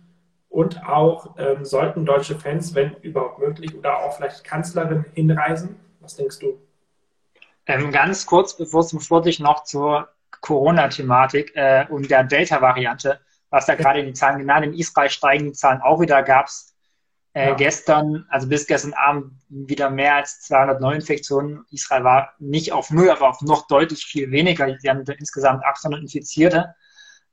Und 0.48 0.84
auch 0.84 1.36
ähm, 1.38 1.64
sollten 1.64 2.04
deutsche 2.04 2.34
Fans, 2.38 2.74
wenn 2.74 2.94
überhaupt 3.02 3.38
möglich, 3.38 3.74
oder 3.76 3.98
auch 3.98 4.16
vielleicht 4.16 4.42
Kanzlerin 4.42 5.04
hinreisen? 5.14 5.76
Was 6.00 6.16
denkst 6.16 6.40
du? 6.40 6.58
Ähm, 7.66 7.92
ganz 7.92 8.26
kurz, 8.26 8.56
bevor 8.56 8.84
zum 8.84 9.00
Schluss 9.00 9.38
noch 9.38 9.62
zur 9.64 10.08
Corona-Thematik 10.40 11.52
äh, 11.54 11.86
und 11.88 12.10
der 12.10 12.24
Delta-Variante, 12.24 13.20
was 13.50 13.66
da 13.66 13.74
gerade 13.74 14.00
in 14.00 14.06
die 14.06 14.12
Zahlen 14.12 14.38
genannt, 14.38 14.66
in 14.66 14.74
Israel 14.74 15.10
steigen 15.10 15.46
die 15.46 15.52
Zahlen 15.52 15.80
auch 15.82 16.00
wieder, 16.00 16.22
gab 16.22 16.46
es 16.46 16.74
äh, 17.32 17.48
ja. 17.48 17.54
gestern, 17.54 18.26
also 18.28 18.48
bis 18.48 18.66
gestern 18.66 18.92
Abend 18.94 19.32
wieder 19.48 19.90
mehr 19.90 20.16
als 20.16 20.40
200 20.42 20.80
Neuinfektionen. 20.80 21.64
Israel 21.70 22.04
war 22.04 22.32
nicht 22.38 22.72
auf 22.72 22.90
null, 22.90 23.10
aber 23.10 23.28
auf 23.28 23.40
noch 23.42 23.66
deutlich 23.68 24.04
viel 24.04 24.30
weniger. 24.30 24.76
Sie 24.78 24.90
haben 24.90 25.04
insgesamt 25.18 25.64
800 25.64 26.00
Infizierte. 26.00 26.74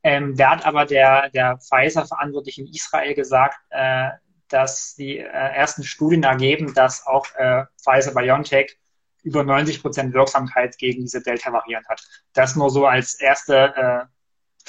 Ähm, 0.04 0.36
da 0.36 0.52
hat 0.52 0.66
aber 0.66 0.86
der, 0.86 1.30
der 1.32 1.58
Pfizer-Verantwortliche 1.58 2.62
in 2.62 2.68
Israel 2.68 3.14
gesagt, 3.16 3.58
äh, 3.72 4.10
dass 4.50 4.96
die 4.96 5.18
äh, 5.18 5.24
ersten 5.24 5.84
Studien 5.84 6.24
ergeben, 6.24 6.74
dass 6.74 7.06
auch 7.06 7.26
äh, 7.36 7.66
Pfizer-BioNTech 7.84 8.78
über 9.24 9.44
90 9.44 9.82
Prozent 9.82 10.14
Wirksamkeit 10.14 10.78
gegen 10.78 11.02
diese 11.02 11.22
Delta-Variante 11.22 11.90
hat. 11.90 12.02
Das 12.34 12.56
nur 12.56 12.70
so 12.70 12.86
als 12.86 13.16
erste 13.16 13.76
äh, 13.76 14.06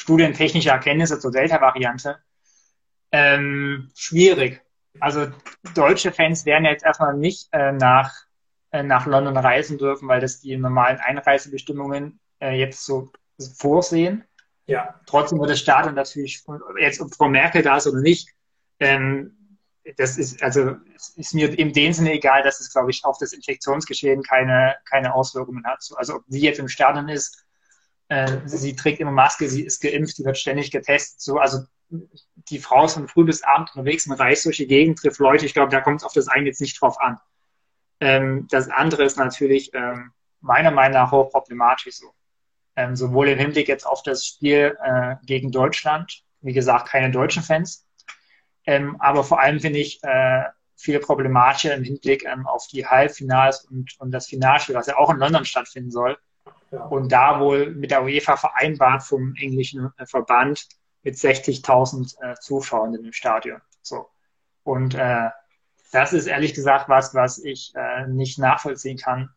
studientechnische 0.01 0.71
Erkenntnisse 0.71 1.21
zur 1.21 1.31
Delta-Variante. 1.31 2.19
Ähm, 3.13 3.91
schwierig. 3.95 4.63
Also 5.01 5.29
deutsche 5.75 6.13
Fans 6.13 6.45
werden 6.45 6.65
jetzt 6.65 6.85
erstmal 6.85 7.15
nicht 7.15 7.49
äh, 7.53 7.73
nach, 7.73 8.13
äh, 8.73 8.83
nach 8.83 9.07
London 9.07 9.37
reisen 9.37 9.79
dürfen, 9.79 10.09
weil 10.09 10.21
das 10.21 10.41
die 10.41 10.57
normalen 10.57 10.99
Einreisebestimmungen 10.99 12.21
äh, 12.41 12.59
jetzt 12.59 12.85
so 12.85 13.11
vorsehen. 13.57 14.25
Ja. 14.67 15.01
Trotzdem 15.07 15.39
wird 15.39 15.51
das 15.51 15.61
Stadion 15.61 15.95
natürlich, 15.95 16.45
jetzt 16.79 17.01
ob 17.01 17.15
Frau 17.15 17.29
Merkel 17.29 17.63
da 17.63 17.77
ist 17.77 17.87
oder 17.87 18.01
nicht, 18.01 18.29
ähm, 18.81 19.35
das 19.97 20.19
ist, 20.19 20.43
also, 20.43 20.77
ist 21.17 21.35
mir 21.35 21.59
in 21.59 21.73
dem 21.73 21.93
Sinne 21.93 22.13
egal, 22.13 22.43
dass 22.43 22.61
es, 22.61 22.73
glaube 22.73 22.91
ich, 22.91 23.05
auf 23.05 23.17
das 23.19 23.33
Infektionsgeschehen 23.33 24.23
keine, 24.23 24.77
keine 24.85 25.15
Auswirkungen 25.15 25.65
hat. 25.65 25.83
Also, 25.97 26.17
ob 26.17 26.25
sie 26.29 26.41
jetzt 26.41 26.59
im 26.59 26.69
Stadion 26.69 27.09
ist, 27.09 27.47
äh, 28.09 28.39
sie 28.45 28.77
trägt 28.77 29.01
immer 29.01 29.13
Maske, 29.13 29.49
sie 29.49 29.65
ist 29.65 29.81
geimpft, 29.81 30.17
sie 30.17 30.25
wird 30.25 30.37
ständig 30.37 30.71
getestet, 30.71 31.21
so, 31.21 31.39
also, 31.39 31.61
die 31.91 32.59
Frau 32.59 32.85
ist 32.85 32.95
von 32.95 33.09
früh 33.09 33.25
bis 33.25 33.43
abend 33.43 33.71
unterwegs 33.75 34.07
und 34.07 34.13
reist 34.13 34.45
durch 34.45 34.59
die 34.59 34.67
Gegend, 34.67 34.99
trifft 34.99 35.21
Leute. 35.21 35.47
Ich 35.47 35.55
glaube, 35.55 35.71
da 35.71 35.81
kommt 35.81 36.01
es 36.01 36.05
auf 36.05 36.13
das 36.13 36.29
eine 36.29 36.47
jetzt 36.47 36.61
nicht 36.61 36.81
drauf 36.81 37.01
an. 37.01 37.19
Ähm, 38.01 38.47
das 38.51 38.69
andere 38.69 39.05
ist 39.05 39.17
natürlich 39.17 39.73
ähm, 39.75 40.13
meiner 40.41 40.71
Meinung 40.71 40.95
nach 40.95 41.11
hochproblematisch 41.11 41.97
so 41.97 42.13
ähm, 42.77 42.95
sowohl 42.95 43.29
im 43.29 43.39
Hinblick 43.39 43.67
jetzt 43.67 43.87
auf 43.87 44.03
das 44.03 44.25
Spiel 44.25 44.77
äh, 44.83 45.17
gegen 45.25 45.51
Deutschland, 45.51 46.23
wie 46.43 46.53
gesagt, 46.53 46.89
keine 46.89 47.11
deutschen 47.11 47.43
Fans, 47.43 47.87
ähm, 48.67 48.97
aber 49.01 49.25
vor 49.25 49.41
allem 49.41 49.59
finde 49.59 49.81
ich 49.81 49.99
äh, 50.05 50.45
viele 50.77 51.01
problematische 51.01 51.73
im 51.73 51.83
Hinblick 51.83 52.25
ähm, 52.25 52.47
auf 52.47 52.69
die 52.69 52.87
Halbfinals 52.87 53.65
und, 53.65 53.99
und 53.99 54.13
das 54.13 54.29
Finalspiel, 54.29 54.77
was 54.77 54.87
ja 54.87 54.97
auch 54.97 55.11
in 55.11 55.19
London 55.19 55.45
stattfinden 55.45 55.91
soll. 55.91 56.17
Ja. 56.71 56.85
Und 56.85 57.11
da 57.11 57.41
wohl 57.41 57.71
mit 57.75 57.91
der 57.91 58.05
UEFA 58.05 58.37
vereinbart 58.37 59.03
vom 59.03 59.35
englischen 59.37 59.91
äh, 59.97 60.07
Verband 60.07 60.69
mit 61.03 61.17
60.000 61.17 62.17
äh, 62.21 62.35
Zuschauern 62.41 62.95
im 62.95 63.13
Stadion. 63.13 63.61
So. 63.83 64.09
Und 64.63 64.95
äh, 64.95 65.31
das 65.93 66.13
ist 66.13 66.27
ehrlich 66.27 66.55
gesagt 66.55 66.89
was, 66.89 67.15
was 67.15 67.39
ich 67.39 67.73
äh, 67.75 68.07
nicht 68.07 68.39
nachvollziehen 68.39 68.99
kann, 68.99 69.31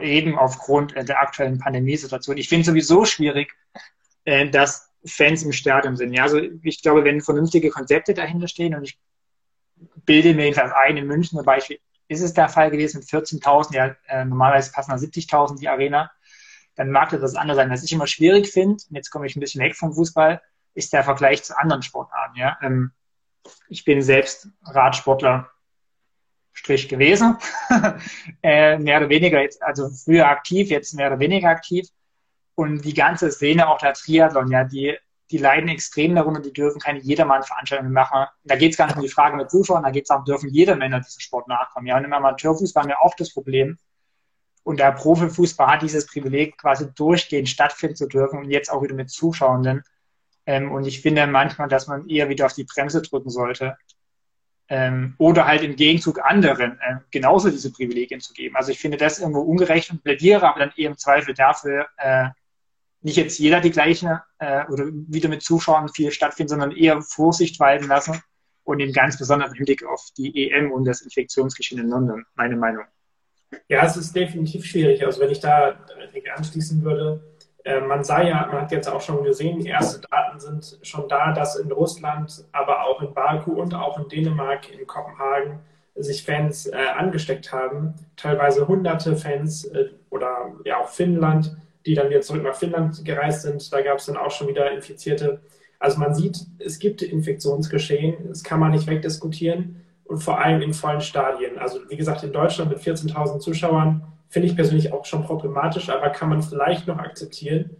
eben 0.00 0.38
aufgrund 0.38 0.94
äh, 0.94 1.04
der 1.04 1.20
aktuellen 1.20 1.58
Pandemiesituation. 1.58 2.36
Ich 2.36 2.48
finde 2.48 2.62
es 2.62 2.66
sowieso 2.66 3.04
schwierig, 3.04 3.54
äh, 4.24 4.48
dass 4.48 4.90
Fans 5.04 5.42
im 5.42 5.52
Stadion 5.52 5.96
sind. 5.96 6.12
Ja, 6.12 6.24
also 6.24 6.38
ich 6.38 6.82
glaube, 6.82 7.04
wenn 7.04 7.20
vernünftige 7.20 7.70
Konzepte 7.70 8.14
dahinter 8.14 8.48
stehen 8.48 8.74
und 8.74 8.84
ich 8.84 8.98
bilde 10.04 10.34
mir 10.34 10.44
jedenfalls 10.44 10.72
ein, 10.72 10.96
in 10.96 11.06
München 11.06 11.36
zum 11.36 11.44
Beispiel 11.44 11.78
ist 12.08 12.20
es 12.20 12.34
der 12.34 12.48
Fall 12.48 12.70
gewesen 12.70 12.98
mit 12.98 13.08
14.000, 13.08 13.74
ja, 13.74 13.96
äh, 14.06 14.24
normalerweise 14.24 14.70
passen 14.70 14.90
da 14.90 14.96
70.000 14.96 15.58
die 15.58 15.68
Arena, 15.68 16.10
dann 16.74 16.90
mag 16.90 17.10
das 17.10 17.20
das 17.20 17.34
andere 17.34 17.56
sein. 17.56 17.70
Was 17.70 17.82
ich 17.82 17.92
immer 17.92 18.06
schwierig 18.06 18.48
finde, 18.48 18.82
jetzt 18.90 19.10
komme 19.10 19.26
ich 19.26 19.36
ein 19.36 19.40
bisschen 19.40 19.62
weg 19.62 19.76
vom 19.76 19.94
Fußball, 19.94 20.40
ist 20.74 20.92
der 20.92 21.04
Vergleich 21.04 21.42
zu 21.42 21.56
anderen 21.56 21.82
Sportarten. 21.82 22.36
Ja? 22.36 22.58
Ähm, 22.62 22.92
ich 23.68 23.84
bin 23.84 24.02
selbst 24.02 24.48
Radsportler, 24.64 25.50
Strich 26.52 26.88
gewesen. 26.88 27.38
äh, 28.42 28.78
mehr 28.78 28.98
oder 28.98 29.08
weniger 29.08 29.40
jetzt, 29.40 29.62
also 29.62 29.88
früher 29.88 30.28
aktiv, 30.28 30.68
jetzt 30.68 30.94
mehr 30.94 31.08
oder 31.08 31.18
weniger 31.18 31.48
aktiv. 31.48 31.88
Und 32.54 32.84
die 32.84 32.94
ganze 32.94 33.30
Szene, 33.30 33.68
auch 33.68 33.78
der 33.78 33.94
Triathlon, 33.94 34.50
ja, 34.50 34.64
die, 34.64 34.96
die 35.30 35.38
leiden 35.38 35.70
extrem 35.70 36.14
darunter, 36.14 36.40
die 36.40 36.52
dürfen 36.52 36.78
keine 36.78 36.98
Jedermann-Veranstaltungen 37.00 37.92
machen. 37.92 38.26
Da 38.44 38.56
geht 38.56 38.72
es 38.72 38.76
gar 38.76 38.86
nicht 38.86 38.96
um 38.96 39.02
die 39.02 39.08
Frage 39.08 39.36
mit 39.36 39.50
Zuschauern, 39.50 39.82
da 39.82 39.90
geht 39.90 40.04
es 40.04 40.10
auch, 40.10 40.24
dürfen 40.24 40.50
jeder 40.50 40.76
Männer 40.76 41.00
diesem 41.00 41.20
Sport 41.20 41.48
nachkommen. 41.48 41.86
Ja, 41.86 41.96
und 41.96 42.04
im 42.04 42.12
Amateurfußball 42.12 42.82
haben 42.82 42.90
wir 42.90 43.00
auch 43.00 43.14
das 43.16 43.32
Problem. 43.32 43.78
Und 44.62 44.78
der 44.78 44.92
Profifußball 44.92 45.66
hat 45.66 45.82
dieses 45.82 46.06
Privileg, 46.06 46.58
quasi 46.58 46.92
durchgehend 46.94 47.48
stattfinden 47.48 47.96
zu 47.96 48.06
dürfen 48.06 48.38
und 48.38 48.50
jetzt 48.50 48.70
auch 48.70 48.82
wieder 48.82 48.94
mit 48.94 49.10
Zuschauenden. 49.10 49.82
Ähm, 50.46 50.72
und 50.72 50.86
ich 50.86 51.00
finde 51.00 51.26
manchmal, 51.26 51.68
dass 51.68 51.86
man 51.86 52.08
eher 52.08 52.28
wieder 52.28 52.46
auf 52.46 52.54
die 52.54 52.64
Bremse 52.64 53.02
drücken 53.02 53.30
sollte. 53.30 53.76
Ähm, 54.68 55.14
oder 55.18 55.46
halt 55.46 55.62
im 55.62 55.76
Gegenzug 55.76 56.24
anderen 56.24 56.78
äh, 56.80 56.96
genauso 57.10 57.50
diese 57.50 57.72
Privilegien 57.72 58.20
zu 58.20 58.32
geben. 58.32 58.56
Also 58.56 58.72
ich 58.72 58.78
finde 58.78 58.96
das 58.96 59.18
irgendwo 59.18 59.40
ungerecht 59.40 59.90
und 59.90 60.02
plädiere 60.02 60.48
aber 60.48 60.60
dann 60.60 60.72
eher 60.76 60.90
im 60.90 60.96
Zweifel 60.96 61.34
dafür, 61.34 61.86
äh, 61.98 62.28
nicht 63.02 63.16
jetzt 63.16 63.38
jeder 63.38 63.60
die 63.60 63.70
gleiche 63.70 64.22
äh, 64.38 64.64
oder 64.66 64.86
wieder 64.86 65.28
mit 65.28 65.42
Zuschauern 65.42 65.88
viel 65.88 66.12
stattfinden, 66.12 66.50
sondern 66.50 66.70
eher 66.70 67.02
Vorsicht 67.02 67.58
walten 67.60 67.88
lassen 67.88 68.22
und 68.64 68.80
eben 68.80 68.92
ganz 68.92 69.18
besonders 69.18 69.52
Hinblick 69.52 69.84
auf 69.84 70.08
die 70.16 70.50
EM 70.50 70.70
und 70.70 70.84
das 70.84 71.02
Infektionsgeschehen 71.02 71.80
in 71.80 71.88
London, 71.88 72.24
meine 72.34 72.56
Meinung. 72.56 72.84
Ja, 73.68 73.84
es 73.84 73.96
ist 73.96 74.14
definitiv 74.14 74.64
schwierig. 74.64 75.04
Also 75.04 75.20
wenn 75.20 75.30
ich 75.30 75.40
da 75.40 75.84
anschließen 76.36 76.82
würde, 76.82 77.22
äh, 77.28 77.31
man 77.86 78.02
sah 78.04 78.22
ja, 78.22 78.48
man 78.50 78.62
hat 78.62 78.72
jetzt 78.72 78.88
auch 78.88 79.00
schon 79.00 79.24
gesehen, 79.24 79.64
erste 79.64 80.00
Daten 80.10 80.40
sind 80.40 80.78
schon 80.82 81.08
da, 81.08 81.32
dass 81.32 81.56
in 81.56 81.70
Russland, 81.70 82.44
aber 82.52 82.84
auch 82.84 83.02
in 83.02 83.14
Baku 83.14 83.52
und 83.52 83.74
auch 83.74 83.98
in 83.98 84.08
Dänemark, 84.08 84.70
in 84.72 84.86
Kopenhagen 84.86 85.60
sich 85.94 86.24
Fans 86.24 86.66
äh, 86.66 86.76
angesteckt 86.96 87.52
haben. 87.52 87.94
Teilweise 88.16 88.66
hunderte 88.66 89.16
Fans 89.16 89.64
äh, 89.66 89.90
oder 90.10 90.52
ja 90.64 90.78
auch 90.78 90.88
Finnland, 90.88 91.56
die 91.86 91.94
dann 91.94 92.10
wieder 92.10 92.22
zurück 92.22 92.42
nach 92.42 92.54
Finnland 92.54 93.04
gereist 93.04 93.42
sind. 93.42 93.72
Da 93.72 93.82
gab 93.82 93.98
es 93.98 94.06
dann 94.06 94.16
auch 94.16 94.30
schon 94.30 94.48
wieder 94.48 94.70
Infizierte. 94.70 95.40
Also 95.78 95.98
man 95.98 96.14
sieht, 96.14 96.46
es 96.58 96.78
gibt 96.78 97.02
Infektionsgeschehen, 97.02 98.28
das 98.28 98.42
kann 98.44 98.60
man 98.60 98.70
nicht 98.70 98.86
wegdiskutieren 98.86 99.82
und 100.04 100.18
vor 100.18 100.40
allem 100.40 100.62
in 100.62 100.74
vollen 100.74 101.00
Stadien. 101.00 101.58
Also 101.58 101.80
wie 101.88 101.96
gesagt, 101.96 102.22
in 102.22 102.32
Deutschland 102.32 102.70
mit 102.70 102.78
14.000 102.80 103.40
Zuschauern 103.40 104.11
finde 104.32 104.48
ich 104.48 104.56
persönlich 104.56 104.92
auch 104.94 105.04
schon 105.04 105.24
problematisch, 105.24 105.90
aber 105.90 106.08
kann 106.08 106.30
man 106.30 106.42
vielleicht 106.42 106.86
noch 106.86 106.98
akzeptieren. 106.98 107.76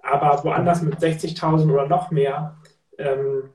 Aber 0.00 0.44
woanders 0.44 0.80
mit 0.80 0.94
60.000 0.94 1.70
oder 1.72 1.88
noch 1.88 2.12
mehr, 2.12 2.56
ähm, 2.96 3.50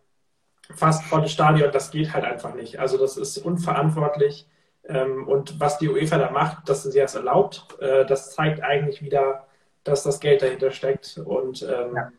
fast 0.75 1.05
volles 1.05 1.31
Stadion, 1.31 1.71
das 1.71 1.91
geht 1.91 2.13
halt 2.13 2.25
einfach 2.25 2.53
nicht. 2.53 2.77
Also 2.77 2.97
das 2.97 3.15
ist 3.15 3.37
unverantwortlich. 3.37 4.49
Ähm, 4.83 5.29
und 5.29 5.61
was 5.61 5.77
die 5.77 5.87
UEFA 5.87 6.17
da 6.17 6.29
macht, 6.29 6.67
dass 6.67 6.83
sie 6.83 6.99
das 6.99 7.15
erlaubt, 7.15 7.79
äh, 7.79 8.05
das 8.05 8.35
zeigt 8.35 8.61
eigentlich 8.61 9.01
wieder, 9.01 9.47
dass 9.85 10.03
das 10.03 10.19
Geld 10.19 10.41
dahinter 10.41 10.71
steckt. 10.71 11.21
Und 11.23 11.63
ähm, 11.63 11.95
ja. 11.95 12.11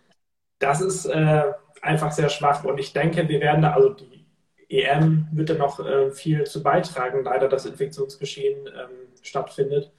das 0.61 0.81
ist 0.81 1.05
äh, 1.05 1.53
einfach 1.83 2.11
sehr 2.11 2.31
schwach. 2.31 2.64
Und 2.64 2.79
ich 2.79 2.95
denke, 2.95 3.29
wir 3.29 3.40
werden 3.40 3.61
da, 3.61 3.75
also 3.75 3.90
die 3.90 4.27
EM 4.71 5.29
wird 5.33 5.51
da 5.51 5.55
noch 5.55 5.79
äh, 5.79 6.11
viel 6.11 6.45
zu 6.45 6.62
beitragen, 6.62 7.23
leider 7.23 7.49
das 7.51 7.66
Infektionsgeschehen 7.66 8.66
ähm, 8.66 9.12
stattfindet. 9.21 9.92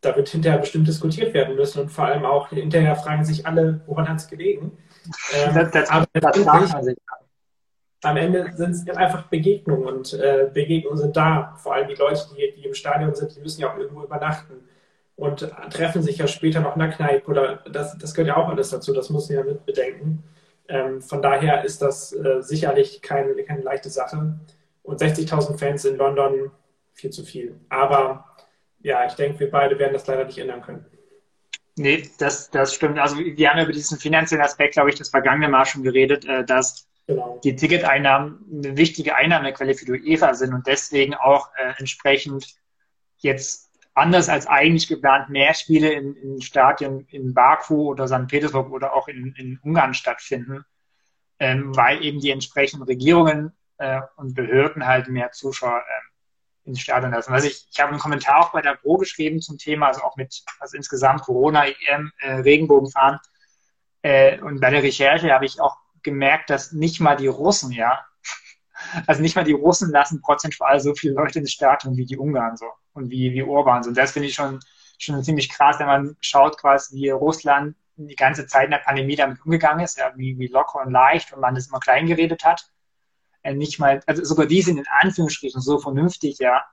Da 0.00 0.14
wird 0.14 0.28
hinterher 0.28 0.58
bestimmt 0.58 0.86
diskutiert 0.86 1.34
werden 1.34 1.56
müssen 1.56 1.80
und 1.80 1.88
vor 1.88 2.04
allem 2.04 2.24
auch 2.24 2.50
hinterher 2.50 2.94
fragen 2.94 3.24
sich 3.24 3.46
alle, 3.46 3.80
woran 3.86 4.08
hat 4.08 4.18
es 4.18 4.28
gelegen. 4.28 4.78
Ähm, 5.34 5.54
das, 5.54 5.70
das, 5.72 5.90
aber 5.90 6.06
das 6.12 6.94
am 8.04 8.16
Ende 8.16 8.52
sind 8.54 8.70
es 8.70 8.96
einfach 8.96 9.24
Begegnungen 9.24 9.86
und 9.86 10.12
äh, 10.14 10.48
Begegnungen 10.52 10.98
sind 10.98 11.16
da. 11.16 11.56
Vor 11.58 11.74
allem 11.74 11.88
die 11.88 11.96
Leute, 11.96 12.20
die, 12.30 12.54
die 12.54 12.66
im 12.66 12.74
Stadion 12.74 13.14
sind, 13.14 13.34
die 13.34 13.40
müssen 13.40 13.60
ja 13.60 13.72
auch 13.72 13.76
irgendwo 13.76 14.04
übernachten 14.04 14.68
und 15.16 15.50
treffen 15.70 16.00
sich 16.00 16.18
ja 16.18 16.28
später 16.28 16.60
noch 16.60 16.76
in 16.76 16.80
der 16.80 16.90
Kneipe 16.90 17.28
oder 17.28 17.56
das, 17.70 17.98
das 17.98 18.14
gehört 18.14 18.28
ja 18.28 18.36
auch 18.36 18.48
alles 18.48 18.70
dazu, 18.70 18.92
das 18.92 19.10
muss 19.10 19.28
man 19.28 19.38
ja 19.38 19.44
mit 19.44 19.66
bedenken. 19.66 20.22
Ähm, 20.68 21.02
von 21.02 21.20
daher 21.20 21.64
ist 21.64 21.82
das 21.82 22.12
äh, 22.12 22.40
sicherlich 22.40 23.02
kein, 23.02 23.34
keine 23.44 23.62
leichte 23.62 23.90
Sache. 23.90 24.38
Und 24.84 25.00
60.000 25.00 25.58
Fans 25.58 25.84
in 25.84 25.96
London, 25.96 26.52
viel 26.92 27.10
zu 27.10 27.24
viel. 27.24 27.58
Aber 27.68 28.27
ja, 28.80 29.06
ich 29.06 29.14
denke, 29.14 29.40
wir 29.40 29.50
beide 29.50 29.78
werden 29.78 29.92
das 29.92 30.06
leider 30.06 30.24
nicht 30.24 30.38
ändern 30.38 30.62
können. 30.62 30.86
Nee, 31.76 32.10
das, 32.18 32.50
das 32.50 32.74
stimmt. 32.74 32.98
Also 32.98 33.18
wir 33.18 33.50
haben 33.50 33.62
über 33.62 33.72
diesen 33.72 33.98
finanziellen 33.98 34.44
Aspekt, 34.44 34.74
glaube 34.74 34.90
ich, 34.90 34.96
das 34.96 35.10
vergangene 35.10 35.48
Mal 35.48 35.64
schon 35.64 35.82
geredet, 35.82 36.24
äh, 36.24 36.44
dass 36.44 36.88
genau. 37.06 37.40
die 37.44 37.54
Ticketeinnahmen 37.54 38.44
eine 38.52 38.76
wichtige 38.76 39.14
Einnahmequelle 39.14 39.74
für 39.74 39.84
die 39.84 39.92
UEFA 39.92 40.34
sind 40.34 40.54
und 40.54 40.66
deswegen 40.66 41.14
auch 41.14 41.50
äh, 41.56 41.74
entsprechend 41.78 42.56
jetzt 43.18 43.70
anders 43.94 44.28
als 44.28 44.46
eigentlich 44.46 44.88
geplant 44.88 45.28
mehr 45.28 45.54
Spiele 45.54 45.92
in, 45.92 46.14
in 46.14 46.40
Stadien 46.40 47.06
in 47.10 47.34
Baku 47.34 47.90
oder 47.90 48.06
St. 48.06 48.28
Petersburg 48.28 48.70
oder 48.70 48.94
auch 48.94 49.08
in, 49.08 49.34
in 49.36 49.58
Ungarn 49.62 49.94
stattfinden, 49.94 50.64
ähm, 51.38 51.76
weil 51.76 52.02
eben 52.04 52.20
die 52.20 52.30
entsprechenden 52.30 52.84
Regierungen 52.84 53.52
äh, 53.78 54.00
und 54.16 54.34
Behörden 54.34 54.86
halt 54.86 55.08
mehr 55.08 55.32
Zuschauer 55.32 55.78
äh, 55.78 56.07
ins 56.68 56.80
Stadion 56.80 57.10
lassen. 57.10 57.32
Also 57.32 57.48
ich, 57.48 57.66
ich 57.70 57.80
habe 57.80 57.90
einen 57.90 58.00
Kommentar 58.00 58.40
auch 58.40 58.52
bei 58.52 58.62
der 58.62 58.74
Pro 58.74 58.96
geschrieben 58.96 59.40
zum 59.40 59.58
Thema, 59.58 59.88
also 59.88 60.02
auch 60.02 60.16
mit 60.16 60.42
also 60.60 60.76
insgesamt 60.76 61.22
Corona, 61.22 61.66
EM, 61.66 62.12
äh, 62.20 62.34
Regenbogenfahren. 62.34 63.18
Äh, 64.02 64.40
und 64.40 64.60
bei 64.60 64.70
der 64.70 64.82
Recherche 64.82 65.32
habe 65.32 65.46
ich 65.46 65.60
auch 65.60 65.76
gemerkt, 66.02 66.50
dass 66.50 66.72
nicht 66.72 67.00
mal 67.00 67.16
die 67.16 67.26
Russen, 67.26 67.72
ja, 67.72 68.04
also 69.06 69.20
nicht 69.22 69.34
mal 69.34 69.44
die 69.44 69.52
Russen 69.52 69.90
lassen 69.90 70.20
prozentual 70.20 70.78
so 70.80 70.94
viele 70.94 71.14
Leute 71.14 71.40
ins 71.40 71.52
Stadion 71.52 71.96
wie 71.96 72.06
die 72.06 72.16
Ungarn 72.16 72.56
so 72.56 72.66
und 72.92 73.10
wie, 73.10 73.32
wie 73.32 73.42
Orban. 73.42 73.86
Und 73.86 73.96
das 73.96 74.12
finde 74.12 74.28
ich 74.28 74.34
schon, 74.34 74.60
schon 74.98 75.22
ziemlich 75.24 75.48
krass, 75.48 75.78
wenn 75.78 75.86
man 75.86 76.16
schaut, 76.20 76.58
quasi, 76.58 76.96
wie 76.96 77.10
Russland 77.10 77.76
die 77.96 78.14
ganze 78.14 78.46
Zeit 78.46 78.66
in 78.66 78.70
der 78.70 78.78
Pandemie 78.78 79.16
damit 79.16 79.44
umgegangen 79.44 79.84
ist, 79.84 79.98
ja, 79.98 80.12
wie, 80.16 80.38
wie 80.38 80.46
locker 80.46 80.80
und 80.80 80.92
leicht 80.92 81.32
und 81.32 81.40
man 81.40 81.54
das 81.54 81.66
immer 81.66 81.80
klein 81.80 82.06
geredet 82.06 82.44
hat. 82.44 82.70
Äh, 83.48 83.54
nicht 83.54 83.78
mal, 83.78 84.00
also 84.06 84.24
sogar 84.24 84.46
die 84.46 84.60
sind 84.60 84.78
in 84.78 84.86
Anführungsstrichen 85.00 85.60
so 85.62 85.78
vernünftig, 85.78 86.38
ja, 86.38 86.66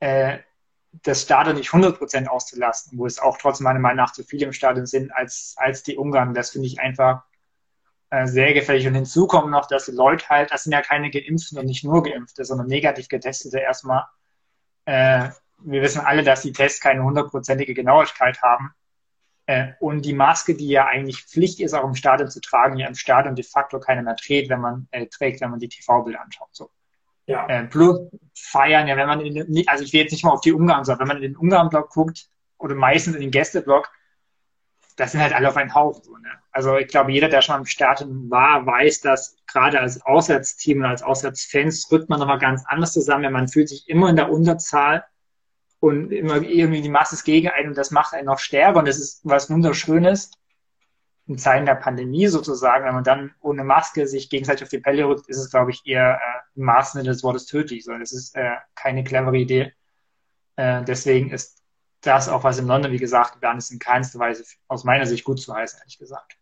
äh, 0.00 0.38
das 1.02 1.22
Stadion 1.22 1.56
nicht 1.56 1.70
100% 1.70 2.26
auszulasten, 2.26 2.98
wo 2.98 3.04
es 3.04 3.18
auch 3.18 3.36
trotzdem 3.36 3.64
meiner 3.64 3.80
Meinung 3.80 3.98
nach 3.98 4.12
zu 4.12 4.24
viele 4.24 4.46
im 4.46 4.52
Stadion 4.52 4.86
sind 4.86 5.12
als, 5.14 5.54
als 5.58 5.82
die 5.82 5.96
Ungarn. 5.96 6.32
Das 6.32 6.50
finde 6.50 6.68
ich 6.68 6.80
einfach 6.80 7.24
äh, 8.08 8.26
sehr 8.26 8.54
gefährlich. 8.54 8.86
Und 8.86 8.94
hinzu 8.94 9.26
kommt 9.26 9.50
noch, 9.50 9.66
dass 9.66 9.84
die 9.84 9.92
Leute 9.92 10.26
halt, 10.30 10.50
das 10.52 10.64
sind 10.64 10.72
ja 10.72 10.80
keine 10.80 11.10
Geimpften 11.10 11.58
und 11.58 11.66
nicht 11.66 11.84
nur 11.84 12.02
Geimpfte, 12.02 12.46
sondern 12.46 12.68
negativ 12.68 13.08
Getestete 13.08 13.58
erstmal, 13.58 14.04
äh, 14.86 15.28
wir 15.58 15.82
wissen 15.82 16.00
alle, 16.00 16.22
dass 16.22 16.40
die 16.42 16.52
Tests 16.52 16.80
keine 16.80 17.04
hundertprozentige 17.04 17.74
Genauigkeit 17.74 18.40
haben. 18.40 18.72
Äh, 19.46 19.72
und 19.78 20.04
die 20.04 20.12
Maske, 20.12 20.54
die 20.54 20.68
ja 20.68 20.86
eigentlich 20.86 21.24
Pflicht 21.24 21.60
ist, 21.60 21.72
auch 21.72 21.84
im 21.84 21.94
Stadion 21.94 22.28
zu 22.28 22.40
tragen, 22.40 22.78
ja 22.78 22.88
im 22.88 22.96
Stadion 22.96 23.36
de 23.36 23.44
facto 23.44 23.78
keiner 23.78 24.02
mehr 24.02 24.16
trägt, 24.16 24.50
wenn 24.50 24.60
man 24.60 24.88
äh, 24.90 25.06
trägt, 25.06 25.40
wenn 25.40 25.50
man 25.50 25.60
die 25.60 25.68
TV-Bilder 25.68 26.20
anschaut. 26.20 26.48
So. 26.50 26.70
Ja. 27.26 27.46
Äh, 27.48 27.64
plus 27.64 28.00
feiern, 28.34 28.88
ja, 28.88 28.96
wenn 28.96 29.06
man 29.06 29.20
in 29.20 29.34
den, 29.34 29.68
also 29.68 29.84
ich 29.84 29.92
will 29.92 30.00
jetzt 30.00 30.12
nicht 30.12 30.24
mal 30.24 30.32
auf 30.32 30.40
die 30.40 30.52
Ungarn 30.52 30.84
sagen, 30.84 31.00
wenn 31.00 31.08
man 31.08 31.16
in 31.18 31.22
den 31.22 31.36
Ungarn-Blog 31.36 31.90
guckt 31.90 32.28
oder 32.58 32.74
meistens 32.74 33.14
in 33.14 33.20
den 33.20 33.30
Gäste-Blog, 33.30 33.88
das 34.96 35.12
sind 35.12 35.20
halt 35.20 35.34
alle 35.34 35.48
auf 35.48 35.56
einen 35.56 35.74
Haufen. 35.74 36.02
So, 36.02 36.16
ne? 36.16 36.30
Also 36.50 36.76
ich 36.76 36.88
glaube, 36.88 37.12
jeder, 37.12 37.28
der 37.28 37.42
schon 37.42 37.60
im 37.60 37.66
Stadion 37.66 38.30
war, 38.30 38.66
weiß, 38.66 39.00
dass 39.02 39.36
gerade 39.46 39.80
als 39.80 40.00
Auswärtsteam 40.02 40.78
und 40.78 40.86
als 40.86 41.02
Auswärtsfans 41.02 41.90
rückt 41.92 42.08
man 42.08 42.18
nochmal 42.18 42.38
ganz 42.38 42.64
anders 42.66 42.92
zusammen. 42.92 43.32
Man 43.32 43.48
fühlt 43.48 43.68
sich 43.68 43.88
immer 43.88 44.08
in 44.08 44.16
der 44.16 44.30
Unterzahl 44.30 45.04
und 45.86 46.12
immer 46.12 46.42
irgendwie 46.42 46.82
die 46.82 46.88
Masse 46.88 47.14
ist 47.14 47.24
gegen 47.24 47.48
einen 47.48 47.68
und 47.68 47.78
das 47.78 47.90
macht 47.90 48.14
einen 48.14 48.26
noch 48.26 48.38
stärker 48.38 48.78
und 48.78 48.88
das 48.88 48.98
ist 48.98 49.20
was 49.24 49.50
Wunderschönes 49.50 50.30
in 51.28 51.38
Zeiten 51.38 51.66
der 51.66 51.74
Pandemie 51.74 52.28
sozusagen, 52.28 52.84
wenn 52.84 52.94
man 52.94 53.04
dann 53.04 53.34
ohne 53.40 53.64
Maske 53.64 54.06
sich 54.06 54.30
gegenseitig 54.30 54.62
auf 54.62 54.68
die 54.68 54.78
Pelle 54.78 55.06
rückt, 55.06 55.28
ist 55.28 55.38
es, 55.38 55.50
glaube 55.50 55.72
ich, 55.72 55.82
eher 55.84 56.14
äh, 56.14 56.58
im 56.58 56.64
Maße 56.64 57.02
des 57.02 57.24
Wortes 57.24 57.46
tödlich. 57.46 57.84
So, 57.84 57.98
das 57.98 58.12
ist 58.12 58.36
äh, 58.36 58.54
keine 58.74 59.02
clevere 59.02 59.36
Idee. 59.36 59.72
Äh, 60.54 60.84
deswegen 60.84 61.30
ist 61.30 61.62
das 62.00 62.28
auch, 62.28 62.44
was 62.44 62.58
in 62.58 62.68
London, 62.68 62.92
wie 62.92 62.98
gesagt, 62.98 63.34
geplant 63.34 63.58
ist, 63.58 63.72
in 63.72 63.80
keinster 63.80 64.20
Weise 64.20 64.44
aus 64.68 64.84
meiner 64.84 65.06
Sicht 65.06 65.24
gut 65.24 65.40
zu 65.40 65.52
heißen, 65.52 65.80
ehrlich 65.80 65.98
gesagt. 65.98 66.36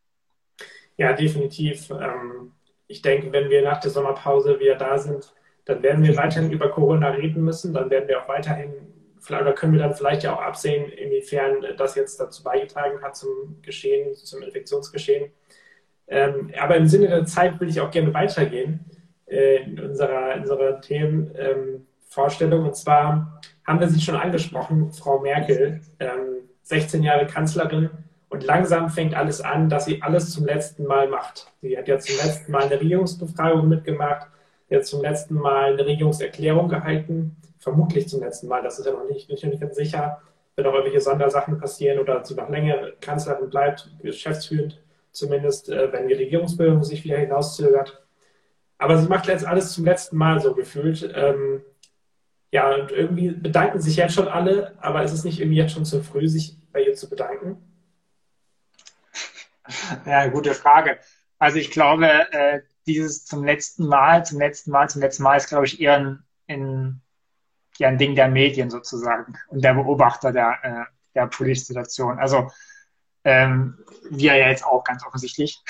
Ja, 0.96 1.14
definitiv. 1.14 1.90
Ähm, 1.90 2.52
ich 2.87 3.00
denke, 3.00 3.33
wenn 3.33 3.48
wir 3.48 3.62
nach 3.62 3.80
der 3.80 3.90
Sommerpause 3.90 4.61
wieder 4.61 4.76
da 4.76 4.98
sind, 4.98 5.35
dann 5.64 5.83
werden 5.83 6.04
wir 6.04 6.14
weiterhin 6.16 6.52
über 6.52 6.70
Corona 6.70 7.09
reden 7.09 7.42
müssen. 7.42 7.72
Dann 7.72 7.88
werden 7.88 8.07
wir 8.07 8.22
auch 8.22 8.28
weiterhin 8.28 8.93
oder 9.30 9.52
können 9.52 9.72
wir 9.72 9.80
dann 9.80 9.94
vielleicht 9.94 10.22
ja 10.22 10.34
auch 10.34 10.42
absehen, 10.42 10.90
inwiefern 10.90 11.64
das 11.76 11.94
jetzt 11.94 12.20
dazu 12.20 12.42
beigetragen 12.42 13.02
hat 13.02 13.16
zum 13.16 13.60
Geschehen, 13.62 14.14
zum 14.14 14.42
Infektionsgeschehen. 14.42 15.30
Ähm, 16.06 16.52
aber 16.60 16.76
im 16.76 16.87
Sinne 16.87 17.08
der 17.08 17.24
Zeit 17.24 17.58
will 17.60 17.68
ich 17.68 17.80
auch 17.80 17.90
gerne 17.90 18.12
weitergehen 18.12 18.80
äh, 19.26 19.62
in 19.62 19.80
unserer, 19.80 20.34
unserer 20.37 20.80
Themenvorstellung. 20.80 22.60
Ähm, 22.60 22.66
und 22.66 22.76
zwar 22.76 23.40
haben 23.66 23.80
wir 23.80 23.88
sie 23.88 24.00
schon 24.00 24.16
angesprochen, 24.16 24.92
Frau 24.92 25.20
Merkel, 25.20 25.80
ähm, 25.98 26.48
16 26.62 27.02
Jahre 27.02 27.26
Kanzlerin. 27.26 27.90
Und 28.28 28.44
langsam 28.44 28.90
fängt 28.90 29.14
alles 29.14 29.40
an, 29.40 29.68
dass 29.68 29.84
sie 29.84 30.02
alles 30.02 30.32
zum 30.32 30.44
letzten 30.44 30.84
Mal 30.87 31.08
macht. 31.08 31.52
Sie 31.62 31.78
hat 31.78 31.87
ja 31.88 31.98
zum 31.98 32.16
letzten 32.16 32.52
Mal 32.52 32.64
eine 32.64 32.80
Regierungsbefragung 32.80 33.68
mitgemacht, 33.68 34.28
jetzt 34.74 34.90
zum 34.90 35.02
letzten 35.02 35.34
Mal 35.34 35.72
eine 35.72 35.87
Regierungserklärung 35.87 36.68
gehalten 36.68 37.37
vermutlich 37.64 38.08
zum 38.08 38.20
letzten 38.20 38.46
Mal. 38.46 38.62
Das 38.62 38.78
ist 38.78 38.84
ja 38.84 38.92
noch 38.92 39.08
nicht, 39.08 39.28
nicht, 39.30 39.42
nicht 39.42 39.60
ganz 39.60 39.74
sicher. 39.74 40.20
Wenn 40.54 40.66
auch 40.66 40.74
irgendwelche 40.74 41.00
Sondersachen 41.00 41.58
passieren 41.58 41.98
oder 41.98 42.24
sie 42.24 42.34
noch 42.34 42.50
länger 42.50 42.92
Kanzlerin 43.00 43.50
bleibt, 43.50 43.90
geschäftsführend 44.02 44.80
zumindest, 45.10 45.70
äh, 45.70 45.90
wenn 45.90 46.06
die 46.06 46.14
Regierungsbildung 46.14 46.84
sich 46.84 47.02
wieder 47.04 47.16
hinauszögert. 47.16 48.04
Aber 48.78 48.98
sie 48.98 49.08
macht 49.08 49.26
jetzt 49.26 49.46
alles 49.46 49.72
zum 49.72 49.84
letzten 49.84 50.16
Mal 50.16 50.40
so 50.40 50.54
gefühlt. 50.54 51.10
Ähm, 51.14 51.62
ja, 52.50 52.72
und 52.74 52.92
irgendwie 52.92 53.30
bedanken 53.30 53.80
sich 53.80 53.96
jetzt 53.96 54.14
schon 54.14 54.28
alle, 54.28 54.74
aber 54.80 55.02
ist 55.02 55.12
es 55.12 55.24
nicht 55.24 55.40
irgendwie 55.40 55.56
jetzt 55.56 55.72
schon 55.72 55.84
zu 55.84 56.02
früh, 56.02 56.28
sich 56.28 56.56
bei 56.70 56.84
ihr 56.84 56.94
zu 56.94 57.08
bedanken? 57.08 57.56
Ja, 60.04 60.26
gute 60.26 60.52
Frage. 60.52 60.98
Also 61.38 61.56
ich 61.56 61.70
glaube, 61.70 62.06
äh, 62.06 62.60
dieses 62.87 63.25
zum 63.25 63.44
letzten 63.44 63.87
Mal, 63.87 64.25
zum 64.25 64.38
letzten 64.38 64.70
Mal, 64.70 64.88
zum 64.88 65.01
letzten 65.01 65.23
Mal 65.23 65.37
ist, 65.37 65.49
glaube 65.49 65.66
ich, 65.66 65.81
eher 65.81 65.97
ein, 65.97 66.23
ein, 66.49 67.03
ja, 67.79 67.88
ein 67.88 67.99
Ding 67.99 68.14
der 68.14 68.29
Medien 68.29 68.70
sozusagen 68.70 69.38
und 69.49 69.64
der 69.64 69.75
Beobachter 69.75 70.33
der, 70.33 70.59
äh, 70.62 70.85
der 71.14 71.27
politischen 71.27 71.66
Situation. 71.66 72.18
Also 72.18 72.51
ähm, 73.25 73.79
wir 74.11 74.37
ja 74.37 74.49
jetzt 74.49 74.64
auch 74.64 74.85
ganz 74.85 75.05
offensichtlich. 75.05 75.62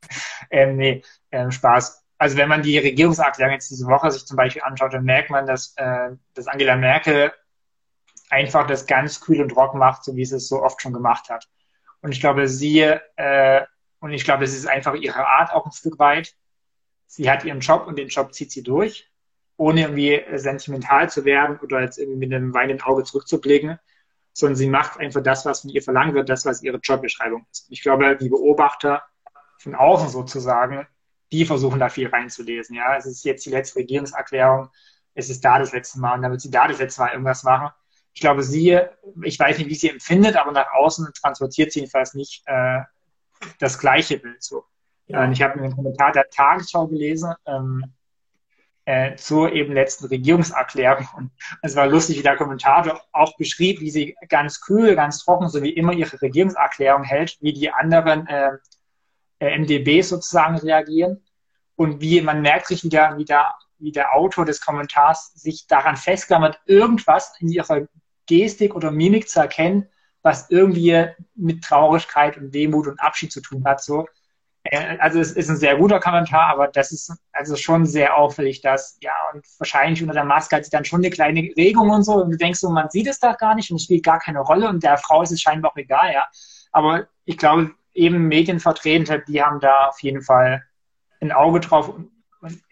ähm, 0.50 0.76
nee, 0.76 1.02
ähm, 1.30 1.50
Spaß. 1.50 2.02
Also 2.18 2.36
wenn 2.36 2.48
man 2.48 2.62
die 2.62 2.78
Regierungserklärung 2.78 3.52
jetzt 3.52 3.70
diese 3.70 3.86
Woche 3.86 4.10
sich 4.10 4.26
zum 4.26 4.36
Beispiel 4.36 4.62
anschaut, 4.62 4.94
dann 4.94 5.04
merkt 5.04 5.30
man, 5.30 5.46
dass, 5.46 5.74
äh, 5.76 6.10
dass 6.34 6.46
Angela 6.46 6.76
Merkel 6.76 7.32
einfach 8.30 8.66
das 8.66 8.86
ganz 8.86 9.20
kühl 9.20 9.42
und 9.42 9.50
trocken 9.50 9.78
macht, 9.78 10.04
so 10.04 10.16
wie 10.16 10.22
es 10.22 10.32
es 10.32 10.48
so 10.48 10.62
oft 10.62 10.80
schon 10.80 10.94
gemacht 10.94 11.28
hat. 11.28 11.48
Und 12.00 12.12
ich 12.12 12.20
glaube, 12.20 12.48
sie, 12.48 12.80
äh, 12.80 13.62
und 14.00 14.12
ich 14.12 14.24
glaube, 14.24 14.44
es 14.44 14.54
ist 14.54 14.66
einfach 14.66 14.94
ihre 14.94 15.26
Art 15.26 15.52
auch 15.52 15.66
ein 15.66 15.72
Stück 15.72 15.98
weit. 15.98 16.34
Sie 17.12 17.30
hat 17.30 17.44
ihren 17.44 17.60
Job 17.60 17.86
und 17.86 17.98
den 17.98 18.08
Job 18.08 18.32
zieht 18.32 18.50
sie 18.50 18.62
durch, 18.62 19.10
ohne 19.56 19.82
irgendwie 19.82 20.24
sentimental 20.38 21.10
zu 21.10 21.24
werden 21.24 21.58
oder 21.62 21.82
jetzt 21.82 21.98
irgendwie 21.98 22.26
mit 22.26 22.32
einem 22.32 22.54
weinenden 22.54 22.86
Auge 22.86 23.04
zurückzublicken, 23.04 23.78
sondern 24.32 24.56
sie 24.56 24.68
macht 24.68 24.98
einfach 24.98 25.22
das, 25.22 25.44
was 25.44 25.60
von 25.60 25.70
ihr 25.70 25.82
verlangt 25.82 26.14
wird, 26.14 26.28
das, 26.28 26.46
was 26.46 26.62
ihre 26.62 26.78
Jobbeschreibung 26.78 27.46
ist. 27.50 27.66
Ich 27.68 27.82
glaube, 27.82 28.16
die 28.16 28.30
Beobachter 28.30 29.02
von 29.58 29.74
außen 29.74 30.08
sozusagen, 30.08 30.86
die 31.32 31.44
versuchen 31.44 31.80
da 31.80 31.88
viel 31.88 32.08
reinzulesen. 32.08 32.76
Ja, 32.76 32.96
es 32.96 33.04
ist 33.04 33.24
jetzt 33.24 33.44
die 33.44 33.50
letzte 33.50 33.80
Regierungserklärung, 33.80 34.70
es 35.14 35.28
ist 35.28 35.44
da 35.44 35.58
das 35.58 35.72
letzte 35.72 36.00
Mal 36.00 36.14
und 36.14 36.30
wird 36.30 36.40
sie 36.40 36.50
da 36.50 36.66
das 36.66 36.78
letzte 36.78 37.02
Mal 37.02 37.12
irgendwas 37.12 37.42
machen 37.42 37.70
ich 38.14 38.20
glaube, 38.20 38.42
sie, 38.42 38.78
ich 39.22 39.38
weiß 39.38 39.58
nicht, 39.58 39.68
wie 39.68 39.74
sie 39.74 39.88
empfindet, 39.88 40.36
aber 40.36 40.52
nach 40.52 40.72
außen 40.72 41.12
transportiert 41.14 41.72
sie 41.72 41.80
jedenfalls 41.80 42.14
nicht 42.14 42.42
äh, 42.46 42.80
das 43.58 43.78
gleiche 43.78 44.18
Bild 44.18 44.42
so. 44.42 44.64
Ja. 45.06 45.30
ich 45.30 45.42
habe 45.42 45.54
einen 45.54 45.74
Kommentar 45.74 46.12
der 46.12 46.28
Tagesschau 46.30 46.86
gelesen 46.86 47.34
ähm, 47.46 47.84
äh, 48.84 49.14
zur 49.16 49.52
eben 49.52 49.74
letzten 49.74 50.06
Regierungserklärung 50.06 51.08
und 51.16 51.30
es 51.62 51.76
war 51.76 51.86
lustig, 51.86 52.18
wie 52.18 52.22
der 52.22 52.36
Kommentator 52.36 53.00
auch 53.12 53.36
beschrieb, 53.36 53.80
wie 53.80 53.90
sie 53.90 54.16
ganz 54.28 54.60
kühl, 54.60 54.96
ganz 54.96 55.24
trocken, 55.24 55.48
so 55.48 55.62
wie 55.62 55.70
immer 55.70 55.92
ihre 55.92 56.20
Regierungserklärung 56.20 57.04
hält, 57.04 57.36
wie 57.40 57.52
die 57.52 57.70
anderen 57.70 58.26
äh, 58.26 58.52
äh, 59.38 59.58
MDBs 59.58 60.08
sozusagen 60.08 60.56
reagieren 60.58 61.22
und 61.76 62.00
wie 62.00 62.20
man 62.20 62.42
merkt 62.42 62.68
sich 62.68 62.84
wieder, 62.84 63.18
wie 63.18 63.24
der, 63.24 63.54
wie 63.78 63.92
der 63.92 64.14
Autor 64.14 64.44
des 64.44 64.60
Kommentars 64.60 65.32
sich 65.34 65.66
daran 65.66 65.96
festklammert, 65.96 66.60
irgendwas 66.66 67.34
in 67.40 67.48
ihrer 67.48 67.88
Gestik 68.26 68.74
oder 68.74 68.90
Mimik 68.90 69.28
zu 69.28 69.40
erkennen, 69.40 69.88
was 70.22 70.50
irgendwie 70.50 71.08
mit 71.34 71.64
Traurigkeit 71.64 72.36
und 72.36 72.54
Demut 72.54 72.86
und 72.86 73.00
Abschied 73.00 73.32
zu 73.32 73.40
tun 73.40 73.64
hat. 73.64 73.82
So. 73.82 74.06
Also 74.98 75.18
es 75.18 75.32
ist 75.32 75.50
ein 75.50 75.56
sehr 75.56 75.76
guter 75.76 75.98
Kommentar, 75.98 76.48
aber 76.50 76.68
das 76.68 76.92
ist 76.92 77.12
also 77.32 77.56
schon 77.56 77.84
sehr 77.84 78.16
auffällig, 78.16 78.60
dass, 78.60 78.96
ja, 79.00 79.10
und 79.32 79.44
wahrscheinlich 79.58 80.00
unter 80.02 80.14
der 80.14 80.24
Maske 80.24 80.54
hat 80.54 80.64
sie 80.64 80.70
dann 80.70 80.84
schon 80.84 81.00
eine 81.00 81.10
kleine 81.10 81.40
Regung 81.56 81.90
und 81.90 82.04
so, 82.04 82.22
und 82.22 82.30
du 82.30 82.36
denkst 82.36 82.60
so, 82.60 82.70
man 82.70 82.88
sieht 82.88 83.08
es 83.08 83.18
da 83.18 83.32
gar 83.32 83.56
nicht 83.56 83.70
und 83.70 83.78
es 83.78 83.84
spielt 83.84 84.04
gar 84.04 84.20
keine 84.20 84.38
Rolle 84.38 84.68
und 84.68 84.84
der 84.84 84.98
Frau 84.98 85.22
ist 85.22 85.32
es 85.32 85.40
scheinbar 85.40 85.72
auch 85.72 85.76
egal, 85.76 86.12
ja. 86.12 86.26
Aber 86.70 87.08
ich 87.24 87.36
glaube, 87.36 87.72
eben 87.92 88.28
Medienvertretende, 88.28 89.24
die 89.26 89.42
haben 89.42 89.58
da 89.60 89.88
auf 89.88 90.00
jeden 90.00 90.22
Fall 90.22 90.62
ein 91.20 91.32
Auge 91.32 91.60
drauf. 91.60 91.88
Und 91.88 92.10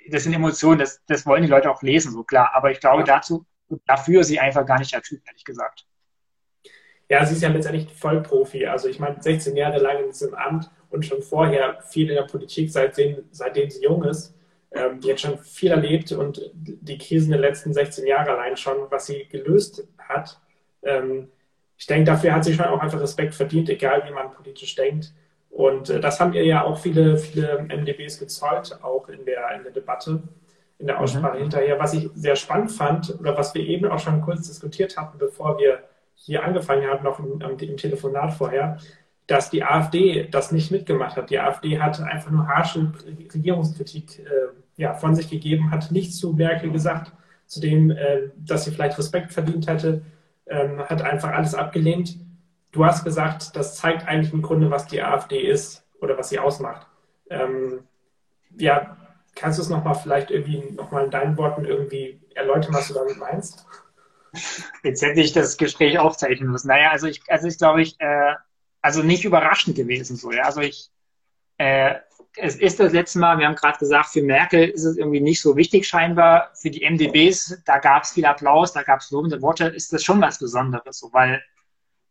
das 0.09 0.25
sind 0.25 0.33
Emotionen, 0.33 0.79
das, 0.79 1.03
das 1.07 1.27
wollen 1.27 1.43
die 1.43 1.49
Leute 1.49 1.71
auch 1.71 1.83
lesen, 1.83 2.13
so 2.13 2.23
klar. 2.23 2.53
Aber 2.55 2.71
ich 2.71 2.81
glaube, 2.81 3.05
dazu 3.05 3.47
dafür 3.87 4.23
ist 4.23 4.29
sie 4.29 4.41
einfach 4.41 4.67
gar 4.67 4.79
nicht 4.79 4.93
der 4.93 5.03
Typ, 5.03 5.23
ehrlich 5.27 5.45
gesagt. 5.45 5.87
Ja, 7.09 7.25
sie 7.25 7.35
ist 7.35 7.43
ja 7.43 7.49
letztendlich 7.49 7.93
Vollprofi. 7.93 8.67
Also 8.67 8.89
ich 8.89 8.99
meine, 8.99 9.21
16 9.21 9.57
Jahre 9.57 9.79
lang 9.79 10.05
in 10.05 10.11
diesem 10.11 10.35
Amt 10.35 10.71
und 10.91 11.05
schon 11.05 11.23
vorher 11.23 11.81
viel 11.83 12.09
in 12.09 12.17
der 12.17 12.23
Politik, 12.23 12.71
seitdem, 12.71 13.25
seitdem 13.31 13.71
sie 13.71 13.83
jung 13.83 14.05
ist. 14.05 14.35
Ähm, 14.73 15.01
die 15.01 15.11
hat 15.11 15.21
schon 15.21 15.39
viel 15.39 15.71
erlebt 15.71 16.13
und 16.13 16.51
die 16.55 16.99
Krisen 16.99 17.31
der 17.31 17.41
letzten 17.41 17.73
16 17.73 18.07
Jahre 18.07 18.31
allein 18.31 18.57
schon, 18.57 18.77
was 18.91 19.07
sie 19.07 19.27
gelöst 19.29 19.87
hat. 19.99 20.41
Ähm, 20.83 21.29
ich 21.77 21.87
denke, 21.87 22.05
dafür 22.05 22.35
hat 22.35 22.45
sie 22.45 22.55
schon 22.55 22.67
auch 22.67 22.81
einfach 22.81 23.01
Respekt 23.01 23.35
verdient, 23.35 23.69
egal 23.69 24.03
wie 24.07 24.13
man 24.13 24.31
politisch 24.31 24.75
denkt. 24.75 25.13
Und 25.51 25.91
äh, 25.91 26.01
das 26.01 26.21
haben 26.21 26.33
ihr 26.35 26.45
ja 26.45 26.65
auch 26.65 26.79
viele, 26.79 27.19
viele 27.19 27.63
MDBs 27.63 28.19
gezollt, 28.19 28.79
auch 28.83 29.09
in 29.09 29.25
der, 29.25 29.51
in 29.57 29.65
der 29.65 29.73
Debatte 29.73 30.23
in 30.81 30.87
der 30.87 30.99
Aussprache 30.99 31.37
mhm. 31.37 31.43
hinterher. 31.43 31.79
Was 31.79 31.95
ich 31.95 32.09
sehr 32.15 32.37
spannend 32.37 32.73
fand 32.73 33.19
oder 33.21 33.37
was 33.37 33.55
wir 33.55 33.63
eben 33.63 33.87
auch 33.91 33.99
schon 33.99 34.21
kurz 34.23 34.49
diskutiert 34.49 34.97
hatten, 34.97 35.19
bevor 35.19 35.59
wir 35.59 35.83
hier 36.15 36.45
angefangen 36.45 36.87
haben, 36.87 37.05
noch 37.05 37.19
im, 37.19 37.41
im 37.41 37.77
Telefonat 37.77 38.35
vorher, 38.35 38.79
dass 39.31 39.51
die 39.51 39.63
AfD 39.63 40.29
das 40.31 40.53
nicht 40.53 40.71
mitgemacht 40.71 41.17
hat. 41.17 41.31
Die 41.31 41.39
AfD 41.39 41.81
hat 41.81 42.01
einfach 42.01 42.31
nur 42.31 42.49
harsche 42.49 42.93
Regierungskritik 43.33 44.21
äh, 44.21 44.25
ja, 44.77 44.95
von 44.95 45.15
sich 45.15 45.31
gegeben, 45.31 45.71
hat 45.71 45.91
nichts 45.91 46.19
zu 46.19 46.33
Merkel 46.33 46.71
gesagt, 46.71 47.13
zu 47.47 47.61
dem, 47.61 47.91
äh, 47.91 48.31
dass 48.37 48.65
sie 48.65 48.71
vielleicht 48.71 48.99
Respekt 48.99 49.33
verdient 49.33 49.69
hätte, 49.69 50.03
ähm, 50.47 50.81
hat 50.81 51.03
einfach 51.03 51.31
alles 51.31 51.55
abgelehnt. 51.55 52.17
Du 52.73 52.85
hast 52.85 53.05
gesagt, 53.05 53.57
das 53.57 53.77
zeigt 53.77 54.07
eigentlich 54.07 54.33
im 54.33 54.43
Grunde, 54.43 54.71
was 54.71 54.87
die 54.87 55.03
AfD 55.03 55.41
ist 55.41 55.85
oder 56.01 56.17
was 56.19 56.29
sie 56.29 56.39
ausmacht. 56.39 56.87
Ähm, 57.29 57.81
ja, 58.57 58.97
Kannst 59.35 59.59
du 59.59 59.63
es 59.63 59.69
nochmal 59.69 59.95
vielleicht 59.95 60.31
irgendwie 60.31 60.73
nochmal 60.73 61.05
in 61.05 61.11
deinen 61.11 61.37
Worten 61.37 61.65
irgendwie 61.65 62.21
erläutern, 62.35 62.75
was 62.75 62.89
du 62.89 62.95
damit 62.95 63.17
meinst? 63.17 63.67
Jetzt 64.83 65.03
hätte 65.03 65.21
ich 65.21 65.33
das 65.33 65.57
Gespräch 65.57 65.99
aufzeichnen 65.99 66.51
müssen. 66.51 66.69
Naja, 66.69 66.91
also 66.91 67.07
ich, 67.07 67.23
also 67.29 67.47
ist, 67.47 67.59
glaube 67.59 67.83
ich, 67.83 67.97
äh, 68.01 68.35
also 68.83 69.03
nicht 69.03 69.25
überraschend 69.25 69.77
gewesen 69.77 70.17
so. 70.17 70.33
Ja? 70.33 70.45
Also 70.45 70.61
ich, 70.61 70.91
äh, 71.59 71.97
es 72.37 72.57
ist 72.57 72.81
das 72.81 72.93
letzte 72.93 73.19
Mal, 73.19 73.39
wir 73.39 73.47
haben 73.47 73.57
gerade 73.57 73.79
gesagt, 73.79 74.11
für 74.11 74.23
Merkel 74.23 74.69
ist 74.69 74.85
es 74.85 74.97
irgendwie 74.97 75.21
nicht 75.21 75.43
so 75.43 75.57
wichtig 75.57 75.87
scheinbar. 75.87 76.51
Für 76.55 76.71
die 76.71 76.89
MDBs, 76.89 77.63
da 77.65 77.79
gab 77.79 78.05
es 78.05 78.13
viel 78.13 78.25
Applaus, 78.25 78.73
da 78.73 78.83
gab 78.83 79.01
es 79.01 79.11
lobende 79.11 79.43
Worte, 79.43 79.67
ist 79.67 79.93
das 79.93 80.05
schon 80.05 80.21
was 80.21 80.39
Besonderes, 80.39 80.99
so, 80.99 81.13
weil 81.13 81.43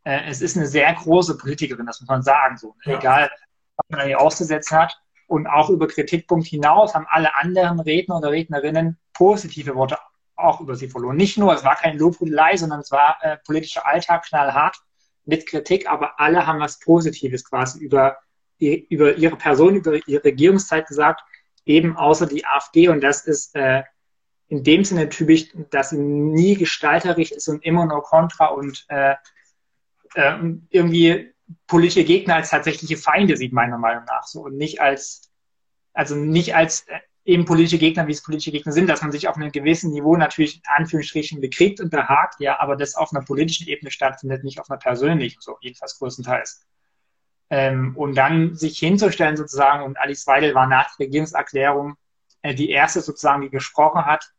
äh, 0.03 0.21
es 0.27 0.41
ist 0.41 0.57
eine 0.57 0.67
sehr 0.67 0.93
große 0.93 1.37
Politikerin, 1.37 1.85
das 1.85 2.01
muss 2.01 2.09
man 2.09 2.21
sagen, 2.21 2.57
so. 2.57 2.75
Ja. 2.83 2.97
Egal, 2.97 3.31
was 3.77 3.97
man 3.97 4.07
hier 4.07 4.19
auszusetzen 4.19 4.77
hat. 4.77 4.99
Und 5.27 5.47
auch 5.47 5.69
über 5.69 5.87
Kritikpunkt 5.87 6.47
hinaus 6.47 6.95
haben 6.95 7.05
alle 7.07 7.35
anderen 7.35 7.79
Redner 7.79 8.17
oder 8.17 8.31
Rednerinnen 8.31 8.97
positive 9.13 9.75
Worte 9.75 9.97
auch 10.35 10.59
über 10.59 10.75
sie 10.75 10.87
verloren. 10.87 11.17
Nicht 11.17 11.37
nur, 11.37 11.53
es 11.53 11.63
war 11.63 11.75
keine 11.75 11.97
Lobhudelei, 11.97 12.57
sondern 12.57 12.79
es 12.79 12.91
war 12.91 13.17
äh, 13.21 13.37
politischer 13.45 13.85
Alltag 13.85 14.25
knallhart 14.25 14.77
mit 15.29 15.45
Kritik, 15.45 15.89
aber 15.89 16.19
alle 16.19 16.45
haben 16.45 16.59
was 16.59 16.79
Positives 16.79 17.45
quasi 17.45 17.79
über, 17.79 18.17
über 18.57 19.15
ihre 19.15 19.37
Person, 19.37 19.75
über 19.75 19.95
ihre 20.07 20.23
Regierungszeit 20.23 20.87
gesagt, 20.87 21.21
eben 21.65 21.95
außer 21.95 22.25
die 22.25 22.45
AfD. 22.45 22.89
Und 22.89 23.01
das 23.01 23.25
ist 23.25 23.55
äh, 23.55 23.83
in 24.47 24.63
dem 24.63 24.83
Sinne 24.83 25.07
typisch, 25.09 25.53
dass 25.69 25.91
sie 25.91 25.99
nie 25.99 26.55
gestalterisch 26.55 27.31
ist 27.31 27.47
und 27.47 27.63
immer 27.63 27.85
nur 27.85 28.03
kontra 28.03 28.47
und 28.47 28.85
äh, 28.89 29.15
äh, 30.15 30.37
irgendwie 30.69 31.33
politische 31.67 32.03
Gegner 32.03 32.35
als 32.35 32.49
tatsächliche 32.49 32.97
Feinde 32.97 33.37
sieht, 33.37 33.53
meiner 33.53 33.77
Meinung 33.77 34.05
nach. 34.05 34.23
So, 34.23 34.41
und 34.41 34.57
nicht 34.57 34.81
als, 34.81 35.31
also 35.93 36.15
nicht 36.15 36.55
als 36.55 36.87
äh, 36.87 36.99
eben 37.29 37.45
politische 37.45 37.77
Gegner, 37.77 38.07
wie 38.07 38.11
es 38.11 38.23
politische 38.23 38.51
Gegner 38.51 38.71
sind, 38.71 38.87
dass 38.87 39.01
man 39.01 39.11
sich 39.11 39.27
auf 39.27 39.35
einem 39.35 39.51
gewissen 39.51 39.91
Niveau 39.91 40.15
natürlich 40.15 40.55
in 40.55 40.61
Anführungsstrichen 40.65 41.39
bekriegt 41.39 41.79
und 41.79 41.91
behagt, 41.91 42.39
ja, 42.39 42.59
aber 42.59 42.75
das 42.75 42.95
auf 42.95 43.13
einer 43.13 43.23
politischen 43.23 43.67
Ebene 43.67 43.91
stattfindet, 43.91 44.43
nicht 44.43 44.59
auf 44.59 44.69
einer 44.69 44.79
persönlichen, 44.79 45.39
so 45.39 45.57
jedenfalls 45.61 45.97
größtenteils. 45.99 46.65
Ähm, 47.51 47.95
und 47.95 48.15
dann 48.15 48.55
sich 48.55 48.77
hinzustellen 48.79 49.37
sozusagen, 49.37 49.83
und 49.83 49.97
Alice 49.97 50.27
Weidel 50.27 50.53
war 50.53 50.67
nach 50.67 50.95
der 50.97 51.05
Regierungserklärung 51.05 51.95
äh, 52.41 52.53
die 52.53 52.69
erste 52.69 53.01
sozusagen, 53.01 53.41
die 53.41 53.49
gesprochen 53.49 54.05
hat, 54.05 54.31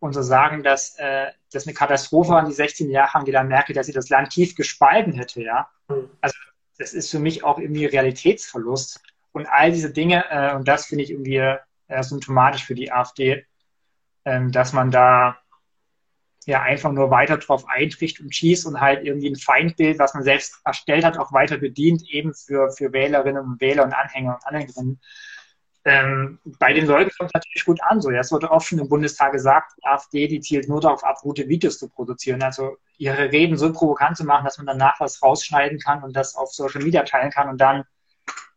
und 0.00 0.12
so 0.12 0.22
sagen, 0.22 0.62
dass 0.62 0.96
äh, 0.98 1.26
das 1.52 1.66
eine 1.66 1.74
Katastrophe 1.74 2.34
an 2.34 2.46
die 2.46 2.52
16 2.52 2.90
Jahre 2.90 3.16
Angela 3.16 3.42
Merkel, 3.42 3.74
dass 3.74 3.86
sie 3.86 3.92
das 3.92 4.08
Land 4.08 4.30
tief 4.30 4.54
gespalten 4.54 5.12
hätte, 5.12 5.42
ja. 5.42 5.68
Mhm. 5.88 6.08
Also 6.20 6.36
das 6.78 6.92
ist 6.94 7.10
für 7.10 7.18
mich 7.18 7.42
auch 7.42 7.58
irgendwie 7.58 7.86
Realitätsverlust. 7.86 9.00
Und 9.32 9.46
all 9.46 9.72
diese 9.72 9.92
Dinge, 9.92 10.24
äh, 10.30 10.54
und 10.54 10.68
das 10.68 10.86
finde 10.86 11.04
ich 11.04 11.10
irgendwie 11.10 11.56
symptomatisch 12.02 12.64
für 12.64 12.74
die 12.74 12.92
AfD, 12.92 13.46
äh, 14.24 14.50
dass 14.50 14.72
man 14.72 14.90
da 14.90 15.38
ja 16.46 16.62
einfach 16.62 16.92
nur 16.92 17.10
weiter 17.10 17.36
drauf 17.36 17.66
eintricht 17.68 18.20
und 18.20 18.34
schießt 18.34 18.66
und 18.66 18.80
halt 18.80 19.04
irgendwie 19.04 19.28
ein 19.28 19.36
Feindbild, 19.36 19.98
was 19.98 20.14
man 20.14 20.22
selbst 20.22 20.60
erstellt 20.64 21.04
hat, 21.04 21.18
auch 21.18 21.32
weiter 21.32 21.58
bedient, 21.58 22.02
eben 22.08 22.32
für, 22.32 22.70
für 22.70 22.92
Wählerinnen 22.92 23.44
und 23.44 23.60
Wähler 23.60 23.84
und 23.84 23.92
Anhänger 23.92 24.36
und 24.36 24.46
Anhängerinnen. 24.46 25.00
Ähm, 25.84 26.38
bei 26.58 26.72
den 26.72 26.86
Leuten 26.86 27.10
kommt 27.16 27.30
es 27.30 27.34
natürlich 27.34 27.64
gut 27.64 27.82
an. 27.82 28.00
So, 28.00 28.10
ja, 28.10 28.20
es 28.20 28.32
wurde 28.32 28.50
oft 28.50 28.66
schon 28.66 28.78
im 28.78 28.88
Bundestag 28.88 29.32
gesagt, 29.32 29.72
die 29.78 29.86
AfD, 29.86 30.26
die 30.26 30.40
zielt 30.40 30.68
nur 30.68 30.80
darauf 30.80 31.04
ab, 31.04 31.18
gute 31.20 31.48
Videos 31.48 31.78
zu 31.78 31.88
produzieren. 31.88 32.42
Also 32.42 32.76
ihre 32.96 33.30
Reden 33.30 33.56
so 33.56 33.72
provokant 33.72 34.16
zu 34.16 34.24
machen, 34.24 34.44
dass 34.44 34.58
man 34.58 34.66
danach 34.66 34.98
was 35.00 35.22
rausschneiden 35.22 35.78
kann 35.78 36.02
und 36.02 36.16
das 36.16 36.34
auf 36.34 36.52
Social 36.52 36.82
Media 36.82 37.04
teilen 37.04 37.30
kann 37.30 37.48
und 37.48 37.58
dann 37.60 37.84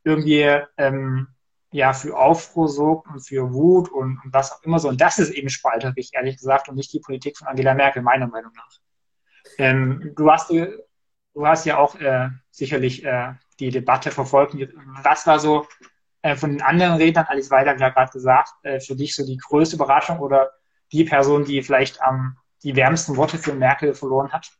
irgendwie 0.04 0.62
ähm, 0.78 1.28
ja 1.72 1.94
für 1.94 2.18
Aufruhr 2.18 2.68
sorgt 2.68 3.08
und 3.08 3.26
für 3.26 3.54
Wut 3.54 3.90
und, 3.90 4.20
und, 4.24 4.34
was 4.34 4.52
auch 4.52 4.64
immer 4.64 4.80
so. 4.80 4.90
Und 4.90 5.02
das 5.02 5.20
ist 5.20 5.32
eben 5.32 5.50
spalterig, 5.50 6.12
ehrlich 6.14 6.38
gesagt, 6.38 6.70
und 6.70 6.76
nicht 6.76 6.94
die 6.94 7.00
Politik 7.00 7.38
von 7.38 7.48
Angela 7.48 7.74
Merkel, 7.74 8.02
meiner 8.02 8.28
Meinung 8.28 8.52
nach. 8.54 8.80
Ähm, 9.58 10.14
du 10.16 10.32
hast 10.32 10.52
du 11.34 11.48
hast 11.48 11.66
ja 11.66 11.78
auch 11.78 11.96
äh, 11.96 12.30
sicherlich 12.52 13.04
äh, 13.04 13.34
die 13.60 13.70
Debatte 13.70 14.12
verfolgt. 14.12 14.56
Was 15.04 15.26
war 15.28 15.40
so 15.40 15.68
äh, 16.22 16.36
von 16.36 16.52
den 16.52 16.62
anderen 16.62 16.96
Rednern, 16.96 17.26
Alice 17.28 17.52
Weiler 17.52 17.76
gerade 17.76 18.12
gesagt, 18.12 18.52
äh, 18.64 18.80
für 18.80 18.96
dich 18.96 19.16
so 19.16 19.26
die 19.26 19.38
größte 19.38 19.76
Überraschung 19.76 20.20
oder 20.20 20.52
die 20.92 21.04
Person, 21.04 21.46
die 21.46 21.62
vielleicht 21.62 22.02
am 22.02 22.38
die 22.64 22.76
wärmsten 22.76 23.16
Worte 23.18 23.38
für 23.38 23.54
Merkel 23.54 23.94
verloren 23.94 24.32
hat? 24.32 24.52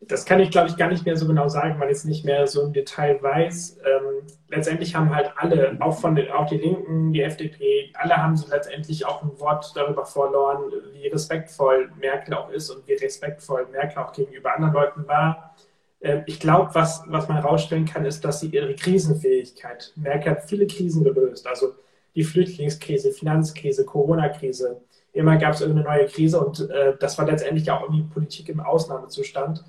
Das 0.00 0.24
kann 0.24 0.40
ich, 0.40 0.50
glaube 0.50 0.68
ich, 0.68 0.76
gar 0.76 0.88
nicht 0.88 1.04
mehr 1.06 1.16
so 1.16 1.26
genau 1.26 1.48
sagen, 1.48 1.80
weil 1.80 1.90
ich 1.90 1.98
es 1.98 2.04
nicht 2.04 2.24
mehr 2.24 2.46
so 2.46 2.62
im 2.62 2.72
Detail 2.72 3.20
weiß. 3.22 3.78
Ähm, 3.78 4.26
letztendlich 4.48 4.94
haben 4.94 5.14
halt 5.14 5.32
alle, 5.36 5.76
auch 5.80 5.98
von 5.98 6.14
den, 6.14 6.30
auch 6.30 6.46
die 6.46 6.58
Linken, 6.58 7.12
die 7.12 7.22
FDP, 7.22 7.92
alle 7.94 8.16
haben 8.16 8.36
so 8.36 8.46
letztendlich 8.48 9.06
auch 9.06 9.22
ein 9.22 9.40
Wort 9.40 9.72
darüber 9.74 10.04
verloren, 10.04 10.70
wie 10.92 11.08
respektvoll 11.08 11.90
Merkel 11.98 12.34
auch 12.34 12.50
ist 12.50 12.70
und 12.70 12.86
wie 12.86 12.92
respektvoll 12.92 13.66
Merkel 13.72 14.02
auch 14.02 14.12
gegenüber 14.12 14.54
anderen 14.54 14.74
Leuten 14.74 15.08
war. 15.08 15.54
Ähm, 16.00 16.22
ich 16.26 16.40
glaube, 16.40 16.74
was, 16.74 17.02
was 17.06 17.28
man 17.28 17.38
herausstellen 17.38 17.86
kann, 17.86 18.04
ist, 18.04 18.24
dass 18.24 18.40
sie 18.40 18.48
ihre 18.48 18.74
Krisenfähigkeit, 18.74 19.92
Merkel 19.96 20.32
hat 20.32 20.44
viele 20.44 20.66
Krisen 20.66 21.04
gelöst, 21.04 21.46
also 21.46 21.74
die 22.14 22.24
Flüchtlingskrise, 22.24 23.12
Finanzkrise, 23.12 23.84
Corona-Krise. 23.84 24.80
Immer 25.12 25.36
gab 25.36 25.54
es 25.54 25.60
irgendeine 25.60 25.96
neue 25.96 26.06
Krise 26.06 26.40
und 26.40 26.68
äh, 26.70 26.94
das 26.98 27.18
war 27.18 27.26
letztendlich 27.26 27.70
auch 27.70 27.82
irgendwie 27.82 28.04
Politik 28.04 28.48
im 28.48 28.60
Ausnahmezustand. 28.60 29.64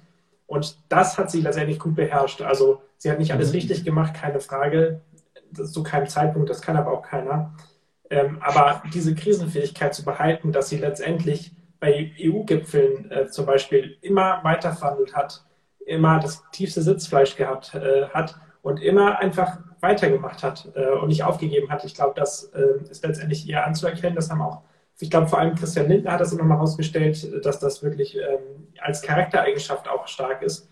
Und 0.47 0.77
das 0.89 1.17
hat 1.17 1.29
sie 1.29 1.41
letztendlich 1.41 1.79
gut 1.79 1.95
beherrscht. 1.95 2.41
Also 2.41 2.81
sie 2.97 3.11
hat 3.11 3.19
nicht 3.19 3.33
alles 3.33 3.49
mhm. 3.49 3.55
richtig 3.55 3.85
gemacht, 3.85 4.13
keine 4.13 4.39
Frage, 4.39 5.01
zu 5.53 5.83
keinem 5.83 6.07
Zeitpunkt, 6.07 6.49
das 6.49 6.61
kann 6.61 6.77
aber 6.77 6.91
auch 6.91 7.03
keiner. 7.03 7.53
Ähm, 8.09 8.39
aber 8.41 8.81
diese 8.93 9.15
Krisenfähigkeit 9.15 9.93
zu 9.93 10.03
behalten, 10.03 10.51
dass 10.51 10.69
sie 10.69 10.77
letztendlich 10.77 11.51
bei 11.79 12.11
EU-Gipfeln 12.19 13.11
äh, 13.11 13.27
zum 13.27 13.45
Beispiel 13.45 13.97
immer 14.01 14.43
weiter 14.43 14.73
verhandelt 14.73 15.15
hat, 15.15 15.45
immer 15.85 16.19
das 16.19 16.43
tiefste 16.51 16.81
Sitzfleisch 16.81 17.35
gehabt 17.35 17.75
äh, 17.75 18.07
hat 18.09 18.35
und 18.61 18.81
immer 18.81 19.19
einfach 19.19 19.59
weitergemacht 19.79 20.43
hat 20.43 20.69
äh, 20.75 20.89
und 20.89 21.09
nicht 21.09 21.23
aufgegeben 21.23 21.69
hat. 21.69 21.83
Ich 21.83 21.95
glaube, 21.95 22.13
das 22.15 22.45
äh, 22.45 22.81
ist 22.89 23.05
letztendlich 23.05 23.47
ihr 23.47 23.65
anzuerkennen. 23.65 24.15
Das 24.15 24.29
haben 24.29 24.41
auch, 24.41 24.61
ich 24.99 25.09
glaube, 25.09 25.27
vor 25.27 25.39
allem 25.39 25.55
Christian 25.55 25.87
Lindner 25.87 26.13
hat 26.13 26.21
das 26.21 26.33
immer 26.33 26.43
mal 26.43 26.55
herausgestellt, 26.55 27.45
dass 27.45 27.59
das 27.59 27.83
wirklich 27.83 28.17
ähm, 28.17 28.67
als 28.79 29.01
Charaktereigenschaft 29.01 29.87
auch 29.87 30.07
stark 30.07 30.41
ist. 30.41 30.67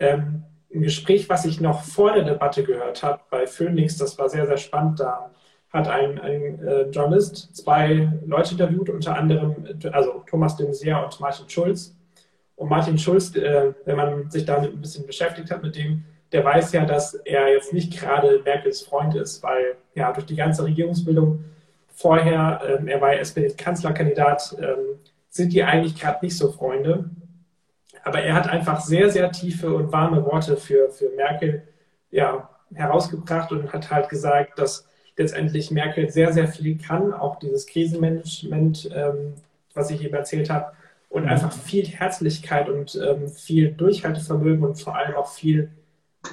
Ähm, 0.00 0.44
ein 0.74 0.82
Gespräch, 0.82 1.28
was 1.28 1.44
ich 1.44 1.60
noch 1.60 1.82
vor 1.82 2.12
der 2.12 2.24
Debatte 2.24 2.62
gehört 2.62 3.02
habe 3.02 3.20
bei 3.30 3.46
Phoenix, 3.46 3.96
das 3.96 4.18
war 4.18 4.28
sehr, 4.28 4.46
sehr 4.46 4.56
spannend. 4.56 5.00
Da 5.00 5.30
hat 5.70 5.88
ein, 5.88 6.18
ein 6.18 6.66
äh, 6.66 6.82
Journalist 6.90 7.54
zwei 7.56 8.10
Leute 8.26 8.52
interviewt, 8.52 8.88
unter 8.88 9.16
anderem 9.16 9.66
also 9.92 10.24
Thomas 10.28 10.56
de 10.56 10.66
Maizière 10.66 11.04
und 11.04 11.20
Martin 11.20 11.48
Schulz. 11.48 11.94
Und 12.56 12.70
Martin 12.70 12.98
Schulz, 12.98 13.34
äh, 13.36 13.72
wenn 13.84 13.96
man 13.96 14.30
sich 14.30 14.44
damit 14.44 14.72
ein 14.72 14.80
bisschen 14.80 15.06
beschäftigt 15.06 15.50
hat 15.50 15.62
mit 15.62 15.76
dem, 15.76 16.04
der 16.32 16.44
weiß 16.44 16.72
ja, 16.72 16.84
dass 16.84 17.14
er 17.14 17.52
jetzt 17.52 17.72
nicht 17.72 17.98
gerade 17.98 18.40
Merkels 18.44 18.82
Freund 18.82 19.14
ist, 19.14 19.42
weil 19.42 19.76
ja 19.94 20.12
durch 20.12 20.26
die 20.26 20.36
ganze 20.36 20.64
Regierungsbildung 20.64 21.44
vorher, 21.98 22.60
ähm, 22.66 22.86
er 22.86 23.00
war 23.00 23.12
ja 23.12 23.18
SPD-Kanzlerkandidat, 23.18 24.56
ähm, 24.60 25.00
sind 25.30 25.52
die 25.52 25.64
eigentlich 25.64 25.98
gerade 26.00 26.24
nicht 26.24 26.36
so 26.36 26.52
Freunde. 26.52 27.10
Aber 28.04 28.22
er 28.22 28.34
hat 28.34 28.48
einfach 28.48 28.80
sehr, 28.80 29.10
sehr 29.10 29.30
tiefe 29.32 29.74
und 29.74 29.92
warme 29.92 30.24
Worte 30.24 30.56
für, 30.56 30.90
für 30.90 31.10
Merkel 31.16 31.64
ja, 32.10 32.48
herausgebracht 32.72 33.50
und 33.50 33.72
hat 33.72 33.90
halt 33.90 34.08
gesagt, 34.08 34.58
dass 34.58 34.86
letztendlich 35.16 35.72
Merkel 35.72 36.08
sehr, 36.08 36.32
sehr 36.32 36.46
viel 36.46 36.78
kann, 36.78 37.12
auch 37.12 37.40
dieses 37.40 37.66
Krisenmanagement, 37.66 38.90
ähm, 38.94 39.34
was 39.74 39.90
ich 39.90 40.02
eben 40.02 40.14
erzählt 40.14 40.48
habe, 40.48 40.72
und 41.08 41.24
mhm. 41.24 41.30
einfach 41.30 41.52
viel 41.52 41.86
Herzlichkeit 41.86 42.68
und 42.68 42.94
ähm, 42.94 43.28
viel 43.28 43.72
Durchhaltevermögen 43.72 44.62
und 44.62 44.80
vor 44.80 44.96
allem 44.96 45.16
auch 45.16 45.28
viel 45.32 45.70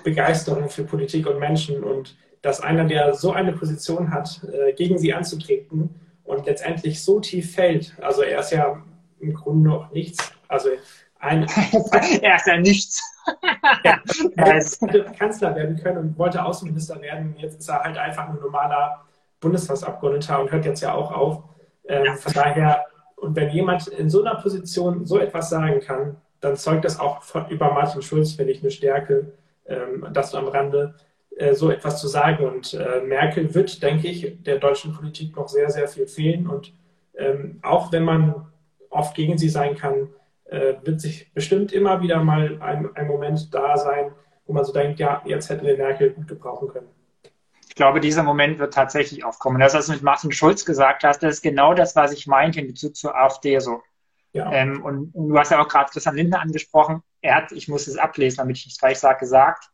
Begeisterung 0.03 0.69
für 0.69 0.83
Politik 0.83 1.27
und 1.27 1.39
Menschen. 1.39 1.83
Und 1.83 2.15
dass 2.45 2.61
einer, 2.61 2.85
der 2.85 3.15
so 3.15 3.31
eine 3.31 3.53
Position 3.53 4.11
hat, 4.11 4.41
äh, 4.43 4.73
gegen 4.73 4.99
sie 4.99 5.13
anzutreten 5.13 5.89
und 6.23 6.45
letztendlich 6.45 7.03
so 7.03 7.19
tief 7.19 7.55
fällt, 7.55 7.95
also 8.01 8.21
er 8.21 8.39
ist 8.39 8.51
ja 8.51 8.83
im 9.19 9.33
Grunde 9.33 9.69
noch 9.69 9.91
nichts, 9.91 10.31
also 10.47 10.69
ein, 11.17 11.43
er 12.21 12.35
ist 12.35 12.45
ja 12.45 12.57
nichts. 12.57 13.01
er, 13.83 13.99
hätte 14.45 15.05
Kanzler 15.17 15.55
werden 15.55 15.75
können 15.81 15.97
und 15.97 16.19
wollte 16.19 16.45
Außenminister 16.45 17.01
werden. 17.01 17.35
Jetzt 17.39 17.59
ist 17.59 17.67
er 17.67 17.79
halt 17.79 17.97
einfach 17.97 18.29
ein 18.29 18.35
normaler 18.35 19.03
Bundestagsabgeordneter 19.39 20.39
und 20.39 20.51
hört 20.51 20.65
jetzt 20.65 20.81
ja 20.81 20.93
auch 20.93 21.11
auf. 21.11 21.43
Ähm. 21.87 22.15
Von 22.17 22.33
daher 22.33 22.85
und 23.15 23.35
wenn 23.35 23.49
jemand 23.49 23.87
in 23.87 24.07
so 24.07 24.23
einer 24.23 24.35
Position 24.35 25.03
so 25.07 25.17
etwas 25.17 25.49
sagen 25.49 25.79
kann, 25.79 26.17
dann 26.41 26.57
zeugt 26.57 26.85
das 26.85 26.99
auch 26.99 27.23
von, 27.23 27.49
über 27.49 27.71
Martin 27.71 28.03
Schulz, 28.03 28.33
finde 28.33 28.51
ich, 28.51 28.61
eine 28.61 28.69
Stärke, 28.69 29.33
ähm, 29.65 30.05
das 30.13 30.35
am 30.35 30.47
Rande, 30.47 30.93
so 31.53 31.69
etwas 31.69 31.99
zu 31.99 32.07
sagen. 32.07 32.45
Und 32.45 32.73
äh, 32.73 33.01
Merkel 33.01 33.53
wird, 33.53 33.81
denke 33.83 34.07
ich, 34.07 34.41
der 34.43 34.57
deutschen 34.57 34.93
Politik 34.93 35.35
noch 35.35 35.47
sehr, 35.47 35.69
sehr 35.69 35.87
viel 35.87 36.07
fehlen. 36.07 36.47
Und 36.47 36.73
ähm, 37.17 37.59
auch 37.61 37.91
wenn 37.91 38.03
man 38.03 38.47
oft 38.89 39.15
gegen 39.15 39.37
sie 39.37 39.49
sein 39.49 39.75
kann, 39.75 40.09
äh, 40.45 40.75
wird 40.83 41.01
sich 41.01 41.33
bestimmt 41.33 41.73
immer 41.73 42.01
wieder 42.01 42.23
mal 42.23 42.61
ein, 42.61 42.95
ein 42.95 43.07
Moment 43.07 43.53
da 43.53 43.77
sein, 43.77 44.11
wo 44.45 44.53
man 44.53 44.63
so 44.63 44.71
denkt, 44.71 44.99
ja, 44.99 45.21
jetzt 45.25 45.49
hätten 45.49 45.65
wir 45.65 45.77
Merkel 45.77 46.11
gut 46.11 46.27
gebrauchen 46.27 46.67
können. 46.67 46.87
Ich 47.67 47.75
glaube, 47.75 47.99
dieser 47.99 48.23
Moment 48.23 48.59
wird 48.59 48.73
tatsächlich 48.73 49.25
aufkommen. 49.25 49.59
Das, 49.59 49.73
was 49.73 49.87
du 49.87 49.93
mit 49.93 50.03
Martin 50.03 50.31
Schulz 50.31 50.63
gesagt 50.63 51.03
hast, 51.03 51.23
das 51.23 51.35
ist 51.35 51.41
genau 51.41 51.73
das, 51.73 51.95
was 51.95 52.13
ich 52.13 52.25
meinte 52.27 52.61
in 52.61 52.67
Bezug 52.67 52.95
zur 52.95 53.15
AfD 53.15 53.59
so. 53.59 53.81
Ja. 54.31 54.51
Ähm, 54.51 54.83
und, 54.83 55.13
und, 55.13 55.29
du 55.29 55.37
hast 55.37 55.51
ja 55.51 55.61
auch 55.61 55.67
gerade 55.67 55.89
Christian 55.91 56.15
Lindner 56.15 56.41
angesprochen. 56.41 57.01
Er 57.21 57.35
hat, 57.35 57.51
ich 57.51 57.67
muss 57.67 57.87
es 57.87 57.97
ablesen, 57.97 58.37
damit 58.37 58.57
ich 58.57 58.65
nichts 58.65 58.79
falsch 58.79 58.99
sage, 58.99 59.19
gesagt, 59.19 59.69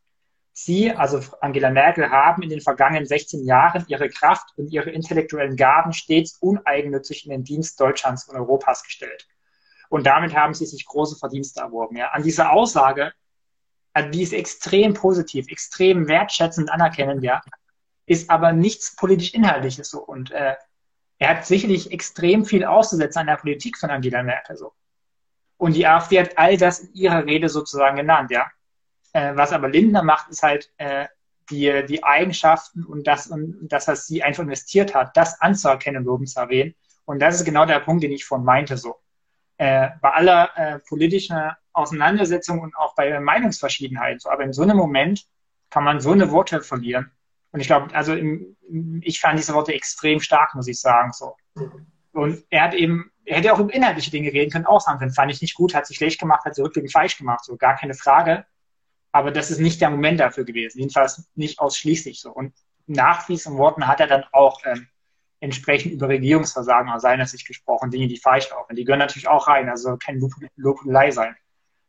Sie, 0.54 0.92
also 0.92 1.20
Angela 1.40 1.70
Merkel, 1.70 2.10
haben 2.10 2.42
in 2.42 2.50
den 2.50 2.60
vergangenen 2.60 3.06
16 3.06 3.44
Jahren 3.44 3.84
ihre 3.88 4.08
Kraft 4.10 4.52
und 4.56 4.68
ihre 4.68 4.90
intellektuellen 4.90 5.56
Gaben 5.56 5.92
stets 5.92 6.36
uneigennützig 6.40 7.24
in 7.24 7.30
den 7.30 7.44
Dienst 7.44 7.80
Deutschlands 7.80 8.28
und 8.28 8.36
Europas 8.36 8.82
gestellt. 8.82 9.26
Und 9.88 10.06
damit 10.06 10.34
haben 10.34 10.54
sie 10.54 10.66
sich 10.66 10.84
große 10.84 11.16
Verdienste 11.16 11.60
erworben. 11.60 11.96
Ja. 11.96 12.08
An 12.10 12.22
dieser 12.22 12.52
Aussage, 12.52 13.12
die 14.10 14.22
ist 14.22 14.32
extrem 14.32 14.94
positiv, 14.94 15.48
extrem 15.48 16.08
wertschätzend 16.08 16.70
anerkennend, 16.70 17.22
ja, 17.22 17.42
ist 18.06 18.30
aber 18.30 18.52
nichts 18.52 18.96
politisch 18.96 19.34
Inhaltliches 19.34 19.90
so. 19.90 20.00
Und 20.00 20.30
äh, 20.32 20.56
er 21.18 21.28
hat 21.28 21.46
sicherlich 21.46 21.92
extrem 21.92 22.44
viel 22.44 22.64
auszusetzen 22.64 23.20
an 23.20 23.26
der 23.26 23.36
Politik 23.36 23.78
von 23.78 23.90
Angela 23.90 24.22
Merkel 24.22 24.56
so. 24.56 24.72
Und 25.56 25.76
die 25.76 25.86
AfD 25.86 26.18
hat 26.18 26.36
all 26.36 26.56
das 26.56 26.80
in 26.80 26.94
ihrer 26.94 27.24
Rede 27.24 27.48
sozusagen 27.48 27.96
genannt, 27.96 28.30
ja. 28.30 28.50
Äh, 29.12 29.36
was 29.36 29.52
aber 29.52 29.68
Lindner 29.68 30.02
macht, 30.02 30.30
ist 30.30 30.42
halt 30.42 30.72
äh, 30.78 31.06
die, 31.50 31.84
die 31.88 32.02
Eigenschaften 32.04 32.84
und 32.84 33.06
das, 33.06 33.26
und 33.26 33.68
das, 33.68 33.88
was 33.88 34.06
sie 34.06 34.22
einfach 34.22 34.42
investiert 34.42 34.94
hat, 34.94 35.16
das 35.16 35.40
anzuerkennen 35.40 36.02
und 36.02 36.08
oben 36.08 36.26
zu 36.26 36.40
erwähnen. 36.40 36.74
Und 37.04 37.20
das 37.20 37.34
ist 37.34 37.44
genau 37.44 37.66
der 37.66 37.80
Punkt, 37.80 38.02
den 38.02 38.12
ich 38.12 38.24
vorhin 38.24 38.44
meinte, 38.44 38.76
so. 38.76 38.96
Äh, 39.58 39.90
bei 40.00 40.10
aller 40.10 40.50
äh, 40.56 40.78
politischen 40.78 41.38
Auseinandersetzung 41.72 42.60
und 42.60 42.76
auch 42.76 42.94
bei 42.94 43.18
Meinungsverschiedenheit, 43.20 44.22
so. 44.22 44.30
Aber 44.30 44.44
in 44.44 44.52
so 44.52 44.62
einem 44.62 44.76
Moment 44.76 45.26
kann 45.70 45.84
man 45.84 46.00
so 46.00 46.12
eine 46.12 46.30
Worte 46.30 46.60
verlieren 46.62 47.10
und 47.52 47.60
ich 47.60 47.66
glaube, 47.66 47.94
also 47.94 48.14
im, 48.14 48.56
ich 49.02 49.20
fand 49.20 49.38
diese 49.38 49.54
Worte 49.54 49.74
extrem 49.74 50.20
stark, 50.20 50.54
muss 50.54 50.68
ich 50.68 50.80
sagen. 50.80 51.12
So. 51.12 51.36
Und 52.12 52.44
er 52.48 52.64
hat 52.64 52.74
eben, 52.74 53.12
er 53.24 53.38
hätte 53.38 53.52
auch 53.52 53.60
über 53.60 53.72
inhaltliche 53.72 54.10
Dinge 54.10 54.32
reden 54.32 54.50
können, 54.50 54.66
auch 54.66 54.80
sagen 54.80 54.98
können, 54.98 55.12
fand 55.12 55.30
ich 55.30 55.42
nicht 55.42 55.54
gut, 55.54 55.74
hat 55.74 55.86
sich 55.86 55.98
schlecht 55.98 56.18
gemacht, 56.18 56.44
hat 56.44 56.54
sie 56.54 56.62
rückblickend 56.62 56.92
falsch 56.92 57.18
gemacht, 57.18 57.44
so 57.44 57.56
gar 57.56 57.76
keine 57.76 57.94
Frage. 57.94 58.46
Aber 59.12 59.30
das 59.30 59.50
ist 59.50 59.60
nicht 59.60 59.80
der 59.80 59.90
Moment 59.90 60.20
dafür 60.20 60.44
gewesen, 60.44 60.78
jedenfalls 60.78 61.28
nicht 61.34 61.58
ausschließlich 61.58 62.20
so. 62.20 62.32
Und 62.32 62.54
nach 62.86 63.26
diesen 63.26 63.58
Worten 63.58 63.86
hat 63.86 64.00
er 64.00 64.06
dann 64.06 64.24
auch 64.32 64.60
ähm, 64.64 64.88
entsprechend 65.40 65.92
über 65.92 66.08
Regierungsversagen 66.08 66.90
aus 66.90 67.02
seiner 67.02 67.26
Sicht 67.26 67.46
gesprochen, 67.46 67.90
Dinge, 67.90 68.06
die 68.06 68.16
falsch 68.16 68.50
laufen. 68.50 68.76
Die 68.76 68.84
gehören 68.84 69.00
natürlich 69.00 69.28
auch 69.28 69.48
rein, 69.48 69.68
also 69.68 69.96
kein 69.96 70.22
Lobelei 70.56 71.10
sein. 71.10 71.36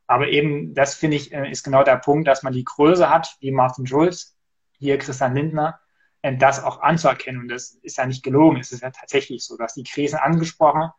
Aber 0.08 0.28
eben, 0.28 0.74
das 0.74 0.96
finde 0.96 1.18
ich, 1.18 1.32
äh, 1.32 1.50
ist 1.50 1.64
genau 1.64 1.84
der 1.84 1.98
Punkt, 1.98 2.28
dass 2.28 2.44
man 2.44 2.54
die 2.54 2.66
Größe 2.66 3.10
hat, 3.10 3.38
wie 3.40 3.52
Martin 3.52 3.88
Schulz, 3.88 4.36
hier 4.78 4.98
Christian 4.98 5.36
Lindner, 5.36 5.80
äh, 6.24 6.36
das 6.36 6.64
auch 6.64 6.82
anzuerkennen. 6.82 7.42
Und 7.42 7.48
das 7.48 7.72
ist 7.84 7.98
ja 7.98 8.06
nicht 8.06 8.24
gelogen, 8.24 8.60
es 8.60 8.72
ist 8.72 8.82
ja 8.82 8.92
tatsächlich 8.92 9.46
so, 9.46 9.56
dass 9.56 9.76
die 9.76 9.84
Krisen 9.84 10.18
angesprochen. 10.18 10.90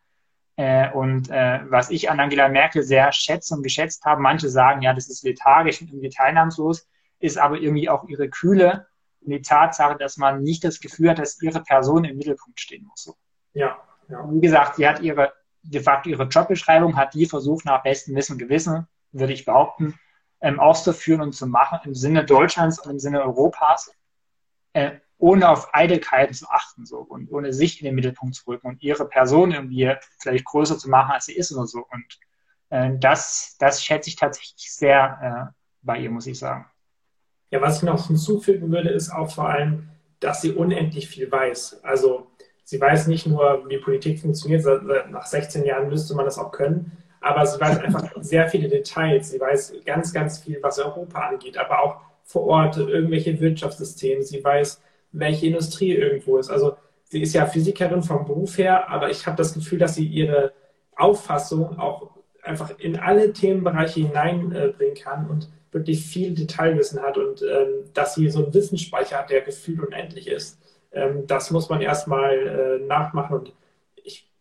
Äh, 0.57 0.91
und 0.91 1.29
äh, 1.29 1.59
was 1.69 1.89
ich 1.89 2.09
an 2.09 2.19
Angela 2.19 2.47
Merkel 2.47 2.81
sehr 2.83 3.11
schätze 3.11 3.55
und 3.55 3.63
geschätzt 3.63 4.05
habe, 4.05 4.21
manche 4.21 4.49
sagen, 4.49 4.81
ja, 4.81 4.93
das 4.93 5.09
ist 5.09 5.23
lethargisch 5.23 5.81
und 5.81 5.89
irgendwie 5.89 6.09
teilnahmslos, 6.09 6.87
ist 7.19 7.37
aber 7.37 7.57
irgendwie 7.57 7.89
auch 7.89 8.07
ihre 8.07 8.29
Kühle 8.29 8.87
und 9.21 9.31
die 9.31 9.41
Tatsache, 9.41 9.97
dass 9.97 10.17
man 10.17 10.43
nicht 10.43 10.63
das 10.63 10.79
Gefühl 10.79 11.09
hat, 11.09 11.19
dass 11.19 11.41
ihre 11.41 11.61
Person 11.61 12.05
im 12.05 12.17
Mittelpunkt 12.17 12.59
stehen 12.59 12.85
muss. 12.85 13.03
So. 13.03 13.15
Ja, 13.53 13.77
ja. 14.07 14.25
Wie 14.31 14.39
gesagt, 14.39 14.75
sie 14.75 14.87
hat 14.87 15.01
ihre, 15.01 15.33
de 15.63 15.81
facto 15.81 16.09
ihre 16.09 16.23
Jobbeschreibung, 16.23 16.95
hat 16.95 17.13
die 17.13 17.25
versucht, 17.25 17.65
nach 17.65 17.83
bestem 17.83 18.15
Wissen 18.15 18.33
und 18.33 18.39
Gewissen, 18.39 18.87
würde 19.11 19.33
ich 19.33 19.45
behaupten, 19.45 19.99
ähm, 20.41 20.59
auszuführen 20.59 21.21
und 21.21 21.33
zu 21.33 21.47
machen 21.47 21.79
im 21.85 21.95
Sinne 21.95 22.23
Deutschlands 22.23 22.79
und 22.79 22.91
im 22.91 22.99
Sinne 22.99 23.23
Europas, 23.23 23.91
äh, 24.73 24.91
ohne 25.17 25.49
auf 25.49 25.73
Eitelkeiten 25.73 26.33
zu 26.33 26.49
achten 26.49 26.85
so 26.85 26.97
und 26.97 27.31
ohne 27.31 27.53
sich 27.53 27.79
in 27.79 27.85
den 27.85 27.95
Mittelpunkt 27.95 28.35
zu 28.35 28.47
rücken 28.47 28.67
und 28.67 28.83
ihre 28.83 29.07
Person 29.07 29.51
irgendwie 29.51 29.93
vielleicht 30.19 30.45
größer 30.45 30.77
zu 30.77 30.89
machen, 30.89 31.11
als 31.11 31.25
sie 31.25 31.35
ist 31.35 31.51
oder 31.53 31.67
so. 31.67 31.85
Und 31.89 32.19
äh, 32.69 32.91
das, 32.99 33.55
das 33.59 33.83
schätze 33.83 34.09
ich 34.09 34.15
tatsächlich 34.15 34.73
sehr 34.73 35.51
äh, 35.51 35.61
bei 35.81 35.99
ihr, 35.99 36.09
muss 36.09 36.27
ich 36.27 36.37
sagen. 36.37 36.65
Ja, 37.51 37.61
was 37.61 37.77
ich 37.77 37.83
noch 37.83 38.07
hinzufügen 38.07 38.71
würde, 38.71 38.89
ist 38.89 39.11
auch 39.11 39.31
vor 39.31 39.49
allem, 39.49 39.89
dass 40.19 40.41
sie 40.41 40.51
unendlich 40.51 41.07
viel 41.07 41.31
weiß. 41.31 41.83
Also 41.83 42.27
sie 42.63 42.81
weiß 42.81 43.07
nicht 43.07 43.27
nur, 43.27 43.63
wie 43.69 43.77
Politik 43.77 44.19
funktioniert, 44.19 44.65
nach 45.09 45.25
16 45.25 45.63
Jahren 45.63 45.87
müsste 45.87 46.15
man 46.15 46.25
das 46.25 46.37
auch 46.37 46.51
können, 46.51 46.91
aber 47.21 47.45
sie 47.45 47.59
weiß 47.59 47.79
einfach 47.79 48.11
sehr 48.21 48.49
viele 48.49 48.67
Details. 48.67 49.29
Sie 49.29 49.39
weiß 49.39 49.75
ganz, 49.85 50.11
ganz 50.11 50.39
viel, 50.39 50.59
was 50.61 50.79
Europa 50.79 51.19
angeht, 51.19 51.57
aber 51.57 51.79
auch 51.79 52.01
vor 52.23 52.43
Ort 52.47 52.77
irgendwelche 52.77 53.39
Wirtschaftssysteme. 53.39 54.23
Sie 54.23 54.43
weiß, 54.43 54.81
welche 55.17 55.47
Industrie 55.47 55.93
irgendwo 55.93 56.37
ist. 56.37 56.49
Also 56.49 56.75
sie 57.03 57.21
ist 57.21 57.33
ja 57.33 57.45
Physikerin 57.45 58.03
vom 58.03 58.25
Beruf 58.25 58.57
her, 58.57 58.89
aber 58.89 59.09
ich 59.09 59.25
habe 59.25 59.37
das 59.37 59.53
Gefühl, 59.53 59.79
dass 59.79 59.95
sie 59.95 60.05
ihre 60.05 60.53
Auffassung 60.95 61.77
auch 61.79 62.11
einfach 62.41 62.77
in 62.79 62.97
alle 62.97 63.33
Themenbereiche 63.33 64.01
hineinbringen 64.01 64.95
kann 64.95 65.29
und 65.29 65.49
wirklich 65.71 66.05
viel 66.05 66.33
Detailwissen 66.33 67.01
hat 67.01 67.17
und 67.17 67.41
ähm, 67.41 67.89
dass 67.93 68.15
sie 68.15 68.29
so 68.29 68.43
einen 68.43 68.53
Wissensspeicher 68.53 69.17
hat, 69.17 69.29
der 69.29 69.41
gefühlt 69.41 69.81
unendlich 69.81 70.27
ist. 70.27 70.59
Ähm, 70.93 71.27
das 71.27 71.51
muss 71.51 71.69
man 71.69 71.81
erstmal 71.81 72.79
äh, 72.81 72.85
nachmachen 72.85 73.39
und 73.39 73.53
ich 74.03 74.31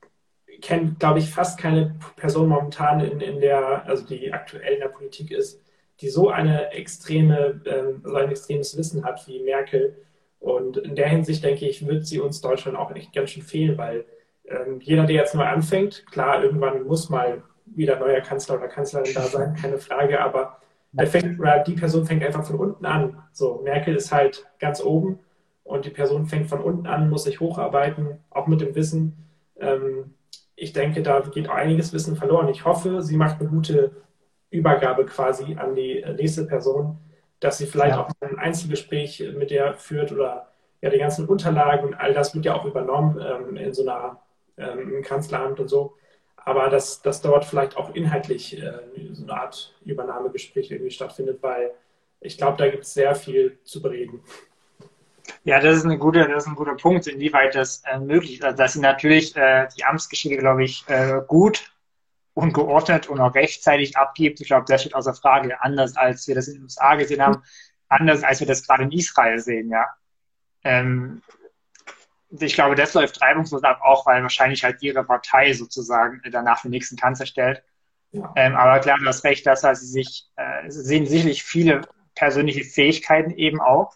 kenne, 0.60 0.94
glaube 0.98 1.18
ich, 1.18 1.30
fast 1.30 1.58
keine 1.58 1.96
Person 2.16 2.48
momentan 2.48 3.00
in, 3.00 3.20
in 3.20 3.40
der, 3.40 3.84
also 3.86 4.06
die 4.06 4.32
aktuell 4.32 4.74
in 4.74 4.80
der 4.80 4.88
Politik 4.88 5.32
ist, 5.32 5.60
die 6.00 6.08
so 6.08 6.30
eine 6.30 6.72
extreme, 6.72 7.60
ähm, 7.66 8.02
so 8.04 8.14
ein 8.14 8.30
extremes 8.30 8.76
Wissen 8.76 9.04
hat 9.04 9.26
wie 9.26 9.42
Merkel. 9.42 9.96
Und 10.44 10.76
in 10.76 10.94
der 10.94 11.08
Hinsicht 11.08 11.42
denke 11.42 11.66
ich, 11.66 11.86
wird 11.86 12.06
sie 12.06 12.20
uns 12.20 12.42
Deutschland 12.42 12.76
auch 12.76 12.94
echt 12.94 13.14
ganz 13.14 13.30
schön 13.30 13.42
fehlen, 13.42 13.78
weil 13.78 14.04
ähm, 14.46 14.78
jeder, 14.78 15.06
der 15.06 15.16
jetzt 15.16 15.34
neu 15.34 15.44
anfängt, 15.44 16.04
klar, 16.10 16.44
irgendwann 16.44 16.82
muss 16.84 17.08
mal 17.08 17.42
wieder 17.64 17.98
neuer 17.98 18.20
Kanzler 18.20 18.56
oder 18.56 18.68
Kanzlerin 18.68 19.14
da 19.14 19.22
sein, 19.22 19.54
keine 19.54 19.78
Frage, 19.78 20.20
aber 20.20 20.58
fängt, 21.06 21.38
die 21.66 21.72
Person 21.72 22.04
fängt 22.04 22.22
einfach 22.22 22.44
von 22.44 22.56
unten 22.56 22.84
an. 22.84 23.22
So, 23.32 23.62
Merkel 23.64 23.96
ist 23.96 24.12
halt 24.12 24.44
ganz 24.58 24.82
oben 24.82 25.18
und 25.62 25.86
die 25.86 25.90
Person 25.90 26.26
fängt 26.26 26.48
von 26.50 26.60
unten 26.60 26.86
an, 26.86 27.08
muss 27.08 27.24
sich 27.24 27.40
hocharbeiten, 27.40 28.18
auch 28.28 28.46
mit 28.46 28.60
dem 28.60 28.74
Wissen. 28.74 29.16
Ähm, 29.58 30.12
ich 30.56 30.74
denke, 30.74 31.02
da 31.02 31.20
geht 31.20 31.48
auch 31.48 31.54
einiges 31.54 31.94
Wissen 31.94 32.16
verloren. 32.16 32.50
Ich 32.50 32.66
hoffe, 32.66 33.00
sie 33.00 33.16
macht 33.16 33.40
eine 33.40 33.48
gute 33.48 33.92
Übergabe 34.50 35.06
quasi 35.06 35.54
an 35.54 35.74
die 35.74 36.04
nächste 36.18 36.44
Person, 36.44 36.98
dass 37.40 37.58
sie 37.58 37.66
vielleicht 37.66 37.96
ja. 37.96 38.02
auch 38.02 38.10
ein 38.20 38.38
Einzelgespräch 38.38 39.22
mit 39.36 39.50
der 39.50 39.74
führt 39.74 40.12
oder 40.12 40.48
ja, 40.80 40.90
die 40.90 40.98
ganzen 40.98 41.26
Unterlagen 41.26 41.94
all 41.94 42.12
das 42.12 42.34
wird 42.34 42.44
ja 42.44 42.54
auch 42.54 42.64
übernommen 42.64 43.18
ähm, 43.20 43.56
in 43.56 43.72
so 43.72 43.82
einer 43.82 44.20
ähm, 44.56 44.96
im 44.96 45.02
Kanzleramt 45.02 45.60
und 45.60 45.68
so. 45.68 45.96
Aber 46.36 46.68
dass, 46.68 47.00
dass 47.00 47.22
dort 47.22 47.44
vielleicht 47.44 47.76
auch 47.76 47.94
inhaltlich 47.94 48.60
äh, 48.62 48.80
so 49.12 49.22
eine 49.22 49.34
Art 49.34 49.74
Übernahmegespräch 49.84 50.70
irgendwie 50.70 50.90
stattfindet, 50.90 51.42
weil 51.42 51.72
ich 52.20 52.36
glaube, 52.36 52.58
da 52.58 52.68
gibt 52.68 52.84
es 52.84 52.94
sehr 52.94 53.14
viel 53.14 53.58
zu 53.64 53.80
bereden. 53.80 54.22
Ja, 55.44 55.60
das 55.60 55.78
ist, 55.78 55.84
eine 55.84 55.98
gute, 55.98 56.26
das 56.28 56.44
ist 56.44 56.48
ein 56.48 56.54
guter 56.54 56.74
Punkt, 56.74 57.06
inwieweit 57.06 57.54
das 57.54 57.82
äh, 57.86 57.98
möglich 57.98 58.34
ist. 58.34 58.44
Also, 58.44 58.56
dass 58.56 58.74
sie 58.74 58.80
natürlich 58.80 59.34
äh, 59.36 59.68
die 59.76 59.84
Amtsgeschicke, 59.84 60.36
glaube 60.36 60.64
ich, 60.64 60.84
äh, 60.88 61.20
gut 61.26 61.73
und 62.34 62.52
geordnet 62.52 63.08
und 63.08 63.20
auch 63.20 63.34
rechtzeitig 63.34 63.96
abgibt. 63.96 64.40
Ich 64.40 64.48
glaube, 64.48 64.66
das 64.68 64.82
steht 64.82 64.94
außer 64.94 65.14
Frage. 65.14 65.62
Anders 65.62 65.96
als 65.96 66.26
wir 66.28 66.34
das 66.34 66.48
in 66.48 66.54
den 66.54 66.62
USA 66.64 66.96
gesehen 66.96 67.22
haben, 67.22 67.42
anders 67.88 68.22
als 68.24 68.40
wir 68.40 68.46
das 68.46 68.66
gerade 68.66 68.84
in 68.84 68.92
Israel 68.92 69.38
sehen, 69.38 69.70
ja. 69.70 69.86
Ähm, 70.64 71.22
ich 72.30 72.54
glaube, 72.54 72.74
das 72.74 72.94
läuft 72.94 73.22
reibungslos 73.22 73.62
ab, 73.62 73.80
auch 73.82 74.06
weil 74.06 74.22
wahrscheinlich 74.22 74.64
halt 74.64 74.82
ihre 74.82 75.04
Partei 75.04 75.52
sozusagen 75.52 76.20
danach 76.32 76.62
den 76.62 76.72
nächsten 76.72 76.96
Kanzler 76.96 77.26
stellt. 77.26 77.62
Ja. 78.10 78.32
Ähm, 78.34 78.56
aber 78.56 78.80
klar, 78.80 78.98
du 78.98 79.06
hast 79.06 79.22
recht, 79.22 79.46
dass 79.46 79.62
halt 79.62 79.76
sie 79.76 79.86
sich, 79.86 80.26
äh, 80.36 80.68
sehen 80.68 81.06
sicherlich 81.06 81.44
viele 81.44 81.82
persönliche 82.16 82.64
Fähigkeiten 82.64 83.30
eben 83.32 83.60
auch 83.60 83.94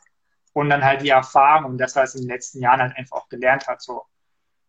und 0.53 0.71
dann 0.71 0.85
halt 0.85 1.03
die 1.03 1.09
Erfahrung 1.09 1.79
das, 1.79 1.97
was 1.97 2.13
sie 2.13 2.19
in 2.19 2.25
den 2.25 2.35
letzten 2.35 2.61
Jahren 2.61 2.81
halt 2.81 2.97
einfach 2.97 3.17
auch 3.17 3.29
gelernt 3.29 3.67
hat, 3.67 3.83
so. 3.83 4.05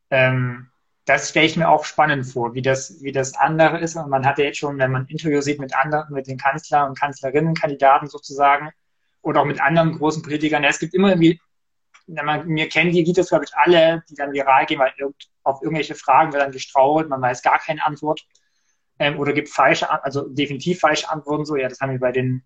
Ähm, 0.09 0.71
das 1.09 1.29
stelle 1.29 1.47
ich 1.47 1.57
mir 1.57 1.67
auch 1.67 1.85
spannend 1.85 2.27
vor, 2.27 2.53
wie 2.53 2.61
das, 2.61 3.01
wie 3.01 3.11
das 3.11 3.33
andere 3.35 3.79
ist. 3.79 3.95
Und 3.95 4.09
man 4.09 4.27
hat 4.27 4.37
ja 4.37 4.45
jetzt 4.45 4.59
schon, 4.59 4.77
wenn 4.77 4.91
man 4.91 5.07
Interviews 5.07 5.45
sieht 5.45 5.59
mit 5.59 5.75
anderen, 5.75 6.13
mit 6.13 6.27
den 6.27 6.37
Kanzler 6.37 6.87
und 6.87 6.99
Kanzlerinnenkandidaten 6.99 8.07
sozusagen 8.07 8.69
oder 9.23 9.41
auch 9.41 9.45
mit 9.45 9.59
anderen 9.59 9.97
großen 9.97 10.21
Politikern, 10.21 10.63
es 10.63 10.77
gibt 10.77 10.93
immer 10.93 11.09
irgendwie, 11.09 11.41
wenn 12.05 12.25
man 12.25 12.47
mir 12.47 12.69
kennt, 12.69 12.93
die 12.93 13.03
gibt 13.03 13.17
es, 13.17 13.29
glaube 13.29 13.45
ich, 13.45 13.55
alle, 13.55 14.03
die 14.07 14.13
dann 14.13 14.33
viral 14.33 14.67
gehen, 14.67 14.77
weil 14.77 14.93
auf 15.43 15.63
irgendwelche 15.63 15.95
Fragen 15.95 16.31
wird 16.31 16.43
dann 16.43 16.51
gestrauert, 16.51 17.09
man 17.09 17.21
weiß 17.21 17.41
gar 17.41 17.57
keine 17.57 17.83
Antwort 17.83 18.21
ähm, 18.99 19.17
oder 19.19 19.33
gibt 19.33 19.49
falsche, 19.49 19.89
also 20.03 20.29
definitiv 20.29 20.79
falsche 20.79 21.09
Antworten 21.09 21.45
so. 21.45 21.55
Ja, 21.55 21.69
das 21.69 21.79
haben 21.79 21.91
wir 21.91 21.99
bei 21.99 22.11
den, 22.11 22.43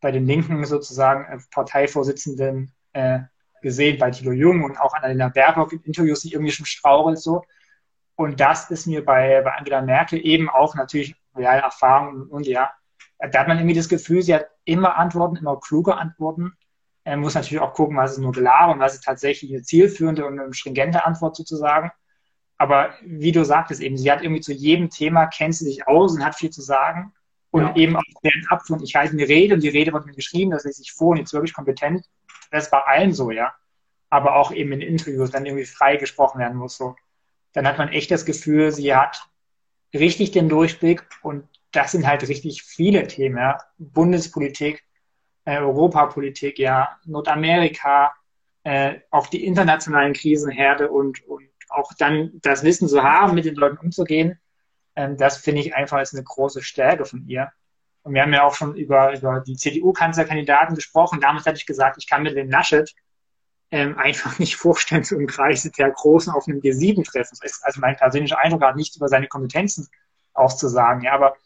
bei 0.00 0.10
den 0.10 0.26
Linken 0.26 0.64
sozusagen 0.64 1.24
äh, 1.30 1.38
Parteivorsitzenden 1.50 2.72
äh, 2.94 3.18
gesehen, 3.60 3.98
bei 3.98 4.10
Thilo 4.10 4.32
Jung 4.32 4.64
und 4.64 4.80
auch 4.80 4.94
Annalena 4.94 5.28
Baerbock 5.28 5.74
in 5.74 5.80
Interviews, 5.82 6.22
die 6.22 6.32
irgendwie 6.32 6.52
schon 6.52 6.64
strauchelt 6.64 7.18
so. 7.18 7.42
Und 8.16 8.40
das 8.40 8.70
ist 8.70 8.86
mir 8.86 9.04
bei, 9.04 9.42
bei 9.42 9.52
Angela 9.52 9.82
Merkel 9.82 10.24
eben 10.24 10.48
auch 10.48 10.74
natürlich 10.74 11.14
ja, 11.38 11.54
Erfahrung 11.54 12.28
und 12.28 12.46
ja, 12.46 12.70
da 13.18 13.40
hat 13.40 13.48
man 13.48 13.58
irgendwie 13.58 13.76
das 13.76 13.88
Gefühl, 13.88 14.22
sie 14.22 14.34
hat 14.34 14.46
immer 14.64 14.96
Antworten, 14.96 15.36
immer 15.36 15.58
kluge 15.58 15.96
Antworten. 15.96 16.52
Er 17.04 17.16
muss 17.16 17.34
natürlich 17.34 17.62
auch 17.62 17.72
gucken, 17.72 17.96
was 17.96 18.12
ist 18.12 18.18
nur 18.18 18.32
Gelaber 18.32 18.72
und 18.72 18.80
was 18.80 18.94
ist 18.94 19.04
tatsächlich 19.04 19.52
eine 19.52 19.62
zielführende 19.62 20.26
und 20.26 20.38
eine 20.38 20.52
stringente 20.52 21.04
Antwort 21.04 21.36
sozusagen. 21.36 21.92
Aber 22.58 22.90
wie 23.02 23.32
du 23.32 23.44
sagtest 23.44 23.80
eben, 23.80 23.96
sie 23.96 24.10
hat 24.10 24.22
irgendwie 24.22 24.40
zu 24.40 24.52
jedem 24.52 24.90
Thema, 24.90 25.26
kennt 25.26 25.54
sie 25.54 25.64
sich 25.64 25.86
aus 25.86 26.14
und 26.14 26.24
hat 26.24 26.34
viel 26.34 26.50
zu 26.50 26.62
sagen. 26.62 27.12
Und 27.50 27.62
ja. 27.62 27.76
eben 27.76 27.96
auch 27.96 28.02
deren 28.22 28.46
Abfund. 28.48 28.82
Ich 28.82 28.96
halte 28.96 29.12
eine 29.12 29.28
Rede 29.28 29.54
und 29.54 29.62
die 29.62 29.68
Rede 29.68 29.92
wird 29.92 30.04
mir 30.04 30.14
geschrieben, 30.14 30.50
das 30.50 30.64
lese 30.64 30.82
ich 30.82 30.92
vor 30.92 31.10
und 31.10 31.18
jetzt 31.18 31.32
wirklich 31.32 31.54
kompetent. 31.54 32.04
Das 32.50 32.64
ist 32.64 32.70
bei 32.70 32.80
allen 32.80 33.12
so, 33.12 33.30
ja. 33.30 33.54
Aber 34.10 34.36
auch 34.36 34.52
eben 34.52 34.72
in 34.72 34.80
Interviews, 34.80 35.32
wenn 35.32 35.46
irgendwie 35.46 35.64
frei 35.64 35.96
gesprochen 35.96 36.38
werden 36.38 36.56
muss, 36.56 36.76
so 36.76 36.96
dann 37.56 37.66
hat 37.66 37.78
man 37.78 37.88
echt 37.88 38.10
das 38.10 38.26
Gefühl, 38.26 38.70
sie 38.70 38.94
hat 38.94 39.30
richtig 39.94 40.30
den 40.30 40.50
Durchblick 40.50 41.02
und 41.22 41.48
das 41.72 41.92
sind 41.92 42.06
halt 42.06 42.28
richtig 42.28 42.62
viele 42.62 43.06
Themen. 43.06 43.38
Ja. 43.38 43.56
Bundespolitik, 43.78 44.84
äh, 45.46 45.56
Europapolitik, 45.56 46.58
ja, 46.58 46.98
Nordamerika, 47.06 48.12
äh, 48.62 48.96
auch 49.10 49.28
die 49.28 49.46
internationalen 49.46 50.12
Krisenherde 50.12 50.90
und, 50.90 51.26
und 51.26 51.48
auch 51.70 51.92
dann 51.96 52.32
das 52.42 52.62
Wissen 52.62 52.88
zu 52.88 53.02
haben, 53.02 53.34
mit 53.34 53.46
den 53.46 53.54
Leuten 53.54 53.78
umzugehen, 53.78 54.38
ähm, 54.94 55.16
das 55.16 55.38
finde 55.38 55.62
ich 55.62 55.74
einfach 55.74 55.96
als 55.96 56.12
eine 56.12 56.24
große 56.24 56.62
Stärke 56.62 57.06
von 57.06 57.26
ihr. 57.26 57.50
Und 58.02 58.12
wir 58.12 58.20
haben 58.20 58.34
ja 58.34 58.44
auch 58.44 58.54
schon 58.54 58.74
über, 58.74 59.16
über 59.16 59.40
die 59.40 59.56
CDU-Kanzlerkandidaten 59.56 60.74
gesprochen. 60.74 61.22
Damals 61.22 61.46
hatte 61.46 61.56
ich 61.56 61.64
gesagt, 61.64 61.96
ich 61.98 62.06
kann 62.06 62.22
mit 62.22 62.36
dem 62.36 62.50
Laschet 62.50 62.94
ähm, 63.70 63.98
einfach 63.98 64.38
nicht 64.38 64.56
vorstellen, 64.56 65.04
so 65.04 65.16
im 65.16 65.26
Kreis 65.26 65.62
der 65.62 65.90
Großen 65.90 66.32
auf 66.32 66.46
einem 66.46 66.60
G7 66.60 67.04
treffen. 67.04 67.36
Das 67.40 67.52
ist 67.52 67.64
also 67.64 67.80
mein 67.80 67.96
persönlicher 67.96 68.38
Eindruck, 68.38 68.62
hat 68.62 68.76
nichts 68.76 68.96
über 68.96 69.08
seine 69.08 69.28
Kompetenzen 69.28 69.88
auszusagen. 70.34 71.02
Ja, 71.02 71.12
aber 71.12 71.36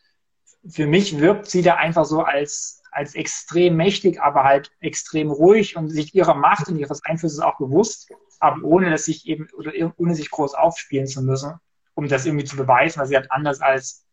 für 0.69 0.87
mich 0.87 1.19
wirkt 1.19 1.47
sie 1.47 1.63
da 1.63 1.77
einfach 1.77 2.05
so 2.05 2.23
als, 2.23 2.83
als 2.91 3.15
extrem 3.15 3.77
mächtig, 3.77 4.21
aber 4.21 4.45
halt 4.45 4.73
extrem 4.81 5.31
ruhig 5.31 5.77
und 5.77 5.89
sich 5.89 6.15
ihrer 6.15 6.35
Macht 6.35 6.69
und 6.69 6.77
ihres 6.77 7.05
Einflusses 7.05 7.41
auch 7.41 7.57
bewusst, 7.57 8.11
aber 8.41 8.63
ohne 8.65 8.91
dass 8.91 9.05
sich 9.05 9.27
eben 9.27 9.49
oder 9.57 9.73
ohne 9.97 10.15
sich 10.15 10.31
groß 10.31 10.55
aufspielen 10.55 11.07
zu 11.07 11.23
müssen, 11.23 11.55
um 11.95 12.09
das 12.09 12.27
irgendwie 12.27 12.45
zu 12.45 12.57
beweisen, 12.57 13.01
weil 13.01 13.07
sie 13.07 13.17
hat 13.17 13.31
anders 13.31 13.61
als 13.61 14.05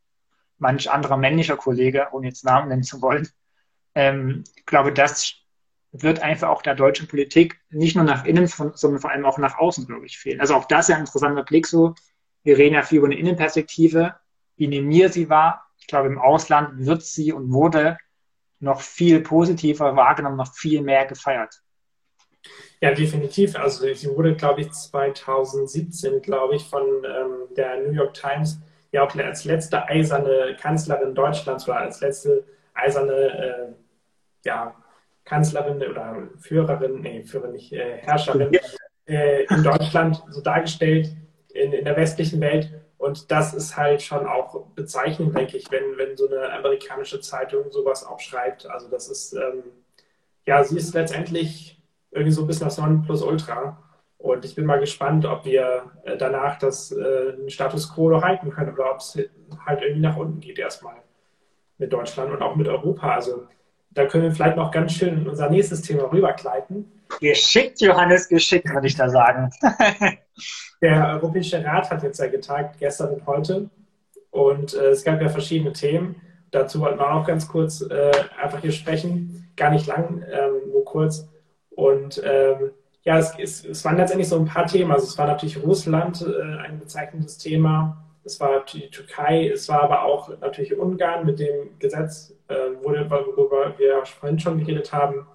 manch 0.58 0.90
anderer 0.90 1.18
männlicher 1.18 1.58
Kollege, 1.58 2.08
ohne 2.12 2.28
jetzt 2.28 2.46
Namen 2.46 2.70
nennen 2.70 2.84
zu 2.84 3.02
wollen, 3.02 3.28
ähm, 3.96 4.44
glaube, 4.66 4.94
das 4.94 5.34
wird 5.92 6.22
einfach 6.22 6.50
auch 6.50 6.62
der 6.62 6.76
deutschen 6.76 7.08
Politik 7.08 7.60
nicht 7.70 7.96
nur 7.96 8.06
nach 8.06 8.26
innen, 8.26 8.48
sondern 8.48 9.00
vor 9.00 9.12
allem 9.12 9.26
auch 9.26 9.38
nach 9.38 9.58
außen, 9.58 9.88
glaube 9.88 10.06
ich, 10.06 10.18
fehlen. 10.18 10.42
Also 10.42 10.56
auch 10.56 10.66
das 10.66 10.86
ist 10.86 10.90
ja 10.90 10.96
ein 10.96 11.02
interessanter 11.02 11.44
Blick 11.44 11.66
so. 11.66 11.96
Wir 12.44 12.58
reden 12.58 12.76
ja 12.76 12.82
viel 12.84 13.00
über 13.00 13.08
eine 13.08 13.18
Innenperspektive, 13.18 14.16
wie 14.56 14.68
neben 14.68 14.88
mir 14.88 15.10
sie 15.10 15.30
war. 15.30 15.66
Ich 15.80 15.88
glaube, 15.88 16.08
im 16.08 16.20
Ausland 16.20 16.86
wird 16.86 17.04
sie 17.04 17.32
und 17.34 17.52
wurde 17.52 17.98
noch 18.60 18.82
viel 18.82 19.22
positiver 19.22 19.96
wahrgenommen, 19.96 20.38
noch 20.38 20.54
viel 20.54 20.82
mehr 20.82 21.06
gefeiert. 21.06 21.62
Ja, 22.82 22.92
definitiv. 22.94 23.56
Also 23.56 23.92
sie 23.94 24.10
wurde, 24.10 24.36
glaube 24.36 24.62
ich, 24.62 24.72
2017, 24.72 26.22
glaube 26.22 26.56
ich, 26.56 26.64
von 26.64 26.84
ähm, 26.84 27.56
der 27.56 27.82
New 27.82 27.92
York 27.92 28.14
Times 28.14 28.60
ja 28.92 29.04
auch 29.04 29.16
als 29.16 29.46
letzte 29.46 29.84
eiserne 29.88 30.56
Kanzlerin 30.60 31.14
Deutschlands 31.14 31.68
oder 31.68 31.80
als 31.80 32.02
letzte 32.02 32.46
eiserne 32.74 33.14
äh, 33.14 33.74
ja, 34.46 34.76
Kanzlerin 35.28 35.84
oder 35.84 36.30
Führerin, 36.40 37.02
nee, 37.02 37.24
Führerin 37.24 37.52
nicht, 37.52 37.74
äh, 37.74 37.98
Herrscherin 37.98 38.58
äh, 39.06 39.44
in 39.44 39.64
Deutschland 39.64 40.24
so 40.30 40.42
dargestellt, 40.42 41.10
in, 41.54 41.74
in 41.74 41.86
der 41.86 41.98
westlichen 41.98 42.40
Welt. 42.42 42.72
Und 42.98 43.30
das 43.30 43.54
ist 43.54 43.78
halt 43.78 44.02
schon 44.02 44.26
auch 44.26 44.68
bezeichnend, 44.74 45.38
denke 45.38 45.58
ich, 45.58 45.70
wenn, 45.70 45.98
wenn 45.98 46.18
so 46.18 46.28
eine 46.28 46.52
amerikanische 46.54 47.20
Zeitung 47.22 47.72
sowas 47.72 48.06
auch 48.06 48.20
schreibt. 48.20 48.68
Also 48.70 48.90
das 48.90 49.10
ist, 49.10 49.34
ähm, 49.34 49.64
ja, 50.46 50.64
sie 50.64 50.78
ist 50.78 50.94
letztendlich 50.94 51.80
irgendwie 52.12 52.32
so 52.32 52.42
ein 52.42 52.48
bisschen 52.48 52.68
das 52.68 52.78
Nonplusultra. 52.78 53.84
Und 54.18 54.46
ich 54.46 54.56
bin 54.56 54.66
mal 54.66 54.80
gespannt, 54.80 55.26
ob 55.26 55.46
wir 55.46 55.92
äh, 56.04 56.18
danach 56.18 56.58
das 56.58 56.92
äh, 56.92 57.50
Status 57.50 57.94
quo 57.94 58.10
noch 58.10 58.24
halten 58.24 58.50
können 58.50 58.74
oder 58.74 58.92
ob 58.92 58.98
es 58.98 59.16
halt 59.66 59.82
irgendwie 59.82 60.02
nach 60.02 60.18
unten 60.18 60.40
geht 60.40 60.58
erstmal 60.58 60.96
mit 61.78 61.94
Deutschland 61.94 62.32
und 62.32 62.42
auch 62.42 62.56
mit 62.56 62.68
Europa. 62.68 63.14
Also 63.14 63.48
da 63.98 64.06
können 64.06 64.26
wir 64.26 64.32
vielleicht 64.32 64.58
noch 64.58 64.70
ganz 64.70 64.94
schön 64.94 65.18
in 65.18 65.28
unser 65.28 65.50
nächstes 65.50 65.82
Thema 65.82 66.12
rübergleiten. 66.12 66.86
Geschickt, 67.20 67.82
Johannes, 67.82 68.30
geschickt, 68.30 68.70
würde 68.72 68.86
ich 68.86 68.96
da 68.96 69.10
sagen. 69.10 69.50
Der 70.82 71.08
Europäische 71.14 71.64
Rat 71.66 71.90
hat 71.90 72.04
jetzt 72.04 72.20
ja 72.20 72.28
getagt, 72.28 72.78
gestern 72.78 73.16
und 73.16 73.26
heute. 73.26 73.70
Und 74.30 74.76
äh, 74.76 74.90
es 74.90 75.04
gab 75.04 75.20
ja 75.20 75.30
verschiedene 75.30 75.74
Themen. 75.74 76.22
Dazu 76.52 76.80
wollten 76.80 77.00
wir 77.00 77.12
auch 77.12 77.26
ganz 77.26 77.48
kurz 77.48 77.82
äh, 77.82 78.12
einfach 78.40 78.62
hier 78.62 78.72
sprechen. 78.72 79.52
Gar 79.56 79.72
nicht 79.72 79.88
lang, 79.88 80.24
ähm, 80.32 80.72
nur 80.72 80.86
kurz. 80.86 81.28
Und 81.72 82.22
ähm, 82.24 82.70
ja, 83.04 83.18
es, 83.18 83.34
es, 83.40 83.66
es, 83.66 83.84
waren 83.84 83.98
letztendlich 83.98 84.30
so 84.30 84.38
ein 84.38 84.46
paar 84.46 84.68
Themen. 84.68 84.92
Also 84.92 85.08
es 85.08 85.18
war 85.18 85.26
natürlich 85.26 85.62
Russland 85.64 86.22
äh, 86.22 86.58
ein 86.60 86.80
bezeichnendes 86.80 87.40
Thema. 87.40 88.07
Es 88.28 88.40
war 88.40 88.64
die 88.66 88.90
Türkei, 88.90 89.50
es 89.50 89.68
war 89.68 89.82
aber 89.84 90.04
auch 90.04 90.30
natürlich 90.40 90.78
Ungarn 90.78 91.26
mit 91.26 91.40
dem 91.40 91.80
Gesetz, 91.80 92.34
äh, 92.48 92.56
worüber 92.84 93.74
wir 93.78 94.06
vorhin 94.06 94.40
schon 94.40 94.60
geredet 94.60 94.94
haben 94.94 95.26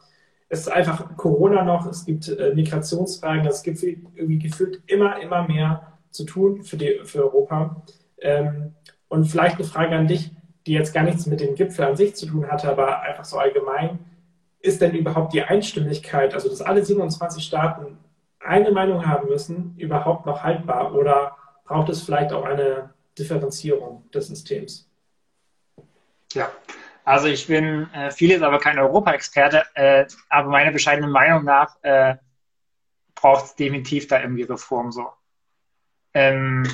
es 0.52 0.60
ist 0.60 0.68
einfach 0.68 1.16
Corona 1.16 1.64
noch, 1.64 1.86
es 1.86 2.04
gibt 2.04 2.28
äh, 2.28 2.52
Migrationsfragen, 2.54 3.46
es 3.46 3.62
gibt 3.62 3.82
irgendwie 3.82 4.38
gefühlt 4.38 4.82
immer, 4.86 5.18
immer 5.18 5.48
mehr 5.48 5.94
zu 6.10 6.24
tun 6.24 6.62
für, 6.62 6.76
die, 6.76 7.00
für 7.04 7.22
Europa. 7.22 7.82
Ähm, 8.20 8.74
und 9.08 9.24
vielleicht 9.24 9.56
eine 9.56 9.64
Frage 9.64 9.96
an 9.96 10.06
dich, 10.06 10.30
die 10.66 10.72
jetzt 10.72 10.92
gar 10.92 11.04
nichts 11.04 11.24
mit 11.24 11.40
dem 11.40 11.54
Gipfel 11.54 11.86
an 11.86 11.96
sich 11.96 12.16
zu 12.16 12.26
tun 12.26 12.50
hatte, 12.50 12.68
aber 12.68 13.00
einfach 13.00 13.24
so 13.24 13.38
allgemein. 13.38 14.00
Ist 14.60 14.82
denn 14.82 14.94
überhaupt 14.94 15.32
die 15.32 15.42
Einstimmigkeit, 15.42 16.34
also 16.34 16.50
dass 16.50 16.60
alle 16.60 16.84
27 16.84 17.42
Staaten 17.42 17.96
eine 18.38 18.72
Meinung 18.72 19.06
haben 19.06 19.30
müssen, 19.30 19.74
überhaupt 19.78 20.26
noch 20.26 20.42
haltbar? 20.42 20.94
Oder 20.94 21.34
braucht 21.64 21.88
es 21.88 22.02
vielleicht 22.02 22.32
auch 22.32 22.44
eine 22.44 22.92
Differenzierung 23.18 24.10
des 24.10 24.28
Systems? 24.28 24.88
Ja, 26.32 26.50
also 27.04 27.26
ich 27.26 27.46
bin 27.46 27.90
äh, 27.92 28.10
vieles, 28.10 28.42
aber 28.42 28.58
kein 28.58 28.78
Europa-Experte, 28.78 29.64
äh, 29.74 30.06
aber 30.28 30.48
meiner 30.50 30.70
bescheidenen 30.70 31.10
Meinung 31.10 31.44
nach 31.44 31.76
äh, 31.82 32.16
braucht 33.14 33.44
es 33.44 33.54
definitiv 33.54 34.06
da 34.06 34.20
irgendwie 34.20 34.44
Reform 34.44 34.92
so. 34.92 35.08
Ähm, 36.14 36.66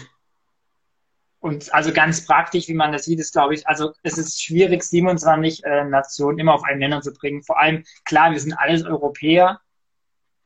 und 1.41 1.73
also 1.73 1.93
ganz 1.93 2.27
praktisch, 2.27 2.69
wie 2.69 2.75
man 2.75 2.93
das 2.93 3.05
sieht, 3.05 3.21
ist, 3.21 3.33
glaube 3.33 3.55
ich, 3.55 3.67
also 3.67 3.93
es 4.03 4.19
ist 4.19 4.43
schwierig, 4.43 4.83
27 4.83 5.65
äh, 5.65 5.85
Nationen 5.85 6.39
immer 6.39 6.55
auf 6.55 6.65
einen 6.65 6.81
Nenner 6.81 7.01
zu 7.01 7.13
bringen. 7.13 7.43
Vor 7.43 7.59
allem, 7.59 7.85
klar, 8.05 8.33
wir 8.33 8.41
sind 8.41 8.55
alles 8.55 8.85
Europäer, 8.85 9.61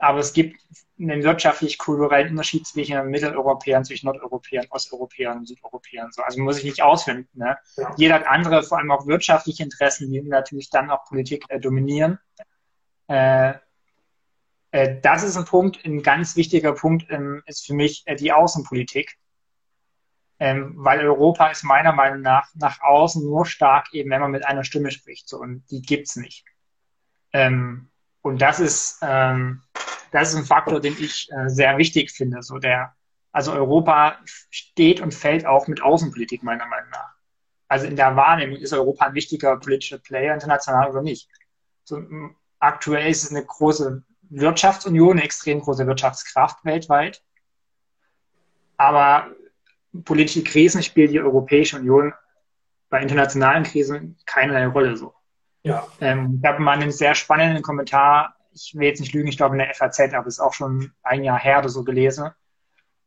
aber 0.02 0.18
es 0.18 0.32
gibt 0.32 0.60
einen 0.98 1.22
wirtschaftlich-kulturellen 1.22 2.30
Unterschied 2.30 2.66
zwischen 2.66 3.08
Mitteleuropäern, 3.08 3.84
zwischen 3.84 4.06
Nordeuropäern, 4.06 4.66
Osteuropäern 4.70 5.38
und 5.38 5.46
Südeuropäern. 5.46 6.10
So. 6.10 6.22
Also 6.22 6.40
muss 6.40 6.58
ich 6.58 6.64
nicht 6.64 6.82
ausfinden. 6.82 7.28
Ne? 7.34 7.56
Ja. 7.76 7.94
Jeder 7.96 8.14
hat 8.16 8.26
andere, 8.26 8.64
vor 8.64 8.78
allem 8.78 8.90
auch 8.90 9.06
wirtschaftliche 9.06 9.62
Interessen, 9.62 10.10
die 10.10 10.20
natürlich 10.22 10.70
dann 10.70 10.90
auch 10.90 11.04
Politik 11.04 11.44
äh, 11.48 11.60
dominieren. 11.60 12.18
Äh, 13.06 13.54
äh, 14.72 15.00
das 15.00 15.22
ist 15.22 15.36
ein 15.36 15.44
Punkt, 15.44 15.84
ein 15.84 16.02
ganz 16.02 16.34
wichtiger 16.34 16.72
Punkt 16.72 17.06
ähm, 17.10 17.42
ist 17.46 17.64
für 17.64 17.74
mich 17.74 18.02
äh, 18.06 18.16
die 18.16 18.32
Außenpolitik. 18.32 19.18
Ähm, 20.40 20.72
weil 20.78 21.06
Europa 21.06 21.46
ist 21.48 21.62
meiner 21.62 21.92
Meinung 21.92 22.22
nach 22.22 22.48
nach 22.54 22.80
außen 22.80 23.22
nur 23.24 23.46
stark, 23.46 23.94
eben 23.94 24.10
wenn 24.10 24.20
man 24.20 24.32
mit 24.32 24.44
einer 24.44 24.64
Stimme 24.64 24.90
spricht. 24.90 25.28
So, 25.28 25.38
und 25.38 25.62
die 25.70 25.80
gibt's 25.80 26.16
nicht. 26.16 26.44
Ähm, 27.32 27.92
und 28.22 28.40
das 28.40 28.60
ist, 28.60 28.98
ähm, 29.02 29.62
das 30.12 30.30
ist 30.30 30.36
ein 30.36 30.44
Faktor, 30.44 30.80
den 30.80 30.96
ich 30.98 31.28
äh, 31.32 31.48
sehr 31.48 31.76
wichtig 31.78 32.12
finde. 32.12 32.42
So 32.42 32.58
der, 32.58 32.94
also 33.32 33.52
Europa 33.52 34.18
steht 34.24 35.00
und 35.00 35.12
fällt 35.12 35.46
auch 35.46 35.66
mit 35.66 35.82
Außenpolitik 35.82 36.42
meiner 36.42 36.66
Meinung 36.66 36.90
nach. 36.90 37.14
Also 37.66 37.86
in 37.86 37.96
der 37.96 38.14
Wahrnehmung 38.16 38.58
ist 38.58 38.72
Europa 38.72 39.06
ein 39.06 39.14
wichtiger 39.14 39.56
politischer 39.56 39.98
Player 39.98 40.34
international 40.34 40.90
oder 40.90 41.02
nicht. 41.02 41.28
So, 41.84 42.02
aktuell 42.58 43.10
ist 43.10 43.24
es 43.24 43.30
eine 43.30 43.44
große 43.44 44.02
Wirtschaftsunion, 44.28 45.12
eine 45.12 45.24
extrem 45.24 45.60
große 45.60 45.86
Wirtschaftskraft 45.86 46.64
weltweit. 46.64 47.22
Aber 48.76 49.30
politische 50.04 50.44
Krisen 50.44 50.82
spielt 50.82 51.12
die 51.12 51.20
Europäische 51.20 51.78
Union 51.78 52.12
bei 52.90 53.00
internationalen 53.00 53.64
Krisen 53.64 54.18
keinerlei 54.26 54.66
Rolle 54.66 54.96
so. 54.96 55.14
Ja. 55.62 55.86
Ähm, 56.00 56.40
ich 56.42 56.48
habe 56.48 56.60
mal 56.60 56.72
einen 56.72 56.92
sehr 56.92 57.14
spannenden 57.14 57.62
Kommentar 57.62 58.36
ich 58.54 58.74
will 58.74 58.86
jetzt 58.86 59.00
nicht 59.00 59.14
lügen, 59.14 59.28
ich 59.28 59.36
glaube 59.36 59.54
in 59.54 59.58
der 59.58 59.74
FAZ, 59.74 60.00
aber 60.14 60.26
es 60.26 60.34
ist 60.34 60.40
auch 60.40 60.54
schon 60.54 60.92
ein 61.02 61.24
Jahr 61.24 61.38
her 61.38 61.58
oder 61.58 61.68
so 61.68 61.84
gelesen. 61.84 62.30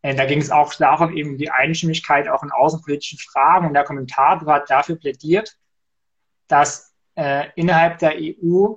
Äh, 0.02 0.16
da 0.16 0.26
ging 0.26 0.40
es 0.40 0.52
auch 0.52 0.74
darum, 0.74 1.16
eben 1.16 1.38
die 1.38 1.50
Einstimmigkeit 1.50 2.28
auch 2.28 2.44
in 2.44 2.52
außenpolitischen 2.52 3.20
Fragen. 3.20 3.68
Und 3.68 3.74
der 3.74 3.84
Kommentator 3.84 4.54
hat 4.54 4.70
dafür 4.70 4.98
plädiert, 4.98 5.58
dass 6.48 6.94
äh, 7.16 7.48
innerhalb 7.56 8.00
der 8.00 8.14
EU 8.20 8.76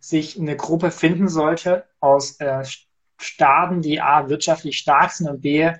sich 0.00 0.38
eine 0.38 0.56
Gruppe 0.56 0.90
finden 0.90 1.28
sollte 1.28 1.84
aus 2.00 2.40
äh, 2.40 2.64
Staaten, 3.20 3.82
die 3.82 4.00
A, 4.00 4.28
wirtschaftlich 4.28 4.78
stark 4.78 5.10
sind 5.10 5.28
und 5.28 5.42
B, 5.42 5.70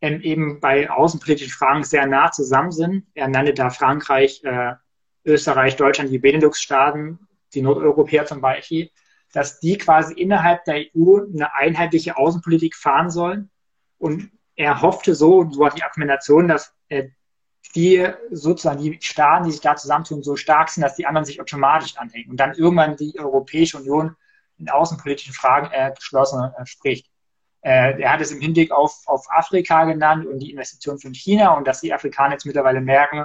ähm, 0.00 0.20
eben 0.20 0.60
bei 0.60 0.90
außenpolitischen 0.90 1.52
Fragen 1.52 1.84
sehr 1.84 2.06
nah 2.06 2.30
zusammen 2.30 2.72
sind. 2.72 3.06
Er 3.14 3.28
nannte 3.28 3.54
da 3.54 3.70
Frankreich, 3.70 4.42
äh, 4.44 4.74
Österreich, 5.24 5.76
Deutschland, 5.76 6.10
die 6.10 6.18
Benelux-Staaten, 6.18 7.20
die 7.54 7.62
Nordeuropäer 7.62 8.26
zum 8.26 8.40
Beispiel, 8.40 8.90
dass 9.32 9.60
die 9.60 9.78
quasi 9.78 10.14
innerhalb 10.14 10.64
der 10.64 10.84
EU 10.94 11.20
eine 11.24 11.54
einheitliche 11.54 12.16
Außenpolitik 12.16 12.76
fahren 12.76 13.10
sollen. 13.10 13.50
Und 13.98 14.30
er 14.56 14.82
hoffte 14.82 15.14
so, 15.14 15.38
und 15.38 15.54
so 15.54 15.60
war 15.60 15.70
die 15.70 15.82
Argumentation, 15.82 16.48
dass 16.48 16.74
äh, 16.88 17.08
die 17.74 18.06
sozusagen 18.30 18.82
die 18.82 18.98
Staaten, 19.00 19.46
die 19.46 19.52
sich 19.52 19.60
da 19.60 19.76
zusammentun, 19.76 20.22
so 20.22 20.36
stark 20.36 20.68
sind, 20.68 20.82
dass 20.82 20.96
die 20.96 21.06
anderen 21.06 21.24
sich 21.24 21.40
automatisch 21.40 21.96
anhängen 21.96 22.30
und 22.30 22.36
dann 22.36 22.54
irgendwann 22.54 22.96
die 22.96 23.18
Europäische 23.18 23.78
Union 23.78 24.14
in 24.58 24.68
außenpolitischen 24.68 25.32
Fragen 25.32 25.70
äh, 25.72 25.92
geschlossen 25.94 26.52
äh, 26.56 26.66
spricht. 26.66 27.10
Äh, 27.62 28.00
er 28.00 28.12
hat 28.12 28.20
es 28.20 28.32
im 28.32 28.40
Hinblick 28.40 28.72
auf, 28.72 29.02
auf 29.06 29.26
Afrika 29.30 29.84
genannt 29.84 30.26
und 30.26 30.40
die 30.40 30.50
Investition 30.50 30.98
von 30.98 31.14
China 31.14 31.56
und 31.56 31.66
dass 31.66 31.80
die 31.80 31.94
Afrikaner 31.94 32.32
jetzt 32.32 32.44
mittlerweile 32.44 32.80
merken, 32.80 33.24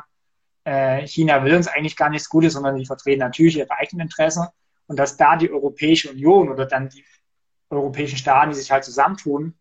äh, 0.63 1.05
China 1.07 1.43
will 1.43 1.55
uns 1.55 1.67
eigentlich 1.67 1.95
gar 1.95 2.09
nichts 2.09 2.29
Gutes, 2.29 2.53
sondern 2.53 2.75
die 2.75 2.85
vertreten 2.85 3.19
natürlich 3.19 3.57
ihre 3.57 3.71
eigenen 3.71 4.05
Interessen 4.05 4.47
und 4.87 4.97
dass 4.97 5.17
da 5.17 5.35
die 5.35 5.51
Europäische 5.51 6.11
Union 6.11 6.49
oder 6.49 6.65
dann 6.65 6.89
die 6.89 7.05
europäischen 7.69 8.17
Staaten, 8.17 8.51
die 8.51 8.57
sich 8.57 8.71
halt 8.71 8.83
zusammentun, 8.83 9.55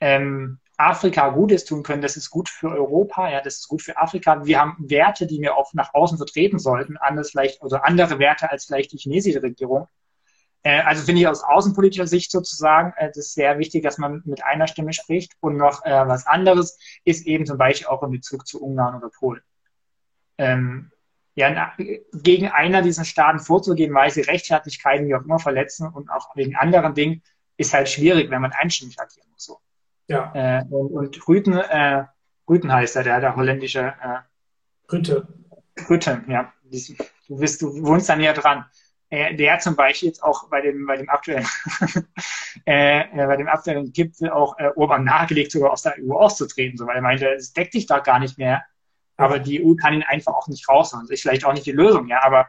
ähm, 0.00 0.58
Afrika 0.76 1.28
Gutes 1.28 1.64
tun 1.64 1.82
können, 1.82 2.02
das 2.02 2.16
ist 2.16 2.30
gut 2.30 2.48
für 2.48 2.68
Europa, 2.70 3.30
ja, 3.30 3.40
das 3.40 3.58
ist 3.58 3.68
gut 3.68 3.82
für 3.82 3.96
Afrika. 3.96 4.44
Wir 4.44 4.60
haben 4.60 4.76
Werte, 4.78 5.26
die 5.26 5.40
wir 5.40 5.56
auch 5.56 5.72
nach 5.72 5.94
außen 5.94 6.16
vertreten 6.16 6.58
sollten, 6.58 6.96
anders 6.96 7.30
vielleicht, 7.30 7.62
oder 7.62 7.84
andere 7.84 8.18
Werte 8.18 8.50
als 8.50 8.64
vielleicht 8.64 8.92
die 8.92 8.98
chinesische 8.98 9.42
Regierung. 9.42 9.86
Äh, 10.64 10.80
also 10.80 11.04
finde 11.04 11.20
ich 11.20 11.28
aus 11.28 11.44
außenpolitischer 11.44 12.08
Sicht 12.08 12.32
sozusagen, 12.32 12.92
äh, 12.96 13.08
das 13.08 13.18
ist 13.18 13.34
sehr 13.34 13.58
wichtig, 13.58 13.84
dass 13.84 13.98
man 13.98 14.22
mit 14.24 14.44
einer 14.44 14.66
Stimme 14.66 14.92
spricht. 14.92 15.34
Und 15.40 15.56
noch 15.56 15.84
äh, 15.84 16.08
was 16.08 16.26
anderes 16.26 16.78
ist 17.04 17.26
eben 17.26 17.46
zum 17.46 17.58
Beispiel 17.58 17.86
auch 17.86 18.02
in 18.02 18.10
Bezug 18.10 18.46
zu 18.46 18.60
Ungarn 18.60 18.96
oder 18.96 19.10
Polen. 19.10 19.42
Ähm, 20.38 20.90
ja, 21.34 21.72
gegen 22.12 22.48
einer 22.48 22.82
dieser 22.82 23.04
Staaten 23.04 23.40
vorzugehen, 23.40 23.92
weil 23.92 24.10
sie 24.10 24.20
Rechtsstaatlichkeiten 24.22 25.08
wie 25.08 25.14
auch 25.14 25.22
immer 25.22 25.38
verletzen 25.38 25.88
und 25.88 26.10
auch 26.10 26.34
wegen 26.36 26.54
anderen 26.56 26.94
Dingen, 26.94 27.22
ist 27.56 27.74
halt 27.74 27.88
schwierig, 27.88 28.30
wenn 28.30 28.42
man 28.42 28.52
einstimmig 28.52 28.98
agieren 29.00 29.28
muss. 29.32 29.44
So. 29.44 29.58
Ja. 30.08 30.32
Äh, 30.34 30.64
und, 30.70 30.92
und 30.92 31.28
Rüten, 31.28 31.54
äh, 31.54 32.04
Rüten 32.48 32.72
heißt 32.72 32.96
er, 32.96 33.02
der, 33.04 33.20
der 33.20 33.36
holländische 33.36 33.94
äh, 34.00 34.92
Rüte. 34.92 35.26
Rüte, 35.88 36.24
ja. 36.28 36.52
Du, 37.28 37.36
bist, 37.38 37.62
du 37.62 37.82
wohnst 37.84 38.08
da 38.08 38.16
näher 38.16 38.34
dran. 38.34 38.64
Äh, 39.10 39.34
der 39.36 39.58
zum 39.58 39.76
Beispiel 39.76 40.08
jetzt 40.08 40.22
auch 40.22 40.48
bei 40.48 40.60
dem, 40.60 40.86
bei 40.86 40.96
dem 40.96 41.08
aktuellen, 41.08 41.46
äh, 42.66 43.00
äh, 43.00 43.26
bei 43.26 43.36
dem 43.36 43.48
aktuellen 43.48 43.92
Gipfel 43.92 44.30
auch 44.30 44.58
äh, 44.58 44.70
Urban 44.74 45.04
nahegelegt, 45.04 45.52
sogar 45.52 45.72
aus 45.72 45.82
der 45.82 45.96
EU 46.00 46.14
auszutreten, 46.14 46.76
so, 46.76 46.86
weil 46.86 46.96
er 46.96 47.02
meinte, 47.02 47.28
es 47.28 47.52
deckt 47.52 47.72
sich 47.72 47.86
da 47.86 48.00
gar 48.00 48.18
nicht 48.18 48.38
mehr 48.38 48.64
aber 49.16 49.38
die 49.38 49.64
EU 49.64 49.74
kann 49.74 49.94
ihn 49.94 50.02
einfach 50.02 50.34
auch 50.34 50.48
nicht 50.48 50.68
raushauen. 50.68 51.04
Das 51.04 51.10
ist 51.10 51.22
vielleicht 51.22 51.44
auch 51.44 51.52
nicht 51.52 51.66
die 51.66 51.72
Lösung, 51.72 52.08
ja, 52.08 52.22
aber 52.22 52.48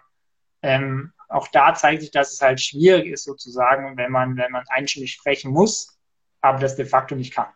ähm, 0.62 1.14
auch 1.28 1.48
da 1.50 1.74
zeigt 1.74 2.02
sich, 2.02 2.12
dass 2.12 2.34
es 2.34 2.42
halt 2.42 2.62
schwierig 2.62 3.08
ist, 3.08 3.24
sozusagen, 3.24 3.98
wenn 3.98 4.12
man, 4.12 4.38
wenn 4.38 4.52
man 4.52 4.64
einstimmig 4.70 5.12
sprechen 5.12 5.52
muss, 5.52 5.98
aber 6.42 6.60
das 6.60 6.76
de 6.76 6.86
facto 6.86 7.16
nicht 7.16 7.34
kann. 7.34 7.48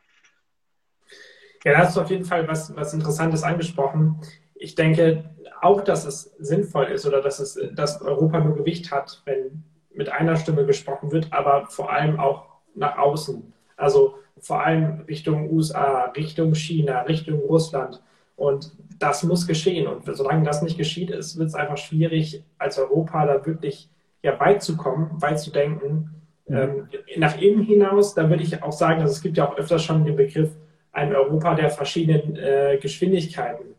Ja, 1.63 1.73
da 1.73 1.77
hast 1.79 1.97
du 1.97 2.01
auf 2.01 2.09
jeden 2.09 2.25
Fall 2.25 2.47
was, 2.47 2.75
was 2.75 2.93
Interessantes 2.93 3.43
angesprochen. 3.43 4.21
Ich 4.55 4.75
denke 4.75 5.29
auch, 5.61 5.81
dass 5.81 6.05
es 6.05 6.35
sinnvoll 6.39 6.85
ist 6.85 7.05
oder 7.05 7.21
dass, 7.21 7.39
es, 7.39 7.59
dass 7.73 8.01
Europa 8.01 8.39
nur 8.39 8.55
Gewicht 8.55 8.91
hat, 8.91 9.21
wenn 9.25 9.63
mit 9.93 10.09
einer 10.09 10.37
Stimme 10.37 10.65
gesprochen 10.65 11.11
wird, 11.11 11.33
aber 11.33 11.67
vor 11.67 11.91
allem 11.91 12.19
auch 12.19 12.47
nach 12.75 12.97
außen. 12.97 13.53
Also 13.75 14.17
vor 14.39 14.63
allem 14.63 15.01
Richtung 15.01 15.51
USA, 15.51 16.05
Richtung 16.15 16.55
China, 16.55 17.01
Richtung 17.01 17.39
Russland. 17.39 18.01
Und 18.39 18.71
das 18.99 19.23
muss 19.23 19.45
geschehen. 19.45 19.85
Und 19.85 20.03
solange 20.15 20.45
das 20.45 20.61
nicht 20.61 20.77
geschieht, 20.77 21.11
ist, 21.11 21.37
wird 21.37 21.49
es 21.49 21.55
einfach 21.55 21.77
schwierig, 21.77 22.41
als 22.57 22.79
Europa 22.79 23.25
da 23.25 23.45
wirklich 23.45 23.89
ja, 24.23 24.33
beizukommen, 24.33 25.17
beizudenken. 25.19 26.23
Mhm. 26.47 26.57
Ähm, 26.57 26.89
nach 27.17 27.37
innen 27.37 27.61
hinaus, 27.61 28.13
da 28.13 28.29
würde 28.29 28.43
ich 28.43 28.63
auch 28.63 28.71
sagen, 28.71 29.01
also 29.01 29.11
es 29.11 29.21
gibt 29.21 29.35
ja 29.35 29.45
auch 29.45 29.57
öfters 29.57 29.83
schon 29.83 30.05
den 30.05 30.15
Begriff 30.15 30.51
ein 30.93 31.13
Europa 31.13 31.53
der 31.53 31.69
verschiedenen 31.69 32.37
äh, 32.37 32.77
Geschwindigkeiten. 32.81 33.75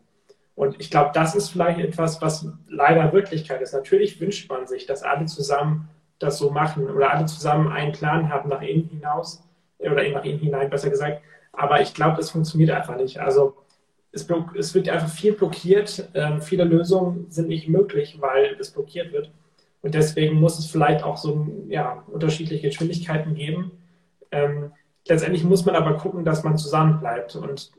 Und 0.53 0.79
ich 0.79 0.91
glaube, 0.91 1.09
das 1.11 1.33
ist 1.33 1.49
vielleicht 1.49 1.79
etwas, 1.79 2.21
was 2.21 2.47
leider 2.69 3.11
Wirklichkeit 3.13 3.61
ist. 3.61 3.73
Natürlich 3.73 4.21
wünscht 4.21 4.47
man 4.47 4.67
sich, 4.67 4.85
dass 4.85 5.01
alle 5.01 5.25
zusammen 5.25 5.89
das 6.19 6.37
so 6.37 6.51
machen 6.51 6.87
oder 6.87 7.11
alle 7.11 7.25
zusammen 7.25 7.71
einen 7.71 7.93
Plan 7.93 8.29
haben 8.29 8.49
nach 8.49 8.61
innen 8.61 8.87
hinaus 8.89 9.43
oder 9.79 10.07
nach 10.09 10.23
innen 10.23 10.37
hinein, 10.37 10.69
besser 10.69 10.91
gesagt. 10.91 11.23
Aber 11.51 11.81
ich 11.81 11.95
glaube, 11.95 12.17
das 12.17 12.29
funktioniert 12.29 12.69
einfach 12.69 12.95
nicht. 12.95 13.19
Also 13.19 13.55
es, 14.11 14.27
es 14.57 14.73
wird 14.73 14.89
einfach 14.89 15.09
viel 15.09 15.33
blockiert. 15.33 16.09
Ähm, 16.13 16.41
viele 16.41 16.63
Lösungen 16.63 17.29
sind 17.29 17.47
nicht 17.47 17.67
möglich, 17.67 18.17
weil 18.19 18.57
es 18.59 18.71
blockiert 18.71 19.11
wird. 19.11 19.31
Und 19.81 19.95
deswegen 19.95 20.35
muss 20.35 20.59
es 20.59 20.67
vielleicht 20.67 21.03
auch 21.03 21.17
so 21.17 21.47
ja, 21.67 22.03
unterschiedliche 22.07 22.67
Geschwindigkeiten 22.67 23.33
geben. 23.33 23.71
Ähm, 24.31 24.71
letztendlich 25.07 25.43
muss 25.43 25.65
man 25.65 25.75
aber 25.75 25.97
gucken, 25.97 26.23
dass 26.23 26.43
man 26.43 26.57
zusammenbleibt. 26.57 27.35
Und 27.35 27.71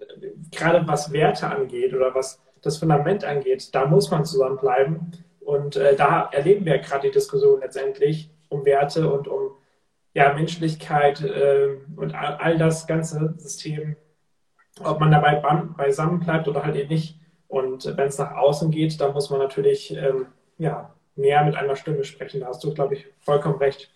gerade 0.51 0.87
was 0.87 1.13
Werte 1.13 1.49
angeht 1.49 1.95
oder 1.95 2.15
was 2.15 2.41
das 2.61 2.79
Fundament 2.79 3.25
angeht, 3.25 3.75
da 3.75 3.87
muss 3.87 4.11
man 4.11 4.25
zusammenbleiben. 4.25 5.13
Und 5.41 5.77
äh, 5.77 5.97
da 5.97 6.29
erleben 6.33 6.65
wir 6.65 6.79
gerade 6.79 7.09
die 7.09 7.15
Diskussion 7.15 7.61
letztendlich 7.61 8.31
um 8.49 8.65
Werte 8.65 9.13
und 9.13 9.29
um 9.29 9.53
ja, 10.15 10.33
Menschlichkeit 10.35 11.23
äh, 11.23 11.77
und 11.97 12.15
all, 12.15 12.59
das 12.59 12.87
ganze 12.87 13.35
System, 13.39 13.97
ob 14.81 15.01
man 15.01 15.11
dabei 15.11 15.37
beisammen 15.77 16.21
bleibt 16.21 16.49
oder 16.49 16.65
halt 16.65 16.77
eben 16.77 16.89
nicht. 16.89 17.19
Und 17.49 17.85
wenn 17.97 18.09
es 18.09 18.19
nach 18.19 18.35
außen 18.37 18.71
geht, 18.71 19.01
dann 19.01 19.13
muss 19.13 19.31
man 19.31 19.39
natürlich 19.39 19.95
ähm, 19.95 20.27
ja, 20.59 20.95
mehr 21.17 21.45
mit 21.45 21.55
einer 21.57 21.77
Stimme 21.77 22.05
sprechen. 22.05 22.41
Da 22.41 22.47
hast 22.47 22.65
du, 22.65 22.73
glaube 22.73 22.95
ich, 22.95 23.07
vollkommen 23.19 23.59
recht. 23.59 23.91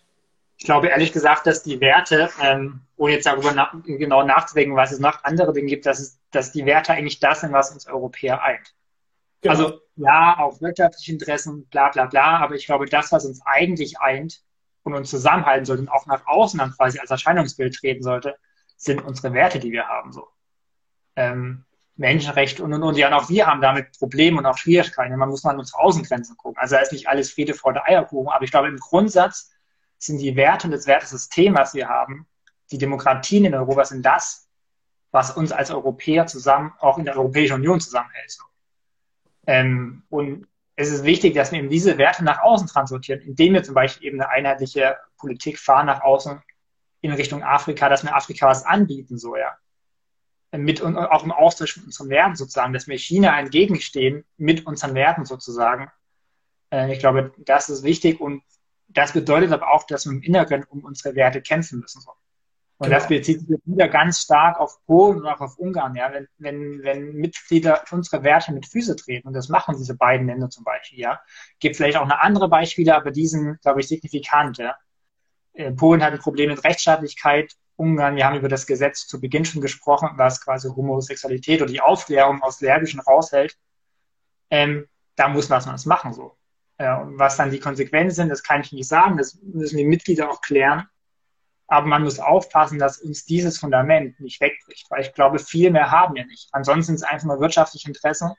Ich 0.57 0.65
glaube 0.65 0.87
ehrlich 0.87 1.11
gesagt, 1.11 1.45
dass 1.45 1.63
die 1.63 1.79
Werte, 1.79 2.29
ähm, 2.41 2.81
ohne 2.95 3.13
jetzt 3.13 3.27
darüber 3.27 3.51
na 3.53 3.71
genau 3.85 4.23
nachzudenken, 4.23 4.75
was 4.75 4.91
es 4.91 4.99
noch 4.99 5.23
andere 5.23 5.53
Dinge 5.53 5.67
gibt, 5.67 5.85
dass, 5.85 5.99
es, 5.99 6.19
dass 6.31 6.51
die 6.51 6.65
Werte 6.65 6.93
eigentlich 6.93 7.19
das 7.19 7.41
sind, 7.41 7.51
was 7.51 7.71
uns 7.71 7.87
Europäer 7.87 8.41
eint. 8.41 8.73
Genau. 9.41 9.53
Also 9.53 9.79
ja, 9.95 10.37
auch 10.39 10.59
wirtschaftliche 10.61 11.11
Interessen, 11.11 11.67
bla 11.67 11.89
bla 11.89 12.05
bla, 12.05 12.37
aber 12.39 12.55
ich 12.55 12.65
glaube, 12.65 12.87
das, 12.87 13.11
was 13.11 13.25
uns 13.25 13.41
eigentlich 13.45 13.99
eint 13.99 14.41
und 14.83 14.95
uns 14.95 15.09
zusammenhalten 15.09 15.65
sollte 15.65 15.83
und 15.83 15.89
auch 15.89 16.07
nach 16.07 16.25
außen 16.25 16.59
dann 16.59 16.71
quasi 16.71 16.99
als 16.99 17.11
Erscheinungsbild 17.11 17.75
treten 17.75 18.01
sollte, 18.01 18.35
sind 18.77 19.03
unsere 19.03 19.33
Werte, 19.33 19.59
die 19.59 19.71
wir 19.71 19.87
haben. 19.87 20.11
So. 20.11 20.27
Ähm, 21.17 21.65
Menschenrechte 21.97 22.63
und, 22.63 22.73
und, 22.73 22.83
und. 22.83 22.95
Ja, 22.95 23.07
und 23.07 23.13
auch 23.13 23.27
wir 23.27 23.47
haben 23.47 23.59
damit 23.59 23.97
Probleme 23.97 24.37
und 24.37 24.45
auch 24.45 24.57
Schwierigkeiten. 24.57 25.15
Man 25.17 25.29
muss 25.29 25.43
mal 25.43 25.51
an 25.51 25.59
unsere 25.59 25.79
Außengrenzen 25.79 26.37
gucken. 26.37 26.57
Also 26.61 26.75
da 26.75 26.81
ist 26.81 26.93
nicht 26.93 27.09
alles 27.09 27.31
Friede 27.31 27.53
vor 27.53 27.73
der 27.73 27.85
Eierkuchen, 27.85 28.31
aber 28.31 28.45
ich 28.45 28.51
glaube, 28.51 28.67
im 28.69 28.77
Grundsatz 28.77 29.51
sind 29.97 30.19
die 30.19 30.35
Werte 30.35 30.67
und 30.67 30.71
das 30.71 30.87
Wertesystem, 30.87 31.55
was 31.55 31.73
wir 31.73 31.89
haben, 31.89 32.27
die 32.71 32.77
Demokratien 32.77 33.45
in 33.45 33.55
Europa 33.55 33.85
sind 33.85 34.05
das, 34.05 34.47
was 35.11 35.31
uns 35.31 35.51
als 35.51 35.71
Europäer 35.71 36.27
zusammen, 36.27 36.73
auch 36.79 36.97
in 36.97 37.05
der 37.05 37.17
Europäischen 37.17 37.55
Union 37.55 37.79
zusammenhält. 37.79 38.37
Ähm, 39.47 40.03
und 40.09 40.47
es 40.75 40.91
ist 40.91 41.03
wichtig, 41.03 41.33
dass 41.33 41.51
wir 41.51 41.59
eben 41.59 41.69
diese 41.69 41.97
Werte 41.97 42.23
nach 42.23 42.41
außen 42.43 42.67
transportieren, 42.67 43.21
indem 43.21 43.53
wir 43.53 43.63
zum 43.63 43.73
Beispiel 43.73 44.07
eben 44.07 44.21
eine 44.21 44.29
einheitliche 44.29 44.97
Politik 45.17 45.57
fahren 45.57 45.87
nach 45.87 46.01
außen 46.01 46.39
in 47.01 47.11
Richtung 47.11 47.43
Afrika, 47.43 47.89
dass 47.89 48.03
wir 48.03 48.15
Afrika 48.15 48.47
was 48.47 48.65
anbieten, 48.65 49.17
so, 49.17 49.35
ja. 49.35 49.57
Mit 50.51 50.79
und 50.79 50.97
auch 50.97 51.23
im 51.23 51.31
Austausch 51.31 51.75
mit 51.77 51.87
unseren 51.87 52.09
Werten 52.09 52.35
sozusagen, 52.35 52.73
dass 52.73 52.87
wir 52.87 52.97
China 52.97 53.37
entgegenstehen 53.37 54.23
mit 54.37 54.65
unseren 54.65 54.95
Werten 54.95 55.25
sozusagen. 55.25 55.91
Äh, 56.71 56.93
ich 56.93 56.99
glaube, 56.99 57.33
das 57.37 57.69
ist 57.69 57.83
wichtig 57.83 58.21
und 58.21 58.43
das 58.87 59.13
bedeutet 59.13 59.51
aber 59.51 59.71
auch, 59.71 59.83
dass 59.83 60.05
wir 60.05 60.13
im 60.13 60.23
Inneren 60.23 60.63
um 60.63 60.83
unsere 60.83 61.15
Werte 61.15 61.41
kämpfen 61.41 61.79
müssen. 61.79 62.01
Und 62.79 62.89
genau. 62.89 62.99
das 62.99 63.07
bezieht 63.07 63.39
sich 63.41 63.57
wieder 63.65 63.87
ganz 63.87 64.21
stark 64.21 64.59
auf 64.59 64.85
Polen 64.85 65.17
und 65.17 65.25
auch 65.25 65.41
auf 65.41 65.57
Ungarn. 65.57 65.95
Ja, 65.95 66.13
wenn, 66.13 66.27
wenn, 66.37 66.83
wenn 66.83 67.13
Mitglieder 67.13 67.83
unsere 67.89 68.23
Werte 68.23 68.53
mit 68.53 68.67
Füße 68.67 68.95
treten, 68.95 69.27
und 69.27 69.33
das 69.33 69.49
machen 69.49 69.75
diese 69.77 69.95
beiden 69.95 70.27
Länder 70.27 70.49
zum 70.49 70.63
Beispiel, 70.63 70.99
ja, 70.99 71.19
gibt 71.59 71.75
vielleicht 71.75 71.97
auch 71.97 72.03
eine 72.03 72.21
andere 72.21 72.47
Beispiele, 72.49 72.95
aber 72.95 73.09
die 73.09 73.27
sind, 73.27 73.59
glaube 73.61 73.79
ich, 73.79 73.87
signifikant. 73.87 74.59
Ja. 74.59 74.75
Äh, 75.53 75.71
Polen 75.71 76.03
hat 76.03 76.13
ein 76.13 76.19
Problem 76.19 76.51
mit 76.51 76.63
Rechtsstaatlichkeit. 76.63 77.53
Ungarn, 77.77 78.15
wir 78.15 78.25
haben 78.25 78.37
über 78.37 78.49
das 78.49 78.67
Gesetz 78.67 79.07
zu 79.07 79.21
Beginn 79.21 79.45
schon 79.45 79.61
gesprochen, 79.61 80.09
was 80.15 80.43
quasi 80.43 80.67
Homosexualität 80.67 81.61
oder 81.61 81.71
die 81.71 81.81
Aufklärung 81.81 82.41
aus 82.41 82.59
Serbischen 82.59 82.99
raushält. 82.99 83.57
Ähm, 84.49 84.87
da 85.15 85.27
muss 85.29 85.49
man 85.49 85.63
was 85.65 85.85
machen 85.85 86.13
so. 86.13 86.35
Und 86.79 87.17
was 87.17 87.37
dann 87.37 87.49
die 87.49 87.59
Konsequenzen 87.59 88.15
sind, 88.15 88.29
das 88.29 88.43
kann 88.43 88.61
ich 88.61 88.71
nicht 88.71 88.87
sagen. 88.87 89.17
Das 89.17 89.39
müssen 89.41 89.77
die 89.77 89.85
Mitglieder 89.85 90.29
auch 90.29 90.41
klären. 90.41 90.87
Aber 91.67 91.87
man 91.87 92.03
muss 92.03 92.19
aufpassen, 92.19 92.79
dass 92.79 92.99
uns 92.99 93.25
dieses 93.25 93.57
Fundament 93.57 94.19
nicht 94.19 94.39
wegbricht, 94.39 94.89
weil 94.89 95.01
ich 95.01 95.13
glaube, 95.13 95.39
viel 95.39 95.71
mehr 95.71 95.91
haben 95.91 96.15
wir 96.15 96.25
nicht. 96.25 96.49
Ansonsten 96.51 96.93
ist 96.93 97.01
es 97.01 97.07
einfach 97.07 97.27
nur 97.27 97.39
wirtschaftliche 97.39 97.87
Interessen 97.87 98.31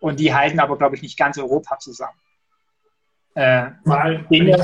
und 0.00 0.20
die 0.20 0.34
halten 0.34 0.60
aber, 0.60 0.76
glaube 0.76 0.96
ich, 0.96 1.02
nicht 1.02 1.18
ganz 1.18 1.38
Europa 1.38 1.78
zusammen. 1.78 2.18
Äh, 3.34 3.70
Mal, 3.84 4.26
wenn 4.28 4.48
ich 4.48 4.60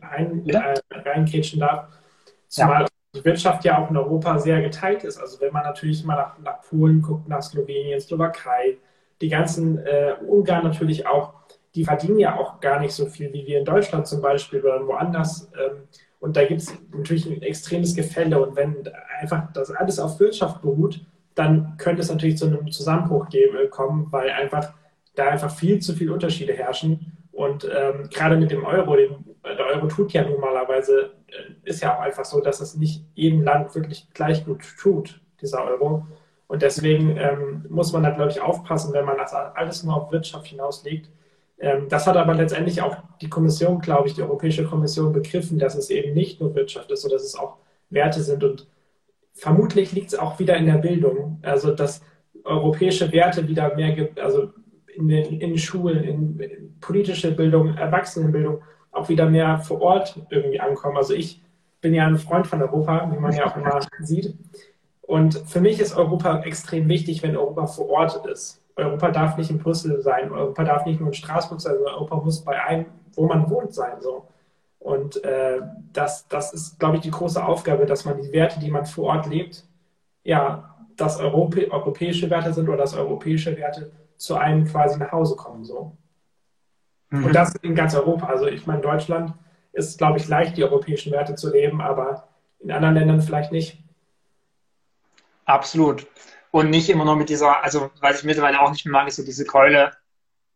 ein, 0.00 0.48
äh, 0.48 0.74
reingrätschen 0.90 1.60
darf, 1.60 1.88
zumal 2.46 2.82
ja. 2.82 2.88
Die 3.14 3.24
Wirtschaft 3.24 3.64
ja 3.64 3.82
auch 3.82 3.90
in 3.90 3.96
Europa 3.96 4.38
sehr 4.38 4.60
geteilt 4.60 5.04
ist. 5.04 5.18
Also 5.18 5.40
wenn 5.40 5.52
man 5.52 5.64
natürlich 5.64 6.04
mal 6.04 6.16
nach, 6.16 6.38
nach 6.38 6.60
Polen 6.62 7.00
guckt, 7.00 7.28
nach 7.28 7.42
Slowenien, 7.42 8.00
Slowakei, 8.00 8.78
die 9.20 9.28
ganzen 9.28 9.78
äh, 9.78 10.14
Ungarn 10.26 10.64
natürlich 10.64 11.06
auch, 11.06 11.32
die 11.74 11.84
verdienen 11.84 12.18
ja 12.18 12.36
auch 12.36 12.60
gar 12.60 12.80
nicht 12.80 12.92
so 12.92 13.06
viel 13.06 13.32
wie 13.32 13.46
wir 13.46 13.58
in 13.58 13.64
Deutschland 13.64 14.06
zum 14.06 14.20
Beispiel 14.20 14.60
oder 14.60 14.86
woanders. 14.86 15.50
Ähm, 15.54 15.82
und 16.20 16.36
da 16.36 16.44
gibt 16.44 16.62
es 16.62 16.74
natürlich 16.92 17.26
ein 17.26 17.42
extremes 17.42 17.94
Gefälle. 17.94 18.44
Und 18.44 18.56
wenn 18.56 18.88
einfach 19.20 19.52
das 19.52 19.70
alles 19.70 19.98
auf 19.98 20.18
Wirtschaft 20.20 20.62
beruht, 20.62 21.00
dann 21.34 21.76
könnte 21.78 22.02
es 22.02 22.10
natürlich 22.10 22.36
zu 22.36 22.46
einem 22.46 22.70
Zusammenbruch 22.70 23.28
geben, 23.28 23.56
äh, 23.56 23.68
kommen, 23.68 24.08
weil 24.10 24.30
einfach 24.30 24.74
da 25.14 25.28
einfach 25.28 25.50
viel 25.50 25.78
zu 25.80 25.94
viele 25.94 26.12
Unterschiede 26.12 26.52
herrschen. 26.52 27.12
Und 27.32 27.64
ähm, 27.64 28.08
gerade 28.12 28.36
mit 28.36 28.50
dem 28.50 28.64
Euro, 28.64 28.96
den, 28.96 29.24
der 29.44 29.66
Euro 29.66 29.86
tut 29.86 30.12
ja 30.12 30.28
normalerweise, 30.28 31.12
ist 31.64 31.82
ja 31.82 31.96
auch 31.96 32.00
einfach 32.00 32.24
so, 32.24 32.40
dass 32.40 32.60
es 32.60 32.76
nicht 32.76 33.04
jedem 33.14 33.42
Land 33.42 33.74
wirklich 33.74 34.08
gleich 34.14 34.44
gut 34.44 34.62
tut, 34.78 35.20
dieser 35.40 35.64
Euro. 35.64 36.06
Und 36.46 36.62
deswegen 36.62 37.16
ähm, 37.16 37.66
muss 37.68 37.92
man 37.92 38.02
da, 38.02 38.10
glaube 38.10 38.30
ich, 38.30 38.40
aufpassen, 38.40 38.92
wenn 38.94 39.04
man 39.04 39.18
das 39.18 39.34
alles 39.34 39.84
nur 39.84 39.96
auf 39.96 40.12
Wirtschaft 40.12 40.46
hinauslegt, 40.46 41.10
ähm, 41.60 41.88
das 41.88 42.06
hat 42.06 42.16
aber 42.16 42.34
letztendlich 42.34 42.82
auch 42.82 42.96
die 43.20 43.28
Kommission, 43.28 43.80
glaube 43.80 44.08
ich, 44.08 44.14
die 44.14 44.22
Europäische 44.22 44.64
Kommission 44.64 45.12
begriffen, 45.12 45.58
dass 45.58 45.74
es 45.74 45.90
eben 45.90 46.14
nicht 46.14 46.40
nur 46.40 46.54
Wirtschaft 46.54 46.90
ist, 46.90 47.02
sondern 47.02 47.18
dass 47.18 47.26
es 47.26 47.34
auch 47.34 47.56
Werte 47.90 48.22
sind. 48.22 48.44
Und 48.44 48.66
vermutlich 49.32 49.92
liegt 49.92 50.12
es 50.12 50.18
auch 50.18 50.38
wieder 50.38 50.56
in 50.56 50.66
der 50.66 50.78
Bildung. 50.78 51.40
Also, 51.42 51.72
dass 51.72 52.02
europäische 52.44 53.12
Werte 53.12 53.46
wieder 53.48 53.74
mehr 53.74 53.92
gibt, 53.92 54.20
also 54.20 54.52
in 54.94 55.10
in 55.10 55.58
Schulen, 55.58 56.02
in, 56.02 56.40
in 56.40 56.80
politische 56.80 57.32
Bildung, 57.32 57.76
Erwachsenenbildung 57.76 58.62
auch 58.92 59.08
wieder 59.08 59.28
mehr 59.28 59.58
vor 59.58 59.80
Ort 59.80 60.20
irgendwie 60.30 60.60
ankommen. 60.60 60.96
Also 60.96 61.14
ich 61.14 61.40
bin 61.80 61.94
ja 61.94 62.06
ein 62.06 62.18
Freund 62.18 62.46
von 62.46 62.60
Europa, 62.60 63.10
wie 63.12 63.18
man 63.18 63.32
ja 63.32 63.46
auch 63.46 63.56
immer 63.56 63.80
sieht. 64.00 64.34
Und 65.02 65.38
für 65.46 65.60
mich 65.60 65.80
ist 65.80 65.96
Europa 65.96 66.40
extrem 66.42 66.88
wichtig, 66.88 67.22
wenn 67.22 67.36
Europa 67.36 67.66
vor 67.66 67.88
Ort 67.88 68.26
ist. 68.26 68.60
Europa 68.76 69.10
darf 69.10 69.36
nicht 69.36 69.50
in 69.50 69.58
Brüssel 69.58 70.00
sein, 70.02 70.30
Europa 70.30 70.64
darf 70.64 70.86
nicht 70.86 71.00
nur 71.00 71.08
in 71.08 71.14
Straßburg 71.14 71.60
sein, 71.60 71.74
sondern 71.74 71.94
Europa 71.94 72.16
muss 72.16 72.44
bei 72.44 72.62
einem, 72.62 72.86
wo 73.14 73.26
man 73.26 73.48
wohnt, 73.50 73.74
sein. 73.74 74.00
So. 74.00 74.28
Und 74.78 75.22
äh, 75.24 75.60
das, 75.92 76.28
das 76.28 76.52
ist, 76.52 76.78
glaube 76.78 76.96
ich, 76.96 77.02
die 77.02 77.10
große 77.10 77.44
Aufgabe, 77.44 77.86
dass 77.86 78.04
man 78.04 78.20
die 78.20 78.32
Werte, 78.32 78.60
die 78.60 78.70
man 78.70 78.86
vor 78.86 79.06
Ort 79.06 79.26
lebt, 79.26 79.64
ja, 80.22 80.76
dass 80.96 81.18
Europä 81.18 81.70
europäische 81.70 82.28
Werte 82.30 82.52
sind 82.52 82.68
oder 82.68 82.78
dass 82.78 82.94
europäische 82.94 83.56
Werte 83.56 83.90
zu 84.16 84.36
einem 84.36 84.64
quasi 84.64 84.98
nach 84.98 85.12
Hause 85.12 85.36
kommen. 85.36 85.64
So. 85.64 85.96
Mhm. 87.10 87.24
Und 87.26 87.34
das 87.34 87.54
in 87.56 87.74
ganz 87.74 87.94
Europa. 87.94 88.26
Also 88.26 88.46
ich 88.46 88.66
meine, 88.66 88.80
Deutschland 88.80 89.32
ist, 89.72 89.98
glaube 89.98 90.18
ich, 90.18 90.28
leicht, 90.28 90.56
die 90.56 90.64
europäischen 90.64 91.12
Werte 91.12 91.34
zu 91.34 91.52
leben, 91.52 91.80
aber 91.80 92.28
in 92.60 92.72
anderen 92.72 92.94
Ländern 92.94 93.20
vielleicht 93.20 93.52
nicht. 93.52 93.78
Absolut 95.44 96.06
und 96.50 96.70
nicht 96.70 96.88
immer 96.88 97.04
nur 97.04 97.16
mit 97.16 97.28
dieser, 97.28 97.62
also 97.62 97.90
was 98.00 98.18
ich 98.18 98.24
mittlerweile 98.24 98.60
auch 98.60 98.70
nicht 98.70 98.84
mehr 98.84 98.92
mag, 98.92 99.08
ist 99.08 99.16
so 99.16 99.24
diese 99.24 99.44
Keule, 99.44 99.92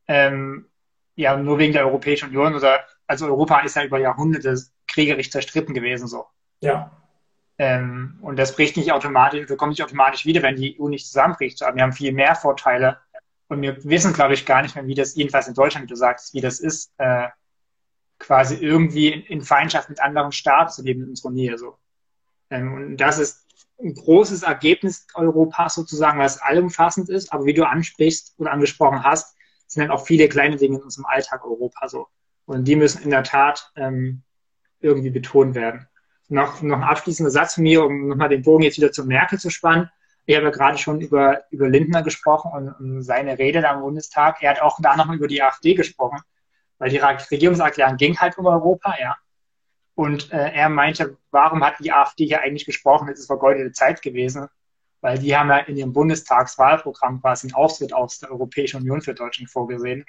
ähm, 0.08 0.66
ja, 1.14 1.36
nur 1.36 1.58
wegen 1.58 1.72
der 1.72 1.86
Europäischen 1.86 2.30
Union 2.30 2.54
oder, 2.54 2.80
also 3.06 3.26
Europa 3.26 3.60
ist 3.60 3.76
ja 3.76 3.84
über 3.84 3.98
Jahrhunderte 3.98 4.56
kriegerisch 4.86 5.30
zerstritten 5.30 5.74
gewesen, 5.74 6.06
so. 6.06 6.26
Ja. 6.60 6.90
Ähm, 7.58 8.18
und 8.22 8.38
das 8.38 8.56
bricht 8.56 8.76
nicht 8.76 8.92
automatisch, 8.92 9.44
oder 9.44 9.56
kommt 9.56 9.70
nicht 9.70 9.82
automatisch 9.82 10.24
wieder, 10.24 10.42
wenn 10.42 10.56
die 10.56 10.80
EU 10.80 10.88
nicht 10.88 11.06
zusammenbricht. 11.06 11.62
Aber 11.62 11.76
wir 11.76 11.82
haben 11.82 11.92
viel 11.92 12.12
mehr 12.12 12.34
Vorteile. 12.34 12.98
Und 13.52 13.60
wir 13.60 13.84
wissen, 13.84 14.14
glaube 14.14 14.32
ich, 14.32 14.46
gar 14.46 14.62
nicht 14.62 14.76
mehr, 14.76 14.86
wie 14.86 14.94
das, 14.94 15.14
jedenfalls 15.14 15.46
in 15.46 15.52
Deutschland, 15.52 15.84
wie 15.84 15.90
du 15.90 15.94
sagst, 15.94 16.32
wie 16.32 16.40
das 16.40 16.58
ist, 16.58 16.90
äh, 16.96 17.28
quasi 18.18 18.54
irgendwie 18.54 19.08
in, 19.08 19.22
in, 19.24 19.42
Feindschaft 19.42 19.90
mit 19.90 20.00
anderen 20.00 20.32
Staaten 20.32 20.72
zu 20.72 20.82
leben 20.82 21.02
in 21.02 21.10
unserer 21.10 21.32
Nähe, 21.32 21.58
so. 21.58 21.76
Ähm, 22.48 22.72
und 22.72 22.96
das 22.96 23.18
ist 23.18 23.46
ein 23.78 23.92
großes 23.92 24.42
Ergebnis 24.42 25.06
Europas 25.12 25.74
sozusagen, 25.74 26.18
was 26.18 26.40
allumfassend 26.40 27.10
ist. 27.10 27.30
Aber 27.30 27.44
wie 27.44 27.52
du 27.52 27.68
ansprichst 27.68 28.32
oder 28.38 28.52
angesprochen 28.52 29.04
hast, 29.04 29.36
sind 29.66 29.82
halt 29.82 29.90
auch 29.90 30.06
viele 30.06 30.30
kleine 30.30 30.56
Dinge 30.56 30.78
in 30.78 30.84
unserem 30.84 31.04
Alltag 31.04 31.44
Europa 31.44 31.90
so. 31.90 32.06
Und 32.46 32.64
die 32.64 32.76
müssen 32.76 33.02
in 33.02 33.10
der 33.10 33.22
Tat 33.22 33.70
ähm, 33.76 34.22
irgendwie 34.80 35.10
betont 35.10 35.54
werden. 35.54 35.86
Noch, 36.28 36.62
noch 36.62 36.78
ein 36.78 36.84
abschließender 36.84 37.30
Satz 37.30 37.56
von 37.56 37.64
mir, 37.64 37.84
um 37.84 38.08
nochmal 38.08 38.30
den 38.30 38.44
Bogen 38.44 38.62
jetzt 38.62 38.78
wieder 38.78 38.92
zur 38.92 39.04
Merkel 39.04 39.38
zu 39.38 39.50
spannen. 39.50 39.90
Ich 40.24 40.36
habe 40.36 40.46
ja 40.46 40.50
gerade 40.50 40.78
schon 40.78 41.00
über, 41.00 41.42
über 41.50 41.68
Lindner 41.68 42.02
gesprochen 42.02 42.52
und, 42.52 42.68
und 42.68 43.02
seine 43.02 43.38
Rede 43.38 43.60
da 43.60 43.74
im 43.74 43.80
Bundestag. 43.80 44.42
Er 44.42 44.50
hat 44.50 44.62
auch 44.62 44.78
da 44.80 44.96
nochmal 44.96 45.16
über 45.16 45.26
die 45.26 45.42
AfD 45.42 45.74
gesprochen, 45.74 46.20
weil 46.78 46.90
die 46.90 46.98
Regierungserklärung 46.98 47.96
ging 47.96 48.18
halt 48.18 48.38
um 48.38 48.46
Europa, 48.46 48.94
ja. 49.00 49.16
Und 49.94 50.32
äh, 50.32 50.52
er 50.52 50.68
meinte, 50.68 51.18
warum 51.30 51.62
hat 51.64 51.74
die 51.80 51.92
AfD 51.92 52.26
hier 52.26 52.40
eigentlich 52.40 52.64
gesprochen? 52.64 53.08
Es 53.08 53.20
ist 53.20 53.26
vergeudete 53.26 53.72
Zeit 53.72 54.00
gewesen, 54.00 54.48
weil 55.00 55.18
die 55.18 55.36
haben 55.36 55.50
ja 55.50 55.58
in 55.58 55.76
ihrem 55.76 55.92
Bundestagswahlprogramm 55.92 57.20
quasi 57.20 57.48
einen 57.48 57.54
Auftritt 57.54 57.92
aus 57.92 58.20
der 58.20 58.30
Europäischen 58.30 58.80
Union 58.80 59.02
für 59.02 59.14
Deutschland 59.14 59.50
vorgesehen. 59.50 60.06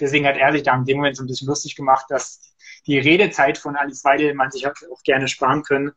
Deswegen 0.00 0.26
hat 0.26 0.36
er 0.36 0.52
sich 0.52 0.62
da 0.62 0.74
in 0.74 0.84
dem 0.84 0.98
Moment 0.98 1.16
so 1.16 1.24
ein 1.24 1.26
bisschen 1.26 1.48
lustig 1.48 1.76
gemacht, 1.76 2.06
dass 2.08 2.54
die 2.86 2.98
Redezeit 2.98 3.58
von 3.58 3.76
Alice 3.76 4.04
Weidel 4.04 4.32
man 4.34 4.50
sich 4.50 4.66
auch 4.66 5.02
gerne 5.04 5.28
sparen 5.28 5.62
können, 5.62 5.92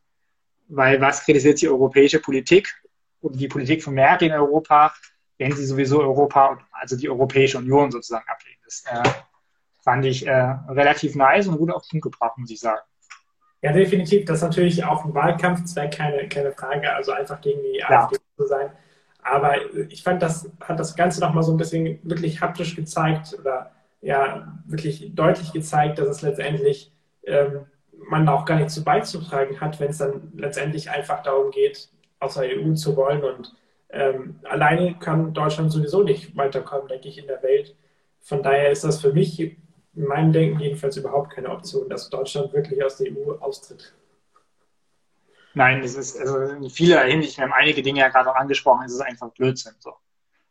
weil 0.68 1.00
was 1.00 1.24
kritisiert 1.24 1.60
die 1.60 1.68
europäische 1.68 2.20
Politik 2.20 2.79
und 3.20 3.38
die 3.38 3.48
Politik 3.48 3.82
von 3.82 3.94
Merkel 3.94 4.28
in 4.28 4.34
Europa, 4.34 4.92
wenn 5.38 5.52
sie 5.52 5.64
sowieso 5.64 6.00
Europa, 6.00 6.58
also 6.72 6.96
die 6.96 7.08
Europäische 7.08 7.58
Union 7.58 7.90
sozusagen 7.90 8.28
ablehnt. 8.28 8.58
Das 8.64 8.84
äh, 8.86 9.08
fand 9.82 10.04
ich 10.04 10.26
äh, 10.26 10.56
relativ 10.68 11.14
nice 11.14 11.46
und 11.46 11.58
gut 11.58 11.70
auf 11.70 11.82
den 11.82 12.00
Punkt 12.00 12.14
gebracht, 12.14 12.38
muss 12.38 12.50
ich 12.50 12.60
sagen. 12.60 12.80
Ja, 13.62 13.72
definitiv. 13.72 14.24
Das 14.24 14.38
ist 14.38 14.42
natürlich 14.42 14.84
auch 14.84 15.04
ein 15.04 15.14
Wahlkampfzweck, 15.14 15.92
keine, 15.92 16.28
keine 16.28 16.52
Frage. 16.52 16.92
Also 16.92 17.12
einfach 17.12 17.40
gegen 17.40 17.62
die 17.62 17.78
ja. 17.78 18.04
AfD 18.04 18.16
zu 18.36 18.46
sein. 18.46 18.70
Aber 19.22 19.56
ich 19.90 20.02
fand, 20.02 20.22
das 20.22 20.50
hat 20.60 20.80
das 20.80 20.96
Ganze 20.96 21.20
nochmal 21.20 21.42
so 21.42 21.52
ein 21.52 21.58
bisschen 21.58 21.98
wirklich 22.02 22.40
haptisch 22.40 22.74
gezeigt 22.74 23.36
oder 23.38 23.70
ja, 24.00 24.58
wirklich 24.66 25.14
deutlich 25.14 25.52
gezeigt, 25.52 25.98
dass 25.98 26.08
es 26.08 26.22
letztendlich 26.22 26.92
ähm, 27.26 27.66
man 28.08 28.26
auch 28.28 28.46
gar 28.46 28.56
nichts 28.56 28.74
zu 28.74 28.82
beizutragen 28.82 29.60
hat, 29.60 29.78
wenn 29.78 29.90
es 29.90 29.98
dann 29.98 30.32
letztendlich 30.34 30.90
einfach 30.90 31.22
darum 31.22 31.50
geht, 31.50 31.90
aus 32.20 32.34
der 32.34 32.56
EU 32.56 32.74
zu 32.74 32.96
wollen. 32.96 33.24
Und 33.24 33.54
ähm, 33.90 34.38
alleine 34.44 34.96
kann 34.98 35.34
Deutschland 35.34 35.72
sowieso 35.72 36.02
nicht 36.02 36.36
weiterkommen, 36.36 36.88
denke 36.88 37.08
ich, 37.08 37.18
in 37.18 37.26
der 37.26 37.42
Welt. 37.42 37.74
Von 38.20 38.42
daher 38.42 38.70
ist 38.70 38.84
das 38.84 39.00
für 39.00 39.12
mich 39.12 39.40
in 39.40 39.56
meinem 39.94 40.32
Denken 40.32 40.60
jedenfalls 40.60 40.96
überhaupt 40.96 41.32
keine 41.32 41.50
Option, 41.50 41.88
dass 41.88 42.10
Deutschland 42.10 42.52
wirklich 42.52 42.84
aus 42.84 42.98
der 42.98 43.10
EU 43.12 43.32
austritt. 43.40 43.94
Nein, 45.54 45.82
es 45.82 45.96
ist 45.96 46.18
also 46.18 46.38
in 46.38 46.70
vieler 46.70 47.02
Hinsicht, 47.02 47.36
wir 47.36 47.44
haben 47.44 47.52
einige 47.52 47.82
Dinge 47.82 48.00
ja 48.00 48.08
gerade 48.08 48.30
auch 48.30 48.36
angesprochen, 48.36 48.84
es 48.86 48.92
ist 48.92 49.00
einfach 49.00 49.32
Blödsinn. 49.32 49.74
So. 49.80 49.94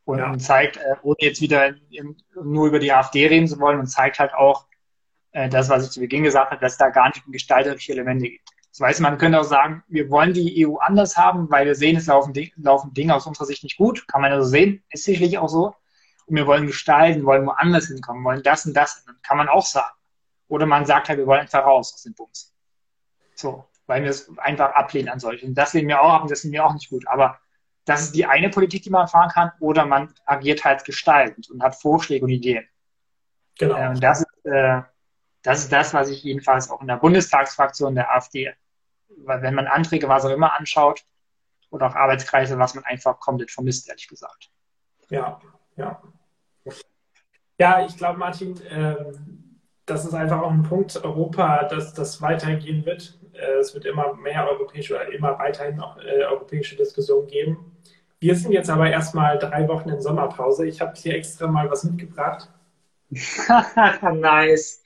Und 0.04 0.20
ja. 0.20 0.38
zeigt, 0.38 0.78
äh, 0.78 0.96
ohne 1.04 1.18
jetzt 1.20 1.40
wieder 1.40 1.74
nur 2.44 2.68
über 2.68 2.80
die 2.80 2.92
AfD 2.92 3.28
reden 3.28 3.48
zu 3.48 3.60
wollen, 3.60 3.80
und 3.80 3.88
zeigt 3.88 4.20
halt 4.20 4.34
auch 4.34 4.66
äh, 5.32 5.48
das, 5.48 5.70
was 5.70 5.86
ich 5.86 5.92
zu 5.92 6.00
Beginn 6.02 6.24
gesagt 6.24 6.52
habe, 6.52 6.60
dass 6.60 6.78
da 6.78 6.90
gar 6.90 7.10
nicht 7.10 7.24
gestalterische 7.28 7.94
Elemente 7.94 8.28
gibt. 8.28 8.50
Das 8.72 8.82
heißt, 8.82 9.02
man 9.02 9.18
könnte 9.18 9.40
auch 9.40 9.46
sagen, 9.46 9.84
wir 9.88 10.10
wollen 10.10 10.34
die 10.34 10.66
EU 10.66 10.78
anders 10.78 11.18
haben, 11.18 11.50
weil 11.50 11.66
wir 11.66 11.76
sehen, 11.76 11.98
es 11.98 12.08
laufen, 12.08 12.34
laufen 12.58 12.94
Dinge 12.94 13.16
aus 13.16 13.26
unserer 13.26 13.46
Sicht 13.46 13.64
nicht 13.64 13.78
gut. 13.78 14.08
Kann 14.08 14.22
man 14.22 14.32
also 14.32 14.48
sehen, 14.48 14.84
ist 14.90 15.06
sicherlich 15.06 15.38
auch 15.38 15.50
so. 15.50 15.76
Und 16.28 16.36
wir 16.36 16.46
wollen 16.46 16.68
gestalten, 16.68 17.26
wollen 17.26 17.46
woanders 17.48 17.88
hinkommen, 17.88 18.24
wollen 18.24 18.44
das 18.44 18.66
und 18.66 18.76
das. 18.76 19.04
Dann 19.06 19.16
kann 19.24 19.38
man 19.38 19.50
auch 19.50 19.66
sagen. 19.66 19.94
Oder 20.48 20.66
man 20.66 20.86
sagt 20.86 21.10
halt, 21.10 21.18
wir 21.18 21.26
wollen 21.26 21.42
einfach 21.42 21.66
raus 21.66 21.94
aus 21.94 22.04
dem 22.04 22.14
Bums. 22.14 22.54
So, 23.36 23.66
weil 23.88 24.04
wir 24.04 24.12
es 24.12 24.30
einfach 24.38 24.74
ablehnen 24.74 25.10
an 25.10 25.20
solchen. 25.20 25.56
Das 25.56 25.74
lehnen 25.74 25.88
wir 25.88 26.02
auch 26.02 26.14
ab 26.14 26.22
und 26.22 26.32
das 26.32 26.44
lehnen 26.44 26.54
wir 26.54 26.66
auch 26.66 26.74
nicht 26.74 26.90
gut. 26.90 27.08
Aber 27.08 27.40
das 27.86 28.02
ist 28.02 28.16
die 28.16 28.26
eine 28.26 28.50
Politik, 28.50 28.84
die 28.84 28.92
man 28.92 29.08
fahren 29.08 29.30
kann. 29.30 29.52
Oder 29.60 29.86
man 29.86 30.14
agiert 30.26 30.64
halt 30.64 30.86
gestaltend 30.86 31.50
und 31.50 31.64
hat 31.64 31.76
Vorschläge 31.76 32.26
und 32.26 32.32
Ideen. 32.32 32.68
Genau. 33.58 33.90
Und 33.90 34.04
das 34.04 34.22
ist, 34.22 34.46
äh, 34.46 34.82
das 35.50 35.62
ist 35.62 35.72
das, 35.72 35.96
was 35.96 36.12
ich 36.12 36.22
jedenfalls 36.22 36.70
auch 36.70 36.80
in 36.80 36.86
der 36.86 36.98
Bundestagsfraktion 36.98 37.96
der 37.96 38.14
AfD, 38.16 38.54
wenn 39.26 39.56
man 39.56 39.66
Anträge, 39.66 40.08
was 40.08 40.24
auch 40.24 40.30
immer 40.30 40.56
anschaut, 40.56 41.04
oder 41.72 41.88
auch 41.88 41.96
Arbeitskreise, 41.96 42.60
was 42.60 42.76
man 42.76 42.84
einfach 42.84 43.20
komplett 43.20 43.50
vermisst, 43.50 43.90
ehrlich 43.90 44.08
gesagt. 44.08 44.52
Ja, 45.10 45.42
ja. 45.76 46.04
Ja, 47.58 47.84
ich 47.84 47.98
glaube, 47.98 48.20
Martin, 48.20 48.62
ähm, 48.70 49.60
das 49.88 50.06
ist 50.06 50.14
einfach 50.14 50.40
auch 50.40 50.52
ein 50.52 50.62
Punkt 50.62 51.04
Europa, 51.04 51.64
dass 51.64 51.96
das 51.96 52.22
weitergehen 52.22 52.86
wird. 52.86 53.18
Äh, 53.34 53.54
es 53.54 53.74
wird 53.74 53.86
immer 53.86 54.14
mehr 54.14 54.48
europäische 54.48 54.94
oder 54.94 55.12
immer 55.12 55.40
weiterhin 55.40 55.78
noch 55.78 55.98
äh, 55.98 56.26
europäische 56.26 56.76
Diskussionen 56.76 57.26
geben. 57.26 57.76
Wir 58.20 58.36
sind 58.36 58.52
jetzt 58.52 58.70
aber 58.70 58.92
erstmal 58.92 59.40
drei 59.40 59.68
Wochen 59.68 59.90
in 59.90 60.00
Sommerpause. 60.00 60.68
Ich 60.68 60.80
habe 60.80 60.94
hier 60.96 61.16
extra 61.16 61.48
mal 61.48 61.72
was 61.72 61.86
mitgebracht. 61.86 62.50
nice. 64.14 64.84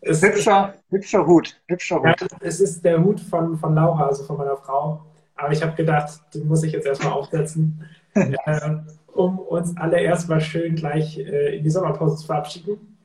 Es 0.00 0.22
hübscher, 0.22 0.74
hübscher 0.90 1.26
Hut. 1.26 1.60
Hübscher 1.68 1.96
Hut. 1.96 2.20
Ja, 2.20 2.26
es 2.40 2.60
ist 2.60 2.84
der 2.84 3.02
Hut 3.02 3.20
von, 3.20 3.56
von 3.58 3.74
Laura, 3.74 4.06
also 4.06 4.24
von 4.24 4.36
meiner 4.36 4.56
Frau. 4.56 5.04
Aber 5.36 5.52
ich 5.52 5.62
habe 5.62 5.74
gedacht, 5.74 6.20
den 6.34 6.46
muss 6.46 6.62
ich 6.62 6.72
jetzt 6.72 6.86
erstmal 6.86 7.12
aufsetzen, 7.12 7.84
äh, 8.14 8.76
um 9.12 9.38
uns 9.38 9.76
alle 9.76 10.00
erstmal 10.00 10.40
schön 10.40 10.74
gleich 10.76 11.18
äh, 11.18 11.56
in 11.56 11.64
die 11.64 11.70
Sommerpause 11.70 12.16
zu 12.16 12.26
verabschieden. 12.26 12.96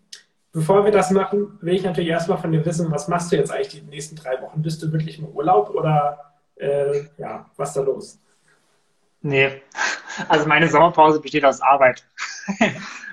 Bevor 0.52 0.84
wir 0.84 0.92
das 0.92 1.12
machen, 1.12 1.58
will 1.62 1.76
ich 1.76 1.84
natürlich 1.84 2.10
erstmal 2.10 2.38
von 2.38 2.52
dir 2.52 2.66
wissen, 2.66 2.92
was 2.92 3.08
machst 3.08 3.32
du 3.32 3.36
jetzt 3.36 3.52
eigentlich 3.52 3.82
die 3.82 3.82
nächsten 3.82 4.16
drei 4.16 4.42
Wochen? 4.42 4.62
Bist 4.62 4.82
du 4.82 4.92
wirklich 4.92 5.20
im 5.20 5.28
Urlaub 5.28 5.70
oder 5.70 6.34
äh, 6.56 7.04
ja, 7.18 7.46
was 7.56 7.70
ist 7.70 7.78
da 7.78 7.82
los? 7.82 8.20
Nee, 9.22 9.62
also 10.28 10.48
meine 10.48 10.68
Sommerpause 10.68 11.20
besteht 11.20 11.46
aus 11.46 11.62
Arbeit. 11.62 12.04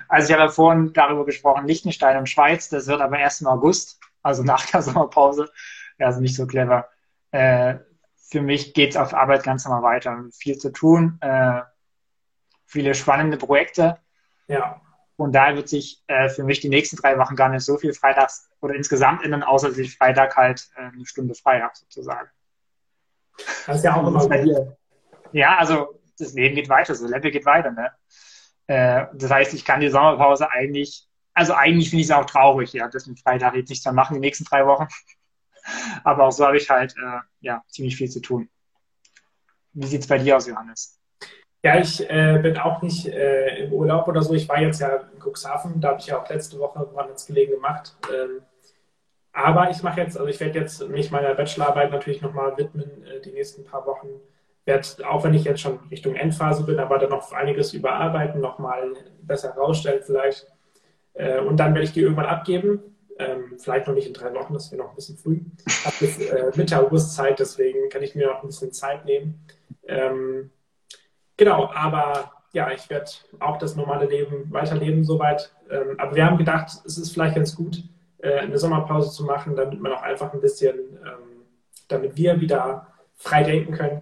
Also 0.09 0.27
ich 0.27 0.33
habe 0.33 0.47
ja 0.47 0.49
vorhin 0.49 0.93
darüber 0.93 1.25
gesprochen, 1.25 1.67
Liechtenstein 1.67 2.17
und 2.17 2.29
Schweiz, 2.29 2.69
das 2.69 2.87
wird 2.87 3.01
aber 3.01 3.19
erst 3.19 3.41
im 3.41 3.47
August, 3.47 3.99
also 4.21 4.43
nach 4.43 4.65
der 4.65 4.81
Sommerpause. 4.83 5.49
Ja, 5.99 6.07
also 6.07 6.21
nicht 6.21 6.35
so 6.35 6.45
clever. 6.45 6.89
Äh, 7.31 7.75
für 8.15 8.41
mich 8.41 8.73
geht 8.73 8.91
es 8.91 8.97
auf 8.97 9.13
Arbeit 9.13 9.43
ganz 9.43 9.65
normal 9.65 9.83
weiter. 9.83 10.25
Viel 10.33 10.57
zu 10.57 10.71
tun, 10.71 11.17
äh, 11.21 11.61
viele 12.65 12.93
spannende 12.93 13.37
Projekte. 13.37 13.97
Ja. 14.47 14.81
Und 15.15 15.33
da 15.33 15.55
wird 15.55 15.67
sich 15.67 16.03
äh, 16.07 16.29
für 16.29 16.43
mich 16.43 16.59
die 16.59 16.69
nächsten 16.69 16.95
drei 16.97 17.17
Wochen 17.17 17.35
gar 17.35 17.49
nicht 17.49 17.63
so 17.63 17.77
viel 17.77 17.93
freitags 17.93 18.49
oder 18.61 18.75
insgesamt 18.75 19.23
ändern, 19.23 19.43
außer 19.43 19.69
dass 19.69 19.77
ich 19.77 19.97
Freitag 19.97 20.37
halt 20.37 20.69
äh, 20.75 20.81
eine 20.81 21.05
Stunde 21.05 21.33
frei 21.33 21.61
habe, 21.61 21.73
sozusagen. 21.75 22.29
Das 23.65 23.77
ist 23.77 23.83
ja 23.83 23.95
auch 23.95 24.07
immer 24.07 24.27
bei 24.27 24.43
dir. 24.43 24.77
Ja, 25.31 25.57
also 25.57 25.99
das 26.19 26.33
Leben 26.33 26.55
geht 26.55 26.69
weiter, 26.69 26.95
so 26.95 27.07
Level 27.07 27.31
geht 27.31 27.45
weiter, 27.45 27.71
ne? 27.71 27.91
Äh, 28.67 29.05
das 29.13 29.31
heißt, 29.31 29.53
ich 29.53 29.65
kann 29.65 29.79
die 29.79 29.89
Sommerpause 29.89 30.51
eigentlich, 30.51 31.07
also 31.33 31.53
eigentlich 31.53 31.89
finde 31.89 32.01
ich 32.01 32.09
es 32.09 32.15
auch 32.15 32.25
traurig, 32.25 32.73
ja, 32.73 32.87
dass 32.87 33.07
mit 33.07 33.19
Freitag 33.19 33.55
jetzt 33.55 33.69
nichts 33.69 33.85
mehr 33.85 33.93
machen 33.93 34.15
die 34.15 34.19
nächsten 34.19 34.45
drei 34.45 34.65
Wochen. 34.65 34.87
Aber 36.03 36.25
auch 36.25 36.31
so 36.31 36.45
habe 36.45 36.57
ich 36.57 36.69
halt 36.69 36.95
äh, 36.97 37.19
ja, 37.41 37.63
ziemlich 37.67 37.95
viel 37.95 38.09
zu 38.09 38.21
tun. 38.21 38.49
Wie 39.73 39.87
sieht 39.87 40.01
es 40.01 40.07
bei 40.07 40.17
dir 40.17 40.37
aus, 40.37 40.47
Johannes? 40.47 40.99
Ja, 41.63 41.79
ich 41.79 42.07
äh, 42.09 42.39
bin 42.41 42.57
auch 42.57 42.81
nicht 42.81 43.07
äh, 43.07 43.65
im 43.65 43.73
Urlaub 43.73 44.07
oder 44.07 44.21
so. 44.21 44.33
Ich 44.33 44.47
war 44.47 44.59
jetzt 44.59 44.79
ja 44.79 44.95
in 44.95 45.19
Cuxhaven, 45.19 45.81
da 45.81 45.89
habe 45.89 45.99
ich 45.99 46.07
ja 46.07 46.21
auch 46.21 46.29
letzte 46.29 46.59
Woche 46.59 46.87
woanders 46.93 47.25
gelegen 47.25 47.53
gemacht. 47.53 47.95
Ähm, 48.13 48.41
aber 49.33 49.69
ich 49.69 49.83
mache 49.83 50.01
jetzt, 50.01 50.17
also 50.17 50.27
ich 50.29 50.39
werde 50.39 50.59
jetzt 50.59 50.87
mich 50.87 51.11
meiner 51.11 51.35
Bachelorarbeit 51.35 51.91
natürlich 51.91 52.21
nochmal 52.21 52.57
widmen, 52.57 53.03
äh, 53.05 53.21
die 53.21 53.31
nächsten 53.31 53.63
paar 53.63 53.85
Wochen 53.85 54.07
werde, 54.67 54.87
auch 55.09 55.23
wenn 55.23 55.33
ich 55.33 55.45
jetzt 55.45 55.61
schon 55.61 55.79
Richtung 55.89 56.15
Endphase 56.15 56.63
bin, 56.63 56.77
aber 56.79 56.99
dann 56.99 57.09
noch 57.09 57.31
einiges 57.31 57.73
überarbeiten, 57.73 58.41
nochmal 58.41 58.93
besser 59.21 59.53
herausstellen 59.53 60.03
vielleicht. 60.05 60.45
Äh, 61.13 61.39
und 61.39 61.57
dann 61.57 61.73
werde 61.73 61.85
ich 61.85 61.93
die 61.93 62.01
irgendwann 62.01 62.25
abgeben. 62.25 62.81
Ähm, 63.17 63.57
vielleicht 63.57 63.87
noch 63.87 63.95
nicht 63.95 64.07
in 64.07 64.13
drei 64.13 64.31
Wochen, 64.35 64.53
das 64.53 64.71
wäre 64.71 64.83
noch 64.83 64.89
ein 64.89 64.95
bisschen 64.95 65.17
früh. 65.17 65.39
Ich 65.65 65.85
habe 65.85 65.95
bis 65.99 66.19
äh, 66.19 66.51
Mitte 66.55 66.79
August 66.79 67.15
Zeit, 67.15 67.39
deswegen 67.39 67.89
kann 67.89 68.03
ich 68.03 68.13
mir 68.13 68.27
noch 68.27 68.43
ein 68.43 68.47
bisschen 68.47 68.71
Zeit 68.71 69.05
nehmen. 69.05 69.41
Ähm, 69.87 70.51
genau, 71.35 71.71
aber 71.73 72.31
ja, 72.51 72.69
ich 72.71 72.89
werde 72.89 73.09
auch 73.39 73.57
das 73.57 73.75
normale 73.75 74.05
Leben 74.05 74.51
weiterleben 74.51 75.03
soweit. 75.03 75.51
Ähm, 75.71 75.95
aber 75.97 76.15
wir 76.15 76.25
haben 76.25 76.37
gedacht, 76.37 76.69
es 76.85 76.97
ist 76.97 77.11
vielleicht 77.11 77.35
ganz 77.35 77.55
gut, 77.55 77.83
äh, 78.19 78.39
eine 78.39 78.59
Sommerpause 78.59 79.11
zu 79.11 79.23
machen, 79.23 79.55
damit 79.55 79.81
man 79.81 79.93
auch 79.93 80.03
einfach 80.03 80.33
ein 80.33 80.41
bisschen, 80.41 80.77
ähm, 80.77 81.45
damit 81.87 82.17
wir 82.17 82.39
wieder 82.39 82.87
frei 83.15 83.43
denken 83.43 83.73
können 83.73 84.01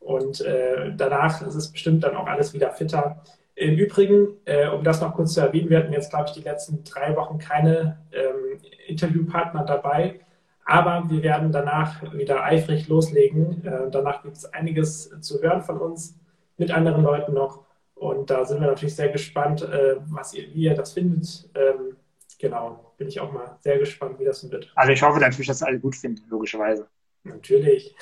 und 0.00 0.40
äh, 0.40 0.92
danach 0.96 1.42
ist 1.46 1.54
es 1.54 1.72
bestimmt 1.72 2.04
dann 2.04 2.16
auch 2.16 2.26
alles 2.26 2.54
wieder 2.54 2.70
fitter. 2.72 3.22
Im 3.54 3.76
Übrigen, 3.76 4.28
äh, 4.44 4.68
um 4.68 4.84
das 4.84 5.00
noch 5.00 5.14
kurz 5.14 5.34
zu 5.34 5.40
erwähnen, 5.40 5.68
wir 5.68 5.78
hatten 5.78 5.92
jetzt, 5.92 6.10
glaube 6.10 6.26
ich, 6.28 6.32
die 6.32 6.42
letzten 6.42 6.84
drei 6.84 7.16
Wochen 7.16 7.38
keine 7.38 7.98
ähm, 8.12 8.60
Interviewpartner 8.86 9.64
dabei, 9.64 10.20
aber 10.64 11.04
wir 11.08 11.22
werden 11.22 11.50
danach 11.50 12.12
wieder 12.12 12.44
eifrig 12.44 12.88
loslegen. 12.88 13.64
Äh, 13.66 13.90
danach 13.90 14.22
gibt 14.22 14.36
es 14.36 14.44
einiges 14.52 15.10
zu 15.20 15.42
hören 15.42 15.62
von 15.62 15.78
uns 15.78 16.16
mit 16.56 16.70
anderen 16.70 17.02
Leuten 17.02 17.34
noch. 17.34 17.64
Und 17.94 18.30
da 18.30 18.44
sind 18.44 18.60
wir 18.60 18.68
natürlich 18.68 18.94
sehr 18.94 19.08
gespannt, 19.08 19.62
äh, 19.62 19.96
was 20.06 20.34
ihr, 20.34 20.54
wie 20.54 20.64
ihr 20.64 20.74
das 20.74 20.92
findet. 20.92 21.50
Ähm, 21.54 21.96
genau, 22.38 22.92
bin 22.96 23.08
ich 23.08 23.18
auch 23.18 23.32
mal 23.32 23.56
sehr 23.60 23.78
gespannt, 23.78 24.20
wie 24.20 24.24
das 24.24 24.48
wird. 24.48 24.70
Also 24.74 24.92
ich 24.92 25.02
hoffe 25.02 25.18
natürlich, 25.18 25.48
dass 25.48 25.62
alle 25.62 25.80
gut 25.80 25.96
finden, 25.96 26.22
logischerweise. 26.28 26.86
Natürlich. 27.24 27.94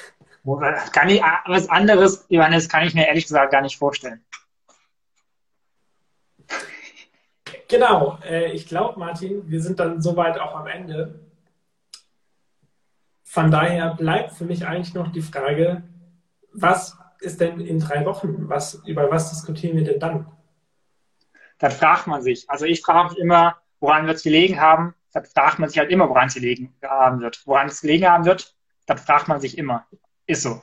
Kann 0.93 1.09
ich, 1.09 1.21
was 1.47 1.69
anderes, 1.69 2.25
Johannes, 2.29 2.69
kann 2.69 2.87
ich 2.87 2.95
mir 2.95 3.07
ehrlich 3.07 3.25
gesagt 3.25 3.53
gar 3.53 3.63
nicht 3.63 3.79
vorstellen. 3.79 4.25
Genau, 7.69 8.19
äh, 8.25 8.53
ich 8.53 8.69
glaube, 8.69 8.99
Martin, 8.99 9.51
wir 9.51 9.61
sind 9.61 9.81
dann 9.81 10.01
soweit 10.01 10.39
auch 10.39 10.55
am 10.55 10.69
Ende. 10.69 11.19
Von 13.25 13.51
daher 13.51 13.95
bleibt 13.95 14.33
für 14.33 14.45
mich 14.45 14.65
eigentlich 14.65 14.95
noch 14.95 15.11
die 15.11 15.21
Frage, 15.21 15.83
was 16.53 16.97
ist 17.21 17.41
denn 17.41 17.61
in 17.61 17.81
drei 17.81 18.05
Wochen? 18.05 18.49
Was, 18.49 18.75
über 18.87 19.11
was 19.11 19.31
diskutieren 19.31 19.77
wir 19.77 19.85
denn 19.85 19.99
dann? 19.99 20.27
Das 21.59 21.77
fragt 21.77 22.07
man 22.07 22.23
sich. 22.23 22.49
Also 22.49 22.67
ich 22.67 22.83
frage 22.83 23.11
mich 23.11 23.19
immer, 23.19 23.61
woran 23.81 24.07
wird 24.07 24.19
es 24.19 24.23
gelegen 24.23 24.61
haben? 24.61 24.95
dann 25.17 25.25
fragt 25.25 25.59
man 25.59 25.71
sich 25.71 25.79
halt 25.79 25.91
immer, 25.91 26.11
woran 26.11 26.29
es 26.29 26.35
gelegen 26.35 26.75
haben 26.83 27.21
wird. 27.21 27.41
Woran 27.47 27.69
es 27.69 27.81
gelegen 27.81 28.07
haben 28.07 28.27
wird, 28.27 28.55
dann 28.85 28.99
fragt 28.99 29.29
man 29.29 29.41
sich 29.41 29.57
immer. 29.57 29.87
Ist 30.27 30.43
so. 30.43 30.63